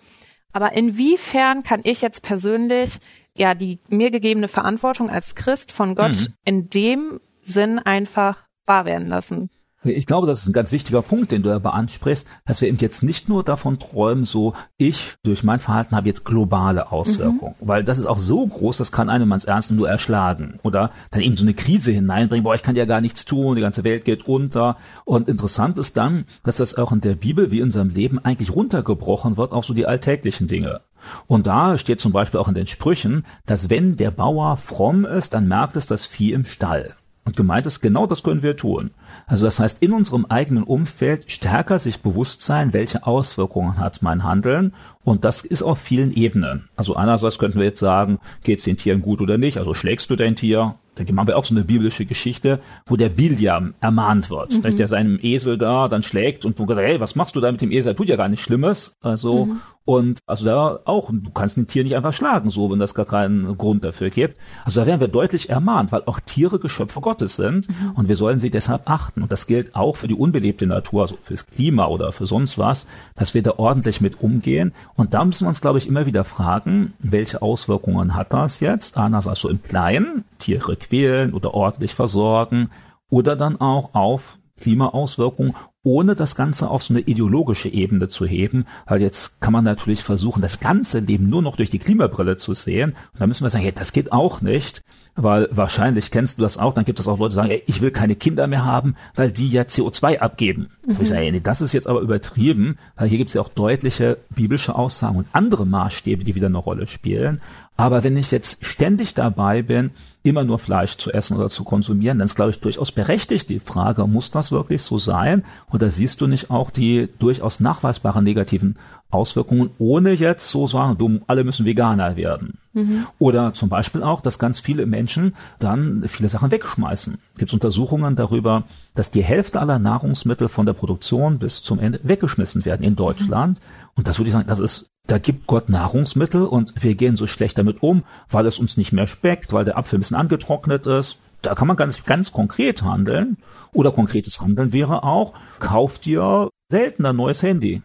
Aber 0.53 0.73
inwiefern 0.73 1.63
kann 1.63 1.81
ich 1.83 2.01
jetzt 2.01 2.23
persönlich 2.23 2.97
ja 3.37 3.53
die 3.53 3.79
mir 3.87 4.11
gegebene 4.11 4.47
Verantwortung 4.47 5.09
als 5.09 5.35
Christ 5.35 5.71
von 5.71 5.95
Gott 5.95 6.17
mhm. 6.17 6.33
in 6.45 6.69
dem 6.69 7.19
Sinn 7.43 7.79
einfach 7.79 8.43
wahr 8.65 8.85
werden 8.85 9.07
lassen? 9.07 9.49
Ich 9.95 10.05
glaube, 10.05 10.27
das 10.27 10.41
ist 10.41 10.47
ein 10.47 10.53
ganz 10.53 10.71
wichtiger 10.71 11.01
Punkt, 11.01 11.31
den 11.31 11.43
du 11.43 11.51
aber 11.51 11.73
ansprichst, 11.73 12.27
dass 12.45 12.61
wir 12.61 12.67
eben 12.67 12.77
jetzt 12.79 13.03
nicht 13.03 13.29
nur 13.29 13.43
davon 13.43 13.79
träumen, 13.79 14.25
so 14.25 14.53
ich 14.77 15.15
durch 15.23 15.43
mein 15.43 15.59
Verhalten 15.59 15.95
habe 15.95 16.07
jetzt 16.07 16.25
globale 16.25 16.91
Auswirkungen, 16.91 17.55
mhm. 17.59 17.67
weil 17.67 17.83
das 17.83 17.97
ist 17.97 18.05
auch 18.05 18.19
so 18.19 18.45
groß, 18.45 18.77
das 18.77 18.91
kann 18.91 19.09
einem 19.09 19.31
ans 19.31 19.45
Ernst 19.45 19.71
nur 19.71 19.89
erschlagen 19.89 20.59
oder 20.63 20.91
dann 21.11 21.21
eben 21.21 21.37
so 21.37 21.43
eine 21.43 21.53
Krise 21.53 21.91
hineinbringen, 21.91 22.43
boah, 22.43 22.55
ich 22.55 22.63
kann 22.63 22.75
ja 22.75 22.85
gar 22.85 23.01
nichts 23.01 23.25
tun, 23.25 23.55
die 23.55 23.61
ganze 23.61 23.83
Welt 23.83 24.05
geht 24.05 24.27
unter. 24.27 24.77
Und 25.05 25.27
interessant 25.27 25.77
ist 25.77 25.97
dann, 25.97 26.25
dass 26.43 26.57
das 26.57 26.75
auch 26.75 26.91
in 26.91 27.01
der 27.01 27.15
Bibel 27.15 27.51
wie 27.51 27.59
in 27.59 27.65
unserem 27.65 27.89
Leben 27.89 28.19
eigentlich 28.19 28.55
runtergebrochen 28.55 29.37
wird, 29.37 29.51
auch 29.51 29.63
so 29.63 29.73
die 29.73 29.85
alltäglichen 29.85 30.47
Dinge. 30.47 30.81
Und 31.27 31.47
da 31.47 31.77
steht 31.77 32.01
zum 32.01 32.11
Beispiel 32.11 32.39
auch 32.39 32.47
in 32.47 32.55
den 32.55 32.67
Sprüchen, 32.67 33.23
dass 33.45 33.69
wenn 33.69 33.97
der 33.97 34.11
Bauer 34.11 34.57
fromm 34.57 35.05
ist, 35.05 35.33
dann 35.33 35.47
merkt 35.47 35.77
es 35.77 35.87
das 35.87 36.05
Vieh 36.05 36.33
im 36.33 36.45
Stall. 36.45 36.95
Und 37.27 37.35
gemeint 37.35 37.65
ist, 37.65 37.81
genau 37.81 38.07
das 38.07 38.23
können 38.23 38.41
wir 38.41 38.55
tun. 38.55 38.91
Also 39.25 39.43
das 39.43 39.59
heißt, 39.59 39.83
in 39.83 39.91
unserem 39.91 40.25
eigenen 40.27 40.63
Umfeld 40.63 41.29
stärker 41.29 41.77
sich 41.77 41.99
bewusst 41.99 42.41
sein, 42.41 42.71
welche 42.71 43.05
Auswirkungen 43.05 43.79
hat 43.79 44.01
mein 44.01 44.23
Handeln. 44.23 44.73
Und 45.03 45.25
das 45.25 45.43
ist 45.43 45.61
auf 45.61 45.77
vielen 45.77 46.13
Ebenen. 46.13 46.69
Also 46.77 46.95
einerseits 46.95 47.37
könnten 47.37 47.59
wir 47.59 47.65
jetzt 47.65 47.81
sagen, 47.81 48.19
geht 48.43 48.59
es 48.59 48.63
den 48.63 48.77
Tieren 48.77 49.01
gut 49.01 49.19
oder 49.19 49.37
nicht? 49.37 49.57
Also 49.57 49.73
schlägst 49.73 50.09
du 50.09 50.15
dein 50.15 50.37
Tier? 50.37 50.75
Da 50.95 51.03
machen 51.11 51.27
wir 51.27 51.37
auch 51.37 51.43
so 51.43 51.53
eine 51.53 51.65
biblische 51.65 52.05
Geschichte, 52.05 52.61
wo 52.85 52.95
der 52.95 53.09
Biliam 53.09 53.73
ermahnt 53.81 54.29
wird. 54.29 54.63
Mhm. 54.63 54.77
Der 54.77 54.87
seinem 54.87 55.19
Esel 55.21 55.57
da 55.57 55.89
dann 55.89 56.03
schlägt 56.03 56.45
und 56.45 56.57
du 56.57 56.65
gesagt, 56.65 56.87
hey, 56.87 57.01
was 57.01 57.15
machst 57.15 57.35
du 57.35 57.41
da 57.41 57.51
mit 57.51 57.59
dem 57.59 57.71
Esel? 57.71 57.93
tut 57.93 58.07
ja 58.07 58.15
gar 58.15 58.29
nichts 58.29 58.45
Schlimmes. 58.45 58.95
Also, 59.01 59.47
mhm. 59.47 59.59
Und 59.87 60.19
also 60.25 60.43
da 60.43 60.79
auch, 60.83 61.11
du 61.13 61.31
kannst 61.31 61.55
ein 61.55 61.65
Tier 61.65 61.85
nicht 61.85 61.95
einfach 61.95 62.11
schlagen, 62.11 62.49
so, 62.49 62.69
wenn 62.69 62.77
das 62.77 62.93
gar 62.93 63.05
keinen 63.05 63.57
Grund 63.57 63.85
dafür 63.85 64.09
gibt. 64.09 64.37
Also 64.65 64.81
da 64.81 64.85
werden 64.85 64.99
wir 64.99 65.07
deutlich 65.07 65.49
ermahnt, 65.49 65.93
weil 65.93 66.03
auch 66.07 66.19
Tiere 66.19 66.59
Geschöpfe 66.59 66.99
Gottes 66.99 67.37
sind 67.37 67.69
mhm. 67.69 67.91
und 67.95 68.09
wir 68.09 68.17
sollen 68.17 68.39
sie 68.39 68.49
deshalb 68.49 68.89
achten. 68.89 69.23
Und 69.23 69.31
das 69.31 69.47
gilt 69.47 69.77
auch 69.77 69.95
für 69.95 70.09
die 70.09 70.13
unbelebte 70.13 70.67
Natur, 70.67 71.03
also 71.03 71.17
fürs 71.21 71.47
Klima 71.47 71.85
oder 71.85 72.11
für 72.11 72.25
sonst 72.25 72.57
was, 72.57 72.85
dass 73.15 73.33
wir 73.33 73.43
da 73.43 73.53
ordentlich 73.55 74.01
mit 74.01 74.19
umgehen. 74.19 74.73
Und 74.95 75.13
da 75.13 75.23
müssen 75.23 75.45
wir 75.45 75.49
uns, 75.49 75.61
glaube 75.61 75.77
ich, 75.77 75.87
immer 75.87 76.05
wieder 76.05 76.25
fragen, 76.25 76.91
welche 76.99 77.41
Auswirkungen 77.41 78.13
hat 78.13 78.33
das 78.33 78.59
jetzt? 78.59 78.97
Einerseits 78.97 79.39
so 79.39 79.47
im 79.47 79.63
Kleinen, 79.63 80.25
Tiere 80.37 80.75
quälen 80.75 81.33
oder 81.33 81.53
ordentlich 81.53 81.95
versorgen 81.95 82.71
oder 83.09 83.37
dann 83.37 83.61
auch 83.61 83.93
auf 83.93 84.37
Klimaauswirkungen, 84.59 85.53
ohne 85.87 86.15
das 86.15 86.35
Ganze 86.35 86.69
auf 86.69 86.83
so 86.83 86.93
eine 86.93 86.99
ideologische 86.99 87.69
Ebene 87.69 88.09
zu 88.09 88.25
heben, 88.25 88.65
weil 88.87 89.01
jetzt 89.01 89.39
kann 89.39 89.53
man 89.53 89.63
natürlich 89.63 90.03
versuchen, 90.03 90.41
das 90.41 90.59
ganze 90.59 90.99
Leben 90.99 91.29
nur 91.29 91.41
noch 91.41 91.55
durch 91.55 91.69
die 91.69 91.79
Klimabrille 91.79 92.35
zu 92.35 92.53
sehen. 92.53 92.89
Und 93.13 93.21
da 93.21 93.25
müssen 93.25 93.45
wir 93.45 93.49
sagen, 93.49 93.63
hey, 93.63 93.71
das 93.71 93.93
geht 93.93 94.11
auch 94.11 94.41
nicht, 94.41 94.83
weil 95.15 95.47
wahrscheinlich 95.49 96.11
kennst 96.11 96.37
du 96.37 96.41
das 96.41 96.57
auch, 96.57 96.73
dann 96.73 96.83
gibt 96.83 96.99
es 96.99 97.07
auch 97.07 97.17
Leute, 97.17 97.29
die 97.29 97.35
sagen, 97.35 97.49
ey, 97.51 97.63
ich 97.67 97.79
will 97.79 97.91
keine 97.91 98.17
Kinder 98.17 98.47
mehr 98.47 98.65
haben, 98.65 98.95
weil 99.15 99.31
die 99.31 99.47
ja 99.47 99.61
CO2 99.61 100.19
abgeben. 100.19 100.67
Mhm. 100.85 100.97
ich 100.99 101.07
sage, 101.07 101.21
ey, 101.21 101.31
nee, 101.31 101.39
das 101.41 101.61
ist 101.61 101.71
jetzt 101.71 101.87
aber 101.87 102.01
übertrieben, 102.01 102.77
weil 102.97 103.07
hier 103.07 103.17
gibt 103.17 103.29
es 103.29 103.35
ja 103.35 103.41
auch 103.41 103.47
deutliche 103.47 104.17
biblische 104.29 104.75
Aussagen 104.75 105.15
und 105.15 105.27
andere 105.31 105.65
Maßstäbe, 105.65 106.25
die 106.25 106.35
wieder 106.35 106.47
eine 106.47 106.57
Rolle 106.57 106.87
spielen. 106.87 107.39
Aber 107.77 108.03
wenn 108.03 108.17
ich 108.17 108.31
jetzt 108.31 108.65
ständig 108.65 109.13
dabei 109.13 109.61
bin, 109.61 109.91
immer 110.23 110.43
nur 110.43 110.59
Fleisch 110.59 110.97
zu 110.97 111.11
essen 111.13 111.37
oder 111.37 111.47
zu 111.47 111.63
konsumieren, 111.63 112.17
dann 112.17 112.25
ist, 112.25 112.35
glaube 112.35 112.51
ich, 112.51 112.59
durchaus 112.59 112.91
berechtigt 112.91 113.49
die 113.49 113.59
Frage, 113.59 114.07
muss 114.07 114.31
das 114.31 114.51
wirklich 114.51 114.81
so 114.81 114.97
sein? 114.97 115.43
Oder 115.71 115.89
siehst 115.89 116.19
du 116.19 116.27
nicht 116.27 116.49
auch 116.49 116.71
die 116.71 117.07
durchaus 117.19 117.59
nachweisbaren 117.59 118.23
negativen 118.23 118.77
Auswirkungen, 119.09 119.69
ohne 119.77 120.11
jetzt 120.11 120.49
so 120.49 120.67
sagen, 120.67 120.97
du, 120.97 121.21
alle 121.27 121.43
müssen 121.43 121.65
Veganer 121.65 122.17
werden? 122.17 122.57
Mhm. 122.73 123.05
Oder 123.19 123.53
zum 123.53 123.69
Beispiel 123.69 124.03
auch, 124.03 124.19
dass 124.21 124.39
ganz 124.39 124.59
viele 124.59 124.85
Menschen 124.85 125.33
dann 125.59 126.03
viele 126.07 126.29
Sachen 126.29 126.51
wegschmeißen. 126.51 127.17
Gibt 127.37 127.49
es 127.49 127.53
Untersuchungen 127.53 128.15
darüber, 128.15 128.63
dass 128.95 129.11
die 129.11 129.23
Hälfte 129.23 129.61
aller 129.61 129.79
Nahrungsmittel 129.79 130.49
von 130.49 130.65
der 130.65 130.73
Produktion 130.73 131.39
bis 131.39 131.63
zum 131.63 131.79
Ende 131.79 131.99
weggeschmissen 132.03 132.65
werden 132.65 132.83
in 132.83 132.95
Deutschland. 132.95 133.59
Mhm. 133.59 133.89
Und 133.95 134.07
das 134.07 134.19
würde 134.19 134.29
ich 134.29 134.33
sagen, 134.33 134.47
das 134.47 134.59
ist 134.59 134.89
da 135.07 135.17
gibt 135.17 135.47
Gott 135.47 135.69
Nahrungsmittel 135.69 136.45
und 136.45 136.73
wir 136.83 136.95
gehen 136.95 137.15
so 137.15 137.27
schlecht 137.27 137.57
damit 137.57 137.81
um, 137.81 138.03
weil 138.29 138.45
es 138.45 138.59
uns 138.59 138.77
nicht 138.77 138.91
mehr 138.91 139.07
schmeckt, 139.07 139.53
weil 139.53 139.65
der 139.65 139.77
Apfel 139.77 139.97
ein 139.97 140.01
bisschen 140.01 140.17
angetrocknet 140.17 140.85
ist. 140.85 141.19
Da 141.41 141.55
kann 141.55 141.67
man 141.67 141.77
ganz, 141.77 142.03
ganz 142.03 142.31
konkret 142.31 142.83
handeln. 142.83 143.37
Oder 143.73 143.91
konkretes 143.91 144.41
Handeln 144.41 144.73
wäre 144.73 145.03
auch, 145.03 145.33
kauft 145.59 146.05
dir 146.05 146.49
seltener 146.69 147.13
neues 147.13 147.41
Handy. 147.41 147.81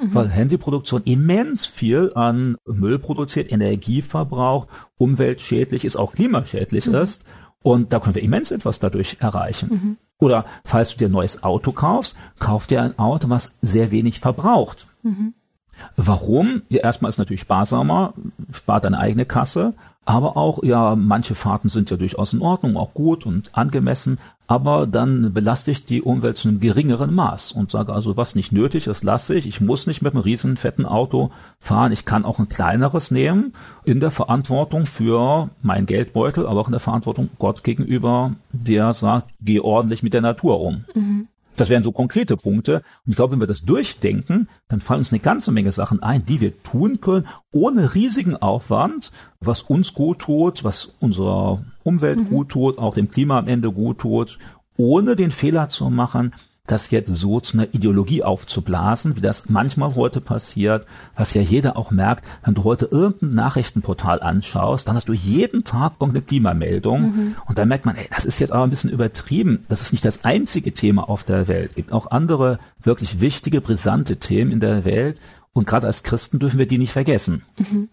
Mhm. 0.00 0.14
Weil 0.14 0.28
Handyproduktion 0.28 1.02
immens 1.04 1.66
viel 1.66 2.12
an 2.14 2.56
Müll 2.66 2.98
produziert, 2.98 3.52
Energie 3.52 4.02
verbraucht, 4.02 4.68
umweltschädlich 4.96 5.84
ist, 5.84 5.96
auch 5.96 6.12
klimaschädlich 6.12 6.86
mhm. 6.86 6.94
ist. 6.96 7.24
Und 7.62 7.92
da 7.92 8.00
können 8.00 8.14
wir 8.14 8.22
immens 8.22 8.50
etwas 8.50 8.80
dadurch 8.80 9.18
erreichen. 9.20 9.68
Mhm. 9.70 9.96
Oder 10.18 10.44
falls 10.64 10.92
du 10.92 10.98
dir 10.98 11.08
ein 11.08 11.12
neues 11.12 11.42
Auto 11.42 11.72
kaufst, 11.72 12.16
kauf 12.38 12.66
dir 12.66 12.82
ein 12.82 12.98
Auto, 12.98 13.28
was 13.28 13.54
sehr 13.62 13.90
wenig 13.90 14.20
verbraucht. 14.20 14.88
Mhm. 15.02 15.34
Warum? 15.96 16.62
Ja, 16.68 16.82
erstmal 16.82 17.08
ist 17.08 17.18
natürlich 17.18 17.42
sparsamer, 17.42 18.14
spart 18.52 18.84
deine 18.84 18.98
eigene 18.98 19.24
Kasse, 19.24 19.74
aber 20.04 20.36
auch, 20.36 20.62
ja, 20.62 20.96
manche 20.96 21.34
Fahrten 21.34 21.68
sind 21.68 21.90
ja 21.90 21.96
durchaus 21.96 22.32
in 22.32 22.42
Ordnung, 22.42 22.76
auch 22.76 22.92
gut 22.92 23.24
und 23.24 23.50
angemessen, 23.56 24.18
aber 24.46 24.86
dann 24.86 25.32
belaste 25.32 25.70
ich 25.70 25.86
die 25.86 26.02
Umwelt 26.02 26.36
zu 26.36 26.48
einem 26.48 26.60
geringeren 26.60 27.14
Maß 27.14 27.52
und 27.52 27.70
sage 27.70 27.94
also, 27.94 28.16
was 28.18 28.34
nicht 28.34 28.52
nötig 28.52 28.86
ist, 28.86 29.02
lasse 29.02 29.34
ich. 29.34 29.46
Ich 29.46 29.62
muss 29.62 29.86
nicht 29.86 30.02
mit 30.02 30.12
einem 30.12 30.22
riesen 30.22 30.58
fetten 30.58 30.84
Auto 30.84 31.30
fahren. 31.58 31.92
Ich 31.92 32.04
kann 32.04 32.26
auch 32.26 32.38
ein 32.38 32.50
kleineres 32.50 33.10
nehmen 33.10 33.54
in 33.84 34.00
der 34.00 34.10
Verantwortung 34.10 34.84
für 34.84 35.48
meinen 35.62 35.86
Geldbeutel, 35.86 36.46
aber 36.46 36.60
auch 36.60 36.68
in 36.68 36.72
der 36.72 36.80
Verantwortung 36.80 37.30
Gott 37.38 37.64
gegenüber, 37.64 38.34
der 38.52 38.92
sagt, 38.92 39.30
geh 39.40 39.60
ordentlich 39.60 40.02
mit 40.02 40.12
der 40.12 40.20
Natur 40.20 40.60
um. 40.60 40.84
Mhm. 40.94 41.28
Das 41.56 41.68
wären 41.68 41.82
so 41.82 41.92
konkrete 41.92 42.36
Punkte. 42.36 42.82
Und 43.04 43.10
ich 43.10 43.16
glaube, 43.16 43.32
wenn 43.32 43.40
wir 43.40 43.46
das 43.46 43.62
durchdenken, 43.62 44.48
dann 44.68 44.80
fallen 44.80 44.98
uns 44.98 45.12
eine 45.12 45.20
ganze 45.20 45.52
Menge 45.52 45.72
Sachen 45.72 46.02
ein, 46.02 46.26
die 46.26 46.40
wir 46.40 46.62
tun 46.62 47.00
können, 47.00 47.26
ohne 47.52 47.94
riesigen 47.94 48.36
Aufwand, 48.36 49.12
was 49.40 49.62
uns 49.62 49.94
gut 49.94 50.18
tut, 50.20 50.64
was 50.64 50.96
unserer 51.00 51.64
Umwelt 51.82 52.18
mhm. 52.18 52.28
gut 52.28 52.48
tut, 52.48 52.78
auch 52.78 52.94
dem 52.94 53.10
Klima 53.10 53.38
am 53.38 53.48
Ende 53.48 53.70
gut 53.70 53.98
tut, 53.98 54.38
ohne 54.76 55.16
den 55.16 55.30
Fehler 55.30 55.68
zu 55.68 55.88
machen, 55.90 56.34
das 56.66 56.90
jetzt 56.90 57.14
so 57.14 57.40
zu 57.40 57.58
einer 57.58 57.74
Ideologie 57.74 58.22
aufzublasen, 58.22 59.16
wie 59.16 59.20
das 59.20 59.50
manchmal 59.50 59.94
heute 59.96 60.22
passiert, 60.22 60.86
was 61.14 61.34
ja 61.34 61.42
jeder 61.42 61.76
auch 61.76 61.90
merkt, 61.90 62.24
wenn 62.42 62.54
du 62.54 62.64
heute 62.64 62.86
irgendein 62.86 63.34
Nachrichtenportal 63.34 64.22
anschaust, 64.22 64.88
dann 64.88 64.96
hast 64.96 65.08
du 65.08 65.12
jeden 65.12 65.64
Tag 65.64 65.92
irgendeine 66.00 66.24
Klimameldung 66.24 67.02
mhm. 67.02 67.36
und 67.46 67.58
dann 67.58 67.68
merkt 67.68 67.84
man, 67.84 67.96
ey, 67.96 68.08
das 68.10 68.24
ist 68.24 68.40
jetzt 68.40 68.52
aber 68.52 68.64
ein 68.64 68.70
bisschen 68.70 68.90
übertrieben. 68.90 69.66
Das 69.68 69.82
ist 69.82 69.92
nicht 69.92 70.06
das 70.06 70.24
einzige 70.24 70.72
Thema 70.72 71.06
auf 71.08 71.22
der 71.22 71.48
Welt. 71.48 71.70
Es 71.70 71.76
gibt 71.76 71.92
auch 71.92 72.10
andere 72.10 72.58
wirklich 72.82 73.20
wichtige, 73.20 73.60
brisante 73.60 74.16
Themen 74.16 74.50
in 74.50 74.60
der 74.60 74.86
Welt 74.86 75.20
und 75.52 75.66
gerade 75.66 75.86
als 75.86 76.02
Christen 76.02 76.38
dürfen 76.38 76.58
wir 76.58 76.66
die 76.66 76.78
nicht 76.78 76.92
vergessen. 76.92 77.42
Mhm. 77.58 77.90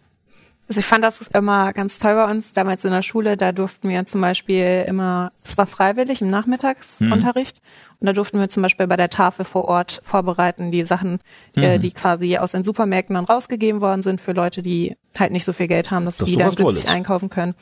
Also 0.68 0.80
ich 0.80 0.86
fand 0.86 1.04
das 1.04 1.20
immer 1.34 1.74
ganz 1.74 2.00
toll 2.00 2.16
bei 2.16 2.32
uns. 2.32 2.54
Damals 2.54 2.86
in 2.86 2.92
der 2.92 3.02
Schule, 3.02 3.36
da 3.36 3.52
durften 3.52 3.90
wir 3.90 4.06
zum 4.06 4.22
Beispiel 4.22 4.86
immer, 4.88 5.34
das 5.44 5.58
war 5.58 5.66
freiwillig 5.66 6.22
im 6.22 6.30
Nachmittagsunterricht. 6.30 7.62
Mhm. 7.62 7.98
Und 8.00 8.08
da 8.08 8.14
durften 8.14 8.40
wir 8.40 8.50
zum 8.50 8.64
Beispiel 8.64 8.88
bei 8.88 8.96
der 8.96 9.10
Tafel 9.10 9.44
vor 9.44 9.66
Ort 9.66 10.02
vorbereiten, 10.06 10.72
die 10.72 10.86
Sachen, 10.86 11.20
äh, 11.56 11.60
mhm. 11.60 11.64
äh, 11.64 11.80
die 11.80 11.92
quasi 11.92 12.38
aus 12.38 12.54
den 12.54 12.64
Supermärkten 12.64 13.16
dann 13.16 13.26
rausgegeben 13.26 13.82
worden 13.82 14.02
sind 14.02 14.22
für 14.22 14.32
Leute, 14.32 14.62
die 14.62 14.96
halt 15.18 15.34
nicht 15.34 15.44
so 15.44 15.52
viel 15.52 15.68
Geld 15.68 15.92
haben, 15.92 16.06
dass 16.06 16.18
das 16.18 16.30
die 16.30 16.38
dann 16.38 16.56
günstig 16.56 16.90
einkaufen 16.90 17.30
können. 17.30 17.54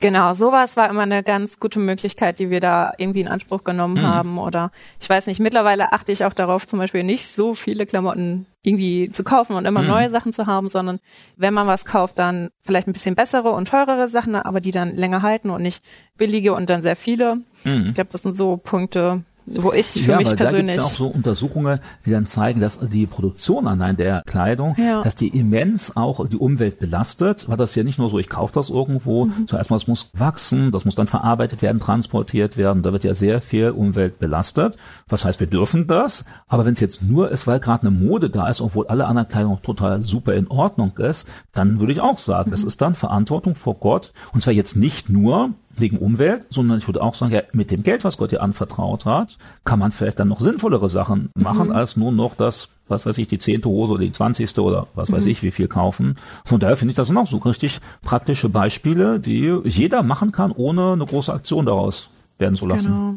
Genau, 0.00 0.32
sowas 0.32 0.78
war 0.78 0.88
immer 0.88 1.02
eine 1.02 1.22
ganz 1.22 1.60
gute 1.60 1.78
Möglichkeit, 1.78 2.38
die 2.38 2.48
wir 2.48 2.60
da 2.60 2.94
irgendwie 2.96 3.20
in 3.20 3.28
Anspruch 3.28 3.64
genommen 3.64 3.98
mhm. 3.98 4.06
haben. 4.06 4.38
Oder 4.38 4.72
ich 4.98 5.08
weiß 5.08 5.26
nicht, 5.26 5.40
mittlerweile 5.40 5.92
achte 5.92 6.10
ich 6.10 6.24
auch 6.24 6.32
darauf, 6.32 6.66
zum 6.66 6.78
Beispiel 6.78 7.04
nicht 7.04 7.26
so 7.26 7.52
viele 7.54 7.84
Klamotten 7.84 8.46
irgendwie 8.62 9.10
zu 9.12 9.24
kaufen 9.24 9.56
und 9.56 9.66
immer 9.66 9.82
mhm. 9.82 9.88
neue 9.88 10.10
Sachen 10.10 10.32
zu 10.32 10.46
haben, 10.46 10.68
sondern 10.68 11.00
wenn 11.36 11.52
man 11.52 11.66
was 11.66 11.84
kauft, 11.84 12.18
dann 12.18 12.48
vielleicht 12.62 12.88
ein 12.88 12.94
bisschen 12.94 13.14
bessere 13.14 13.50
und 13.50 13.68
teurere 13.68 14.08
Sachen, 14.08 14.34
aber 14.34 14.60
die 14.60 14.70
dann 14.70 14.96
länger 14.96 15.20
halten 15.20 15.50
und 15.50 15.62
nicht 15.62 15.84
billige 16.16 16.54
und 16.54 16.70
dann 16.70 16.80
sehr 16.80 16.96
viele. 16.96 17.36
Mhm. 17.64 17.86
Ich 17.88 17.94
glaube, 17.94 18.10
das 18.10 18.22
sind 18.22 18.38
so 18.38 18.56
Punkte, 18.56 19.24
wo 19.46 19.72
ich 19.72 19.86
für 19.86 20.12
ja, 20.12 20.18
mich 20.18 20.34
persönlich. 20.36 20.40
Da 20.42 20.58
gibt 20.58 20.70
es 20.70 20.76
ja 20.76 20.82
auch 20.84 20.94
so 20.94 21.06
Untersuchungen, 21.06 21.80
die 22.06 22.10
dann 22.10 22.26
zeigen, 22.26 22.60
dass 22.60 22.78
die 22.80 23.06
Produktion 23.06 23.66
allein 23.66 23.96
der 23.96 24.22
Kleidung, 24.26 24.74
ja. 24.78 25.02
dass 25.02 25.16
die 25.16 25.28
immens 25.28 25.96
auch 25.96 26.26
die 26.26 26.36
Umwelt 26.36 26.78
belastet, 26.78 27.48
weil 27.48 27.56
das 27.56 27.74
ja 27.74 27.82
nicht 27.82 27.98
nur 27.98 28.10
so, 28.10 28.18
ich 28.18 28.28
kaufe 28.28 28.52
das 28.52 28.70
irgendwo, 28.70 29.26
mhm. 29.26 29.46
zuerst 29.46 29.70
mal, 29.70 29.76
es 29.76 29.86
muss 29.86 30.10
wachsen, 30.14 30.70
das 30.72 30.84
muss 30.84 30.94
dann 30.94 31.06
verarbeitet 31.06 31.62
werden, 31.62 31.80
transportiert 31.80 32.56
werden, 32.56 32.82
da 32.82 32.92
wird 32.92 33.04
ja 33.04 33.14
sehr 33.14 33.40
viel 33.40 33.70
Umwelt 33.70 34.18
belastet. 34.18 34.76
Was 35.08 35.24
heißt, 35.24 35.40
wir 35.40 35.46
dürfen 35.46 35.86
das, 35.86 36.24
aber 36.46 36.64
wenn 36.64 36.74
es 36.74 36.80
jetzt 36.80 37.02
nur 37.02 37.30
ist, 37.30 37.46
weil 37.46 37.60
gerade 37.60 37.86
eine 37.86 37.90
Mode 37.90 38.30
da 38.30 38.48
ist, 38.48 38.60
obwohl 38.60 38.86
alle 38.86 39.06
anderen 39.06 39.28
Kleidung 39.28 39.60
total 39.62 40.02
super 40.02 40.34
in 40.34 40.48
Ordnung 40.48 40.96
ist, 40.98 41.28
dann 41.52 41.80
würde 41.80 41.92
ich 41.92 42.00
auch 42.00 42.18
sagen, 42.18 42.50
mhm. 42.50 42.52
das 42.52 42.64
ist 42.64 42.80
dann 42.80 42.94
Verantwortung 42.94 43.54
vor 43.54 43.74
Gott 43.74 44.12
und 44.32 44.42
zwar 44.42 44.54
jetzt 44.54 44.76
nicht 44.76 45.08
nur 45.08 45.50
wegen 45.80 45.98
Umwelt, 45.98 46.46
sondern 46.50 46.78
ich 46.78 46.86
würde 46.86 47.02
auch 47.02 47.14
sagen, 47.14 47.32
ja, 47.32 47.42
mit 47.52 47.70
dem 47.70 47.82
Geld, 47.82 48.04
was 48.04 48.18
Gott 48.18 48.32
dir 48.32 48.42
anvertraut 48.42 49.04
hat, 49.04 49.36
kann 49.64 49.78
man 49.78 49.92
vielleicht 49.92 50.20
dann 50.20 50.28
noch 50.28 50.40
sinnvollere 50.40 50.88
Sachen 50.88 51.30
machen, 51.34 51.68
mhm. 51.68 51.74
als 51.74 51.96
nur 51.96 52.12
noch 52.12 52.34
das, 52.34 52.68
was 52.88 53.06
weiß 53.06 53.18
ich, 53.18 53.28
die 53.28 53.38
zehnte 53.38 53.68
Hose 53.68 53.94
oder 53.94 54.04
die 54.04 54.12
zwanzigste 54.12 54.62
oder 54.62 54.86
was 54.94 55.10
weiß 55.10 55.24
mhm. 55.24 55.30
ich, 55.30 55.42
wie 55.42 55.50
viel 55.50 55.68
kaufen. 55.68 56.16
Von 56.44 56.60
daher 56.60 56.76
finde 56.76 56.90
ich, 56.90 56.96
das 56.96 57.08
sind 57.08 57.16
auch 57.16 57.26
so 57.26 57.38
richtig 57.38 57.80
praktische 58.02 58.48
Beispiele, 58.48 59.20
die 59.20 59.60
jeder 59.64 60.02
machen 60.02 60.32
kann, 60.32 60.52
ohne 60.52 60.92
eine 60.92 61.06
große 61.06 61.32
Aktion 61.32 61.66
daraus 61.66 62.10
werden 62.38 62.56
zu 62.56 62.66
lassen. 62.66 62.88
Genau. 62.88 63.14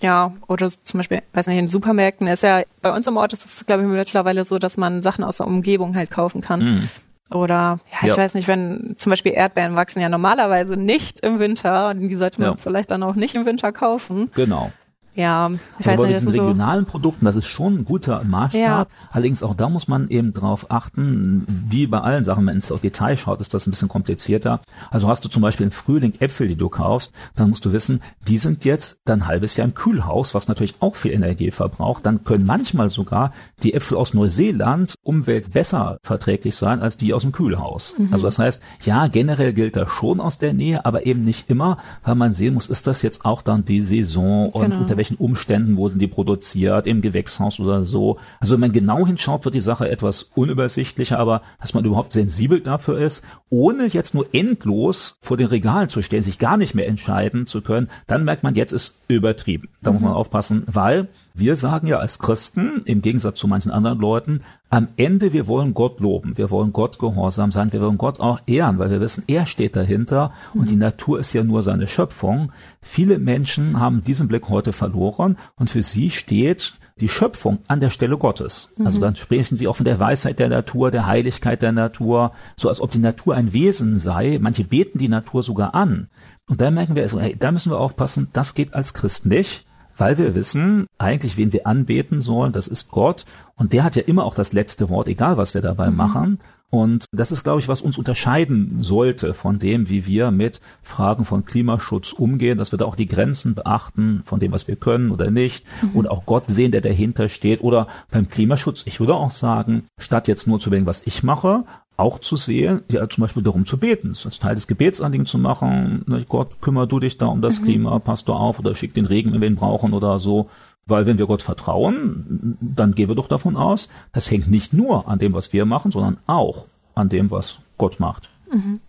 Ja, 0.00 0.32
oder 0.48 0.70
zum 0.70 0.98
Beispiel, 0.98 1.22
weiß 1.32 1.46
nicht, 1.46 1.58
in 1.58 1.68
Supermärkten 1.68 2.26
ist 2.26 2.42
ja, 2.42 2.62
bei 2.82 2.94
uns 2.94 3.06
im 3.06 3.16
Ort 3.16 3.32
ist 3.32 3.44
es, 3.44 3.64
glaube 3.64 3.84
ich, 3.84 3.88
mittlerweile 3.88 4.44
so, 4.44 4.58
dass 4.58 4.76
man 4.76 5.02
Sachen 5.02 5.24
aus 5.24 5.38
der 5.38 5.46
Umgebung 5.46 5.94
halt 5.96 6.10
kaufen 6.10 6.40
kann. 6.40 6.60
Mm. 6.60 6.88
Oder, 7.30 7.80
ja, 7.90 7.98
ich 8.02 8.08
ja. 8.08 8.16
weiß 8.16 8.34
nicht, 8.34 8.48
wenn 8.48 8.94
zum 8.96 9.10
Beispiel 9.10 9.32
Erdbeeren 9.32 9.76
wachsen 9.76 10.00
ja 10.00 10.08
normalerweise 10.08 10.76
nicht 10.76 11.20
im 11.20 11.38
Winter 11.38 11.88
und 11.88 12.00
die 12.00 12.14
sollte 12.16 12.40
man 12.40 12.50
ja. 12.50 12.56
vielleicht 12.58 12.90
dann 12.90 13.02
auch 13.02 13.14
nicht 13.14 13.34
im 13.34 13.46
Winter 13.46 13.72
kaufen. 13.72 14.30
Genau. 14.34 14.70
Ja, 15.14 15.50
ich 15.78 15.86
weiß 15.86 15.98
Aber 15.98 16.08
nicht, 16.08 16.24
bei 16.24 16.30
diesen 16.32 16.40
regionalen 16.40 16.84
so 16.84 16.90
Produkten, 16.90 17.24
das 17.24 17.36
ist 17.36 17.46
schon 17.46 17.74
ein 17.74 17.84
guter 17.84 18.24
Maßstab. 18.24 18.60
Ja. 18.60 18.86
Allerdings 19.12 19.42
auch 19.42 19.54
da 19.54 19.68
muss 19.68 19.86
man 19.86 20.08
eben 20.08 20.32
drauf 20.32 20.70
achten, 20.70 21.46
wie 21.46 21.86
bei 21.86 22.00
allen 22.00 22.24
Sachen, 22.24 22.46
wenn 22.46 22.58
es 22.58 22.72
auf 22.72 22.80
Detail 22.80 23.16
schaut, 23.16 23.40
ist 23.40 23.54
das 23.54 23.66
ein 23.66 23.70
bisschen 23.70 23.88
komplizierter. 23.88 24.60
Also 24.90 25.08
hast 25.08 25.24
du 25.24 25.28
zum 25.28 25.42
Beispiel 25.42 25.66
im 25.66 25.72
Frühling 25.72 26.14
Äpfel, 26.18 26.48
die 26.48 26.56
du 26.56 26.68
kaufst, 26.68 27.12
dann 27.36 27.50
musst 27.50 27.64
du 27.64 27.72
wissen, 27.72 28.00
die 28.26 28.38
sind 28.38 28.64
jetzt 28.64 28.98
dann 29.04 29.22
ein 29.22 29.26
halbes 29.28 29.56
Jahr 29.56 29.66
im 29.66 29.74
Kühlhaus, 29.74 30.34
was 30.34 30.48
natürlich 30.48 30.74
auch 30.80 30.96
viel 30.96 31.12
Energie 31.12 31.50
verbraucht. 31.50 32.04
Dann 32.04 32.24
können 32.24 32.44
manchmal 32.44 32.90
sogar 32.90 33.32
die 33.62 33.74
Äpfel 33.74 33.96
aus 33.96 34.14
Neuseeland 34.14 34.94
Umwelt 35.02 35.52
besser 35.52 35.98
verträglich 36.02 36.56
sein 36.56 36.80
als 36.80 36.96
die 36.96 37.14
aus 37.14 37.22
dem 37.22 37.32
Kühlhaus. 37.32 37.96
Mhm. 37.98 38.08
Also 38.12 38.24
das 38.24 38.38
heißt, 38.38 38.62
ja, 38.82 39.06
generell 39.06 39.52
gilt 39.52 39.76
das 39.76 39.90
schon 39.90 40.20
aus 40.20 40.38
der 40.38 40.54
Nähe, 40.54 40.84
aber 40.84 41.06
eben 41.06 41.24
nicht 41.24 41.48
immer, 41.50 41.78
weil 42.02 42.14
man 42.16 42.32
sehen 42.32 42.54
muss, 42.54 42.66
ist 42.66 42.86
das 42.86 43.02
jetzt 43.02 43.24
auch 43.24 43.42
dann 43.42 43.64
die 43.64 43.80
Saison 43.80 44.50
und 44.50 44.62
genau. 44.62 44.80
unter 44.80 44.96
welchen 44.96 45.03
Umständen 45.12 45.76
wurden 45.76 45.98
die 45.98 46.06
produziert, 46.06 46.86
im 46.86 47.02
Gewächshaus 47.02 47.60
oder 47.60 47.84
so. 47.84 48.18
Also 48.40 48.54
wenn 48.54 48.60
man 48.60 48.72
genau 48.72 49.06
hinschaut, 49.06 49.44
wird 49.44 49.54
die 49.54 49.60
Sache 49.60 49.88
etwas 49.88 50.24
unübersichtlicher, 50.34 51.18
aber 51.18 51.42
dass 51.60 51.74
man 51.74 51.84
überhaupt 51.84 52.12
sensibel 52.12 52.60
dafür 52.60 52.98
ist, 52.98 53.24
ohne 53.50 53.86
jetzt 53.86 54.14
nur 54.14 54.26
endlos 54.32 55.16
vor 55.20 55.36
den 55.36 55.46
Regalen 55.46 55.88
zu 55.88 56.02
stehen, 56.02 56.22
sich 56.22 56.38
gar 56.38 56.56
nicht 56.56 56.74
mehr 56.74 56.88
entscheiden 56.88 57.46
zu 57.46 57.60
können, 57.60 57.88
dann 58.06 58.24
merkt 58.24 58.42
man, 58.42 58.54
jetzt 58.54 58.72
ist 58.72 58.96
übertrieben. 59.08 59.68
Da 59.82 59.90
mhm. 59.90 59.96
muss 59.96 60.02
man 60.02 60.12
mhm. 60.12 60.16
aufpassen, 60.16 60.62
weil 60.66 61.08
wir 61.36 61.56
sagen 61.56 61.88
ja 61.88 61.98
als 61.98 62.20
Christen, 62.20 62.82
im 62.84 63.02
Gegensatz 63.02 63.40
zu 63.40 63.48
manchen 63.48 63.72
anderen 63.72 63.98
Leuten, 63.98 64.42
am 64.70 64.88
Ende, 64.96 65.32
wir 65.32 65.48
wollen 65.48 65.74
Gott 65.74 65.98
loben, 65.98 66.38
wir 66.38 66.50
wollen 66.50 66.72
Gott 66.72 67.00
gehorsam 67.00 67.50
sein, 67.50 67.72
wir 67.72 67.80
wollen 67.80 67.98
Gott 67.98 68.20
auch 68.20 68.40
ehren, 68.46 68.78
weil 68.78 68.90
wir 68.90 69.00
wissen, 69.00 69.24
er 69.26 69.44
steht 69.44 69.74
dahinter 69.74 70.32
und 70.54 70.62
mhm. 70.62 70.66
die 70.66 70.76
Natur 70.76 71.18
ist 71.18 71.32
ja 71.32 71.42
nur 71.42 71.62
seine 71.62 71.88
Schöpfung. 71.88 72.52
Viele 72.80 73.18
Menschen 73.18 73.80
haben 73.80 74.04
diesen 74.04 74.28
Blick 74.28 74.48
heute 74.48 74.72
verloren 74.72 75.36
und 75.56 75.70
für 75.70 75.82
sie 75.82 76.10
steht 76.10 76.74
die 77.00 77.08
Schöpfung 77.08 77.58
an 77.66 77.80
der 77.80 77.90
Stelle 77.90 78.16
Gottes. 78.16 78.70
Also 78.70 78.80
mhm. 78.80 78.86
Also 78.86 79.00
dann 79.00 79.16
sprechen 79.16 79.56
sie 79.56 79.66
auch 79.66 79.76
von 79.76 79.86
der 79.86 79.98
Weisheit 79.98 80.38
der 80.38 80.48
Natur, 80.48 80.92
der 80.92 81.06
Heiligkeit 81.06 81.62
der 81.62 81.72
Natur, 81.72 82.30
so 82.56 82.68
als 82.68 82.80
ob 82.80 82.92
die 82.92 82.98
Natur 82.98 83.34
ein 83.34 83.52
Wesen 83.52 83.98
sei. 83.98 84.38
Manche 84.40 84.62
beten 84.62 85.00
die 85.00 85.08
Natur 85.08 85.42
sogar 85.42 85.74
an. 85.74 86.08
Und 86.48 86.60
da 86.60 86.70
merken 86.70 86.94
wir, 86.94 87.02
also, 87.02 87.20
hey, 87.20 87.34
da 87.36 87.50
müssen 87.50 87.72
wir 87.72 87.80
aufpassen, 87.80 88.28
das 88.32 88.54
geht 88.54 88.74
als 88.74 88.94
Christ 88.94 89.26
nicht 89.26 89.66
weil 89.96 90.18
wir 90.18 90.34
wissen, 90.34 90.86
eigentlich 90.98 91.36
wen 91.36 91.52
wir 91.52 91.66
anbeten 91.66 92.20
sollen, 92.20 92.52
das 92.52 92.68
ist 92.68 92.90
Gott 92.90 93.24
und 93.56 93.72
der 93.72 93.84
hat 93.84 93.96
ja 93.96 94.02
immer 94.02 94.24
auch 94.24 94.34
das 94.34 94.52
letzte 94.52 94.88
Wort, 94.88 95.08
egal 95.08 95.36
was 95.36 95.54
wir 95.54 95.60
dabei 95.60 95.90
mhm. 95.90 95.96
machen. 95.96 96.38
Und 96.74 97.04
das 97.12 97.30
ist, 97.30 97.44
glaube 97.44 97.60
ich, 97.60 97.68
was 97.68 97.82
uns 97.82 97.96
unterscheiden 97.98 98.78
sollte 98.80 99.32
von 99.32 99.60
dem, 99.60 99.88
wie 99.88 100.06
wir 100.06 100.32
mit 100.32 100.60
Fragen 100.82 101.24
von 101.24 101.44
Klimaschutz 101.44 102.12
umgehen, 102.12 102.58
dass 102.58 102.72
wir 102.72 102.78
da 102.80 102.84
auch 102.84 102.96
die 102.96 103.06
Grenzen 103.06 103.54
beachten 103.54 104.22
von 104.24 104.40
dem, 104.40 104.50
was 104.50 104.66
wir 104.66 104.74
können 104.74 105.12
oder 105.12 105.30
nicht, 105.30 105.64
mhm. 105.82 105.90
und 105.94 106.10
auch 106.10 106.26
Gott 106.26 106.46
sehen, 106.48 106.72
der 106.72 106.80
dahinter 106.80 107.28
steht. 107.28 107.62
Oder 107.62 107.86
beim 108.10 108.28
Klimaschutz, 108.28 108.82
ich 108.86 108.98
würde 108.98 109.14
auch 109.14 109.30
sagen, 109.30 109.84
statt 110.00 110.26
jetzt 110.26 110.48
nur 110.48 110.58
zu 110.58 110.68
überlegen, 110.68 110.88
was 110.88 111.06
ich 111.06 111.22
mache, 111.22 111.62
auch 111.96 112.18
zu 112.18 112.36
sehen, 112.36 112.82
ja 112.90 113.08
zum 113.08 113.22
Beispiel 113.22 113.42
darum 113.42 113.66
zu 113.66 113.78
beten, 113.78 114.10
es 114.10 114.26
als 114.26 114.38
Teil 114.38 114.56
des 114.56 114.66
Gebetsanliegens 114.66 115.30
zu 115.30 115.38
machen, 115.38 116.04
ne, 116.06 116.24
Gott, 116.28 116.60
kümmer 116.60 116.86
du 116.86 116.98
dich 116.98 117.18
da 117.18 117.26
um 117.26 117.40
das 117.40 117.60
mhm. 117.60 117.64
Klima, 117.64 117.98
pass 118.00 118.24
du 118.24 118.32
auf 118.32 118.58
oder 118.58 118.74
schick 118.74 118.94
den 118.94 119.06
Regen, 119.06 119.32
wenn 119.32 119.40
wir 119.40 119.48
ihn 119.48 119.56
brauchen 119.56 119.92
oder 119.92 120.18
so. 120.18 120.48
Weil 120.86 121.06
wenn 121.06 121.16
wir 121.16 121.26
Gott 121.26 121.40
vertrauen, 121.40 122.58
dann 122.60 122.94
gehen 122.94 123.08
wir 123.08 123.14
doch 123.14 123.28
davon 123.28 123.56
aus, 123.56 123.88
das 124.12 124.30
hängt 124.30 124.50
nicht 124.50 124.74
nur 124.74 125.08
an 125.08 125.18
dem, 125.18 125.32
was 125.32 125.52
wir 125.52 125.64
machen, 125.64 125.90
sondern 125.90 126.18
auch 126.26 126.66
an 126.94 127.08
dem, 127.08 127.30
was 127.30 127.58
Gott 127.78 128.00
macht. 128.00 128.28
Mhm. 128.52 128.80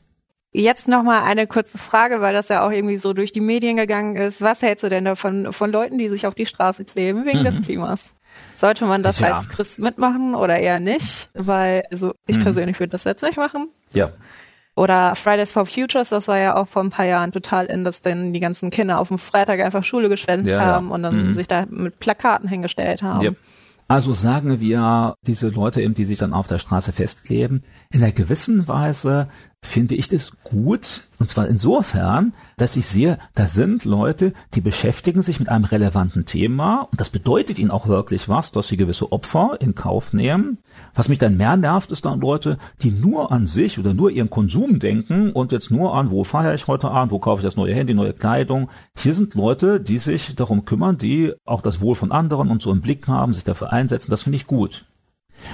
Jetzt 0.52 0.88
nochmal 0.88 1.24
eine 1.24 1.48
kurze 1.48 1.78
Frage, 1.78 2.22
weil 2.22 2.34
das 2.34 2.48
ja 2.48 2.66
auch 2.66 2.72
irgendwie 2.72 2.98
so 2.98 3.14
durch 3.14 3.34
die 3.34 3.42
Medien 3.42 3.76
gegangen 3.76 4.16
ist. 4.16 4.42
Was 4.42 4.62
hältst 4.62 4.84
du 4.84 4.90
denn 4.90 5.06
davon 5.06 5.52
von 5.52 5.72
Leuten, 5.72 5.98
die 5.98 6.10
sich 6.10 6.28
auf 6.28 6.34
die 6.34 6.46
Straße 6.46 6.86
kleben 6.86 7.26
wegen 7.26 7.40
mhm. 7.40 7.44
des 7.44 7.62
Klimas? 7.62 8.14
Sollte 8.58 8.86
man 8.86 9.04
das 9.04 9.20
ja. 9.20 9.34
als 9.34 9.50
Christ 9.50 9.80
mitmachen 9.80 10.36
oder 10.36 10.58
eher 10.58 10.80
nicht? 10.80 11.30
Weil, 11.34 11.84
also 11.92 12.14
ich 12.28 12.38
mhm. 12.38 12.44
persönlich 12.44 12.80
würde 12.80 12.92
das 12.92 13.04
jetzt 13.04 13.24
nicht 13.24 13.38
machen. 13.38 13.70
Ja. 13.94 14.12
Oder 14.76 15.16
Fridays 15.16 15.54
for 15.54 15.66
Futures, 15.66 16.10
das 16.10 16.28
war 16.28 16.38
ja 16.38 16.56
auch 16.58 16.68
vor 16.68 16.84
ein 16.84 16.90
paar 16.90 17.06
Jahren 17.06 17.32
total 17.32 17.66
in, 17.66 17.86
dass 17.86 18.02
dann 18.02 18.34
die 18.34 18.42
ganzen 18.42 18.72
Kinder 18.72 19.00
auf 19.00 19.08
dem 19.08 19.18
Freitag 19.18 19.62
einfach 19.62 19.86
Schule 19.86 20.10
geschwänzt 20.10 20.50
ja, 20.50 20.60
haben 20.60 20.90
ja. 20.90 20.96
und 20.96 21.04
dann 21.04 21.28
mhm. 21.30 21.34
sich 21.34 21.48
da 21.48 21.66
mit 21.70 22.00
Plakaten 22.00 22.50
hingestellt 22.50 23.02
haben. 23.02 23.22
Ja. 23.22 23.32
Also 23.88 24.14
sagen 24.14 24.60
wir, 24.60 25.16
diese 25.28 25.50
Leute 25.50 25.82
eben, 25.82 25.94
die 25.94 26.06
sich 26.06 26.18
dann 26.18 26.34
auf 26.34 26.48
der 26.48 26.58
Straße 26.58 26.92
festkleben, 26.92 27.64
in 27.92 28.02
einer 28.02 28.12
gewissen 28.12 28.68
Weise 28.68 29.30
finde 29.66 29.96
ich 29.96 30.08
das 30.08 30.34
gut. 30.44 31.04
Und 31.20 31.30
zwar 31.30 31.48
insofern, 31.48 32.34
dass 32.58 32.76
ich 32.76 32.88
sehe, 32.88 33.18
da 33.36 33.48
sind 33.48 33.86
Leute, 33.86 34.34
die 34.54 34.62
beschäftigen 34.62 35.24
sich 35.24 35.40
mit 35.40 35.50
einem 35.50 35.66
relevanten 35.66 36.26
Thema. 36.26 36.88
Und 36.92 37.00
das 37.00 37.10
bedeutet 37.10 37.60
ihnen 37.60 37.72
auch 37.72 37.88
wirklich 37.88 38.30
was, 38.30 38.52
dass 38.52 38.68
sie 38.68 38.78
gewisse 38.78 39.12
Opfer 39.12 39.58
in 39.60 39.76
Kauf 39.76 40.14
nehmen. 40.14 40.58
Was 40.94 41.10
mich 41.10 41.20
dann 41.20 41.38
mehr 41.38 41.58
nervt, 41.58 41.92
ist 41.92 42.06
dann 42.06 42.20
Leute, 42.20 42.58
die 42.82 42.92
nur 42.92 43.32
an 43.32 43.48
sich 43.48 43.80
oder 43.80 43.94
nur 43.94 44.12
ihren 44.12 44.30
Konsum 44.30 44.80
denken 44.80 45.32
und 45.32 45.52
jetzt 45.52 45.72
nur 45.72 45.96
an, 45.96 46.12
wo 46.12 46.24
feiere 46.24 46.54
ich 46.54 46.68
heute 46.68 46.92
Abend, 46.92 47.12
wo 47.12 47.20
kaufe 47.20 47.42
ich 47.42 47.46
das 47.46 47.56
neue 47.56 47.74
Handy, 47.74 47.94
neue 47.94 48.14
Kleidung. 48.14 48.70
Hier 48.98 49.14
sind 49.14 49.36
Leute, 49.36 49.80
die 49.80 50.00
sich 50.00 50.36
darum 50.36 50.66
kümmern, 50.66 50.98
die 50.98 51.34
auch 51.46 51.62
das 51.62 51.82
Wohl 51.82 51.96
von 51.96 52.12
anderen 52.12 52.50
und 52.50 52.62
so 52.62 52.72
im 52.72 52.82
Blick 52.82 53.08
haben, 53.08 53.34
sich 53.34 53.44
dafür 53.44 53.74
einsetzen. 53.74 54.12
Das 54.12 54.24
finde 54.24 54.38
ich 54.38 54.48
gut. 54.48 54.86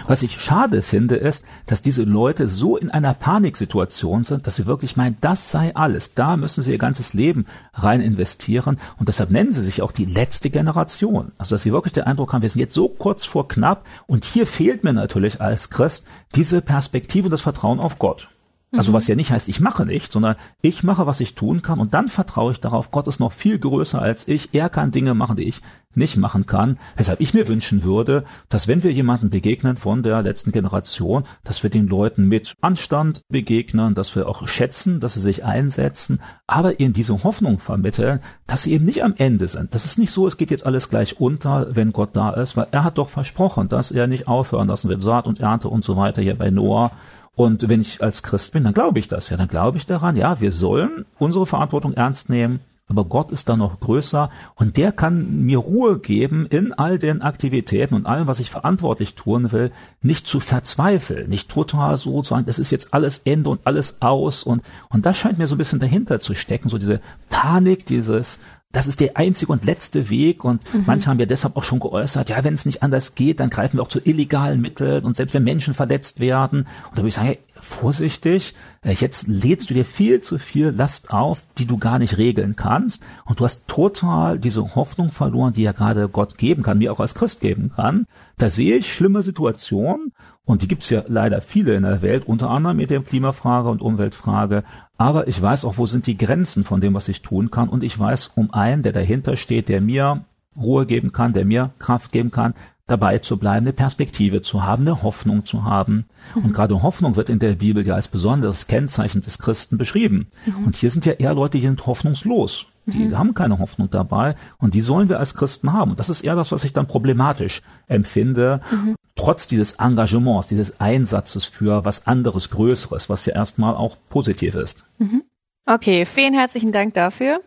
Was 0.08 0.24
ich 0.24 0.40
schade 0.40 0.82
finde, 0.82 1.16
ist, 1.16 1.46
dass 1.66 1.82
diese 1.82 2.04
Leute 2.04 2.48
so 2.48 2.78
in 2.78 2.90
einer 2.90 3.14
Paniksituation 3.14 4.24
sind, 4.24 4.48
dass 4.48 4.56
sie 4.56 4.66
wirklich 4.66 4.98
meinen, 4.98 5.18
das 5.22 5.52
sei 5.52 5.76
alles. 5.76 6.14
Da 6.14 6.38
müssen 6.38 6.64
sie 6.64 6.72
ihr 6.72 6.78
ganzes 6.78 7.14
Leben 7.14 7.46
rein 7.74 8.02
investieren. 8.02 8.80
Und 8.98 9.10
deshalb 9.10 9.32
nennen 9.32 9.52
sie 9.52 9.64
sich 9.64 9.82
auch 9.82 9.92
die 9.92 10.06
letzte 10.06 10.50
Generation. 10.50 11.32
Also, 11.38 11.56
dass 11.56 11.64
sie 11.64 11.72
wirklich 11.72 11.94
den 11.94 12.04
Eindruck 12.04 12.34
haben, 12.34 12.42
wir 12.42 12.50
sind 12.50 12.62
jetzt 12.62 12.74
so 12.74 12.88
kurz 12.88 13.26
vor 13.26 13.48
knapp. 13.48 13.86
Und 14.08 14.26
hier 14.26 14.48
fehlt 14.48 14.84
mir 14.84 14.94
natürlich 14.94 15.42
als 15.42 15.70
Christ 15.70 16.06
diese 16.36 16.62
Perspektive 16.62 17.26
und 17.26 17.32
das 17.32 17.42
Vertrauen 17.42 17.80
auf 17.80 18.00
Gott. 18.00 18.30
Also 18.74 18.92
mhm. 18.92 18.96
was 18.96 19.08
ja 19.08 19.16
nicht 19.16 19.32
heißt, 19.32 19.50
ich 19.50 19.60
mache 19.60 19.86
nicht, 19.86 20.12
sondern 20.12 20.36
ich 20.62 20.84
mache, 20.84 21.06
was 21.06 21.20
ich 21.20 21.36
tun 21.36 21.62
kann 21.62 21.80
und 21.80 21.94
dann 21.94 22.08
vertraue 22.08 22.54
ich 22.54 22.62
darauf, 22.62 22.92
Gott 22.92 23.08
ist 23.08 23.20
noch 23.20 23.34
viel 23.34 23.60
größer 23.60 24.02
als 24.02 24.28
ich, 24.28 24.54
er 24.54 24.70
kann 24.70 24.92
Dinge 24.92 25.14
machen, 25.14 25.36
die 25.36 25.44
ich 25.44 25.62
nicht 25.94 26.16
machen 26.16 26.46
kann. 26.46 26.78
Weshalb 26.96 27.20
ich 27.20 27.34
mir 27.34 27.50
wünschen 27.50 27.84
würde, 27.84 28.24
dass 28.48 28.70
wenn 28.70 28.84
wir 28.84 28.94
jemanden 28.94 29.30
begegnen 29.30 29.76
von 29.76 30.04
der 30.04 30.22
letzten 30.22 30.54
Generation, 30.54 31.26
dass 31.44 31.64
wir 31.64 31.70
den 31.70 31.88
Leuten 31.88 32.30
mit 32.30 32.56
Anstand 32.62 33.24
begegnen, 33.28 33.94
dass 33.94 34.16
wir 34.16 34.30
auch 34.30 34.48
schätzen, 34.48 35.02
dass 35.02 35.16
sie 35.16 35.20
sich 35.20 35.44
einsetzen, 35.44 36.22
aber 36.48 36.80
ihnen 36.80 36.94
diese 36.94 37.26
Hoffnung 37.26 37.60
vermitteln, 37.60 38.22
dass 38.48 38.64
sie 38.64 38.72
eben 38.72 38.86
nicht 38.86 39.04
am 39.04 39.16
Ende 39.18 39.50
sind. 39.50 39.76
Das 39.76 39.84
ist 39.84 40.00
nicht 40.00 40.12
so, 40.12 40.28
es 40.28 40.38
geht 40.38 40.52
jetzt 40.52 40.66
alles 40.66 40.90
gleich 40.90 41.20
unter, 41.20 41.76
wenn 41.76 41.92
Gott 41.92 42.12
da 42.14 42.32
ist, 42.32 42.56
weil 42.56 42.68
er 42.72 42.86
hat 42.86 42.98
doch 42.98 43.10
versprochen, 43.10 43.68
dass 43.68 43.92
er 43.92 44.08
nicht 44.08 44.28
aufhören 44.30 44.70
lassen 44.70 44.90
wird, 44.90 45.02
Saat 45.02 45.28
und 45.28 45.42
Ernte 45.42 45.68
und 45.68 45.84
so 45.84 45.98
weiter 45.98 46.22
hier 46.22 46.38
bei 46.38 46.52
Noah 46.52 46.92
und 47.36 47.70
wenn 47.70 47.82
ich 47.82 48.02
als 48.04 48.24
Christ 48.24 48.54
bin, 48.54 48.64
dann 48.64 48.74
glaube 48.74 49.00
ich 49.00 49.08
das 49.08 49.30
ja. 49.30 49.38
Dann 49.38 49.48
glaube 49.48 49.78
ich 49.78 49.86
daran, 49.86 50.16
ja, 50.16 50.42
wir 50.42 50.52
sollen 50.52 51.06
unsere 51.18 51.46
Verantwortung 51.46 51.94
ernst 51.94 52.30
nehmen. 52.30 52.60
Aber 52.92 53.06
Gott 53.06 53.32
ist 53.32 53.48
da 53.48 53.56
noch 53.56 53.80
größer 53.80 54.30
und 54.56 54.76
der 54.76 54.92
kann 54.92 55.46
mir 55.46 55.60
Ruhe 55.60 56.00
geben 56.00 56.46
in 56.46 56.74
all 56.74 57.00
den 57.00 57.22
Aktivitäten 57.22 57.96
und 57.96 58.06
allem, 58.06 58.28
was 58.28 58.42
ich 58.42 58.52
verantwortlich 58.52 59.16
tun 59.16 59.54
will, 59.54 59.72
nicht 60.02 60.28
zu 60.28 60.42
verzweifeln, 60.42 61.30
nicht 61.30 61.50
total 61.50 61.96
so 61.96 62.22
zu 62.22 62.34
sagen, 62.34 62.46
das 62.46 62.60
ist 62.60 62.70
jetzt 62.70 62.94
alles 62.94 63.20
Ende 63.20 63.50
und 63.50 63.62
alles 63.64 64.02
aus 64.02 64.44
und, 64.44 64.62
und 64.90 65.06
das 65.06 65.18
scheint 65.18 65.38
mir 65.38 65.48
so 65.48 65.56
ein 65.56 65.58
bisschen 65.58 65.80
dahinter 65.80 66.20
zu 66.20 66.36
stecken, 66.36 66.68
so 66.68 66.78
diese 66.78 67.00
Panik, 67.30 67.86
dieses, 67.86 68.40
das 68.74 68.88
ist 68.88 69.00
der 69.00 69.16
einzige 69.16 69.54
und 69.54 69.64
letzte 69.64 70.10
Weg 70.10 70.44
und 70.44 70.62
mhm. 70.74 70.84
manche 70.86 71.10
haben 71.10 71.20
ja 71.20 71.26
deshalb 71.26 71.56
auch 71.56 71.64
schon 71.64 71.80
geäußert, 71.80 72.30
ja, 72.30 72.44
wenn 72.44 72.54
es 72.54 72.66
nicht 72.66 72.84
anders 72.84 73.16
geht, 73.16 73.40
dann 73.40 73.50
greifen 73.50 73.78
wir 73.78 73.84
auch 73.84 73.88
zu 73.88 74.00
illegalen 74.04 74.60
Mitteln 74.60 75.06
und 75.06 75.16
selbst 75.16 75.34
wenn 75.34 75.44
Menschen 75.46 75.74
verletzt 75.74 76.20
werden. 76.20 76.62
Und 76.90 76.94
da 76.94 76.98
würde 76.98 77.08
ich 77.08 77.16
sagen, 77.16 77.38
vorsichtig, 77.62 78.56
äh, 78.84 78.94
jetzt 78.94 79.28
lädst 79.28 79.70
du 79.70 79.74
dir 79.74 79.86
viel 79.86 80.22
zu 80.22 80.38
viel 80.40 80.70
Last 80.70 81.12
auf, 81.12 81.42
die 81.58 81.66
du 81.66 81.78
gar 81.78 82.00
nicht 82.00 82.18
regeln 82.18 82.56
kannst 82.56 83.04
und 83.26 83.40
du 83.40 83.46
hast 83.46 83.68
total 83.68 84.40
diese 84.40 84.76
Hoffnung 84.76 85.12
verloren, 85.12 85.54
die 85.54 85.64
ja 85.64 85.72
gerade 85.72 86.10
Gott 86.10 86.38
geben 86.38 86.64
kann, 86.64 86.80
mir 86.80 86.92
auch 86.92 87.00
als 87.00 87.16
Christ 87.16 87.42
geben 87.42 87.72
kann. 87.76 88.06
Da 88.38 88.50
sehe 88.50 88.78
ich 88.78 88.92
schlimme 88.92 89.24
Situationen 89.24 90.12
und 90.44 90.64
die 90.64 90.68
gibt's 90.68 90.90
ja 90.90 91.04
leider 91.08 91.42
viele 91.42 91.76
in 91.76 91.84
der 91.84 92.02
Welt, 92.02 92.28
unter 92.28 92.50
anderem 92.50 92.78
mit 92.78 92.90
der 92.90 93.02
Klimafrage 93.02 93.70
und 93.70 93.82
Umweltfrage. 93.82 94.64
Aber 94.98 95.28
ich 95.28 95.42
weiß 95.42 95.66
auch, 95.66 95.78
wo 95.78 95.86
sind 95.86 96.08
die 96.08 96.18
Grenzen 96.18 96.64
von 96.64 96.82
dem, 96.82 96.94
was 96.94 97.08
ich 97.08 97.22
tun 97.22 97.52
kann. 97.52 97.70
Und 97.70 97.84
ich 97.84 97.98
weiß 97.98 98.32
um 98.36 98.54
einen, 98.54 98.84
der 98.84 98.92
dahinter 98.92 99.38
steht, 99.38 99.70
der 99.70 99.82
mir 99.82 100.26
Ruhe 100.56 100.86
geben 100.86 101.12
kann, 101.12 101.34
der 101.34 101.46
mir 101.46 101.72
Kraft 101.80 102.12
geben 102.12 102.32
kann, 102.32 102.54
dabei 102.92 103.20
zu 103.20 103.38
bleiben, 103.38 103.66
eine 103.66 103.74
Perspektive 103.74 104.42
zu 104.42 104.64
haben, 104.64 104.84
eine 104.84 105.02
Hoffnung 105.02 105.46
zu 105.46 105.64
haben. 105.64 106.06
Mhm. 106.36 106.46
Und 106.46 106.54
gerade 106.54 106.84
Hoffnung 106.84 107.16
wird 107.16 107.30
in 107.30 107.40
der 107.40 107.54
Bibel 107.54 107.86
ja 107.88 107.96
als 107.96 108.08
besonderes 108.08 108.68
Kennzeichen 108.68 109.22
des 109.22 109.40
Christen 109.40 109.78
beschrieben. 109.78 110.28
Mhm. 110.46 110.66
Und 110.66 110.76
hier 110.76 110.92
sind 110.92 111.06
ja 111.06 111.14
eher 111.14 111.34
Leute, 111.34 111.58
die 111.58 111.66
sind 111.66 111.86
hoffnungslos. 111.88 112.68
Die 112.88 113.06
mhm. 113.06 113.18
haben 113.18 113.34
keine 113.34 113.60
Hoffnung 113.60 113.90
dabei 113.92 114.36
und 114.58 114.74
die 114.74 114.82
sollen 114.82 115.08
wir 115.08 115.20
als 115.20 115.36
Christen 115.36 115.72
haben. 115.72 115.92
Und 115.92 116.00
das 116.00 116.10
ist 116.10 116.22
eher 116.22 116.36
das, 116.36 116.52
was 116.52 116.64
ich 116.64 116.74
dann 116.74 116.88
problematisch 116.88 117.62
empfinde. 117.88 118.62
Mhm. 118.72 118.96
Trotz 119.16 119.46
dieses 119.46 119.74
Engagements, 119.74 120.48
dieses 120.48 120.80
Einsatzes 120.80 121.46
für 121.46 121.86
was 121.86 122.08
anderes, 122.08 122.50
Größeres, 122.50 123.10
was 123.10 123.26
ja 123.26 123.34
erstmal 123.34 123.76
auch 123.76 123.98
positiv 124.10 124.56
ist. 124.56 124.84
Mhm. 124.98 125.24
Okay, 125.66 126.06
vielen 126.06 126.34
herzlichen 126.34 126.72
Dank 126.72 126.96
dafür. 126.96 127.42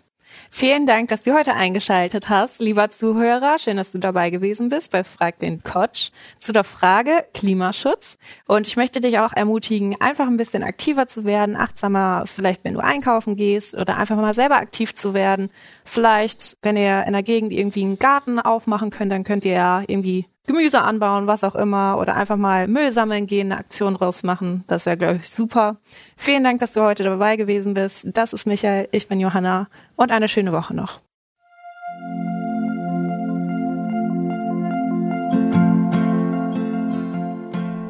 Vielen 0.51 0.87
Dank, 0.87 1.09
dass 1.09 1.22
du 1.22 1.35
heute 1.35 1.55
eingeschaltet 1.55 2.28
hast, 2.28 2.61
lieber 2.61 2.91
Zuhörer. 2.91 3.59
Schön, 3.59 3.76
dass 3.76 3.91
du 3.91 3.99
dabei 3.99 4.30
gewesen 4.30 4.68
bist 4.68 4.93
bei 4.93 5.05
Frag 5.05 5.39
den 5.39 5.62
Coach 5.62 6.11
zu 6.39 6.53
der 6.53 6.64
Frage 6.64 7.24
Klimaschutz. 7.35 8.18
Und 8.47 8.66
ich 8.66 8.76
möchte 8.76 9.01
dich 9.01 9.18
auch 9.18 9.32
ermutigen, 9.32 10.01
einfach 10.01 10.26
ein 10.26 10.37
bisschen 10.37 10.62
aktiver 10.62 11.07
zu 11.07 11.24
werden, 11.24 11.57
achtsamer, 11.57 12.24
vielleicht 12.26 12.64
wenn 12.64 12.74
du 12.74 12.80
einkaufen 12.80 13.37
gehst 13.37 13.76
oder 13.76 13.97
einfach 13.97 14.16
mal 14.16 14.35
selber 14.35 14.57
aktiv 14.57 14.95
zu 14.95 15.14
werden. 15.14 15.51
Vielleicht, 15.85 16.57
wenn 16.62 16.76
ihr 16.76 17.05
in 17.05 17.12
der 17.12 17.22
Gegend 17.22 17.53
irgendwie 17.53 17.82
einen 17.82 17.99
Garten 17.99 18.39
aufmachen 18.39 18.91
könnt, 18.91 19.12
dann 19.12 19.24
könnt 19.24 19.45
ihr 19.45 19.53
ja 19.53 19.82
irgendwie 19.87 20.26
Gemüse 20.47 20.82
anbauen, 20.82 21.26
was 21.26 21.42
auch 21.42 21.55
immer, 21.55 21.97
oder 21.99 22.16
einfach 22.16 22.36
mal 22.36 22.68
Müll 22.68 22.92
sammeln 22.92 23.26
gehen, 23.26 23.51
eine 23.51 23.61
Aktion 23.61 23.97
rausmachen. 23.97 24.64
Das 24.66 24.84
wäre, 24.84 24.99
glaube 24.99 25.16
ich, 25.16 25.30
super. 25.30 25.76
Vielen 26.16 26.45
Dank, 26.45 26.61
dass 26.61 26.72
du 26.72 26.82
heute 26.82 27.03
dabei 27.03 27.36
gewesen 27.36 27.72
bist. 27.72 28.07
Das 28.12 28.34
ist 28.34 28.47
Michael, 28.47 28.88
ich 28.92 29.09
bin 29.09 29.20
Johanna 29.20 29.68
und 29.97 30.12
eine 30.12 30.28
schöne 30.28 30.53
Woche 30.53 30.74
noch. 30.74 31.01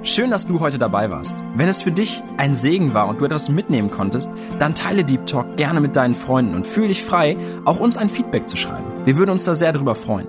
Schön, 0.04 0.30
dass 0.30 0.46
du 0.46 0.60
heute 0.60 0.78
dabei 0.78 1.10
warst. 1.10 1.42
Wenn 1.56 1.68
es 1.68 1.82
für 1.82 1.90
dich 1.90 2.22
ein 2.36 2.54
Segen 2.54 2.94
war 2.94 3.08
und 3.08 3.20
du 3.20 3.24
etwas 3.24 3.48
mitnehmen 3.48 3.90
konntest, 3.90 4.30
dann 4.60 4.74
teile 4.76 5.02
Deep 5.02 5.26
Talk 5.26 5.56
gerne 5.56 5.80
mit 5.80 5.96
deinen 5.96 6.14
Freunden 6.14 6.54
und 6.54 6.68
fühle 6.68 6.88
dich 6.88 7.02
frei, 7.02 7.36
auch 7.64 7.80
uns 7.80 7.96
ein 7.96 8.10
Feedback 8.10 8.48
zu 8.48 8.56
schreiben. 8.56 8.84
Wir 9.04 9.16
würden 9.16 9.30
uns 9.30 9.44
da 9.44 9.56
sehr 9.56 9.72
darüber 9.72 9.96
freuen. 9.96 10.28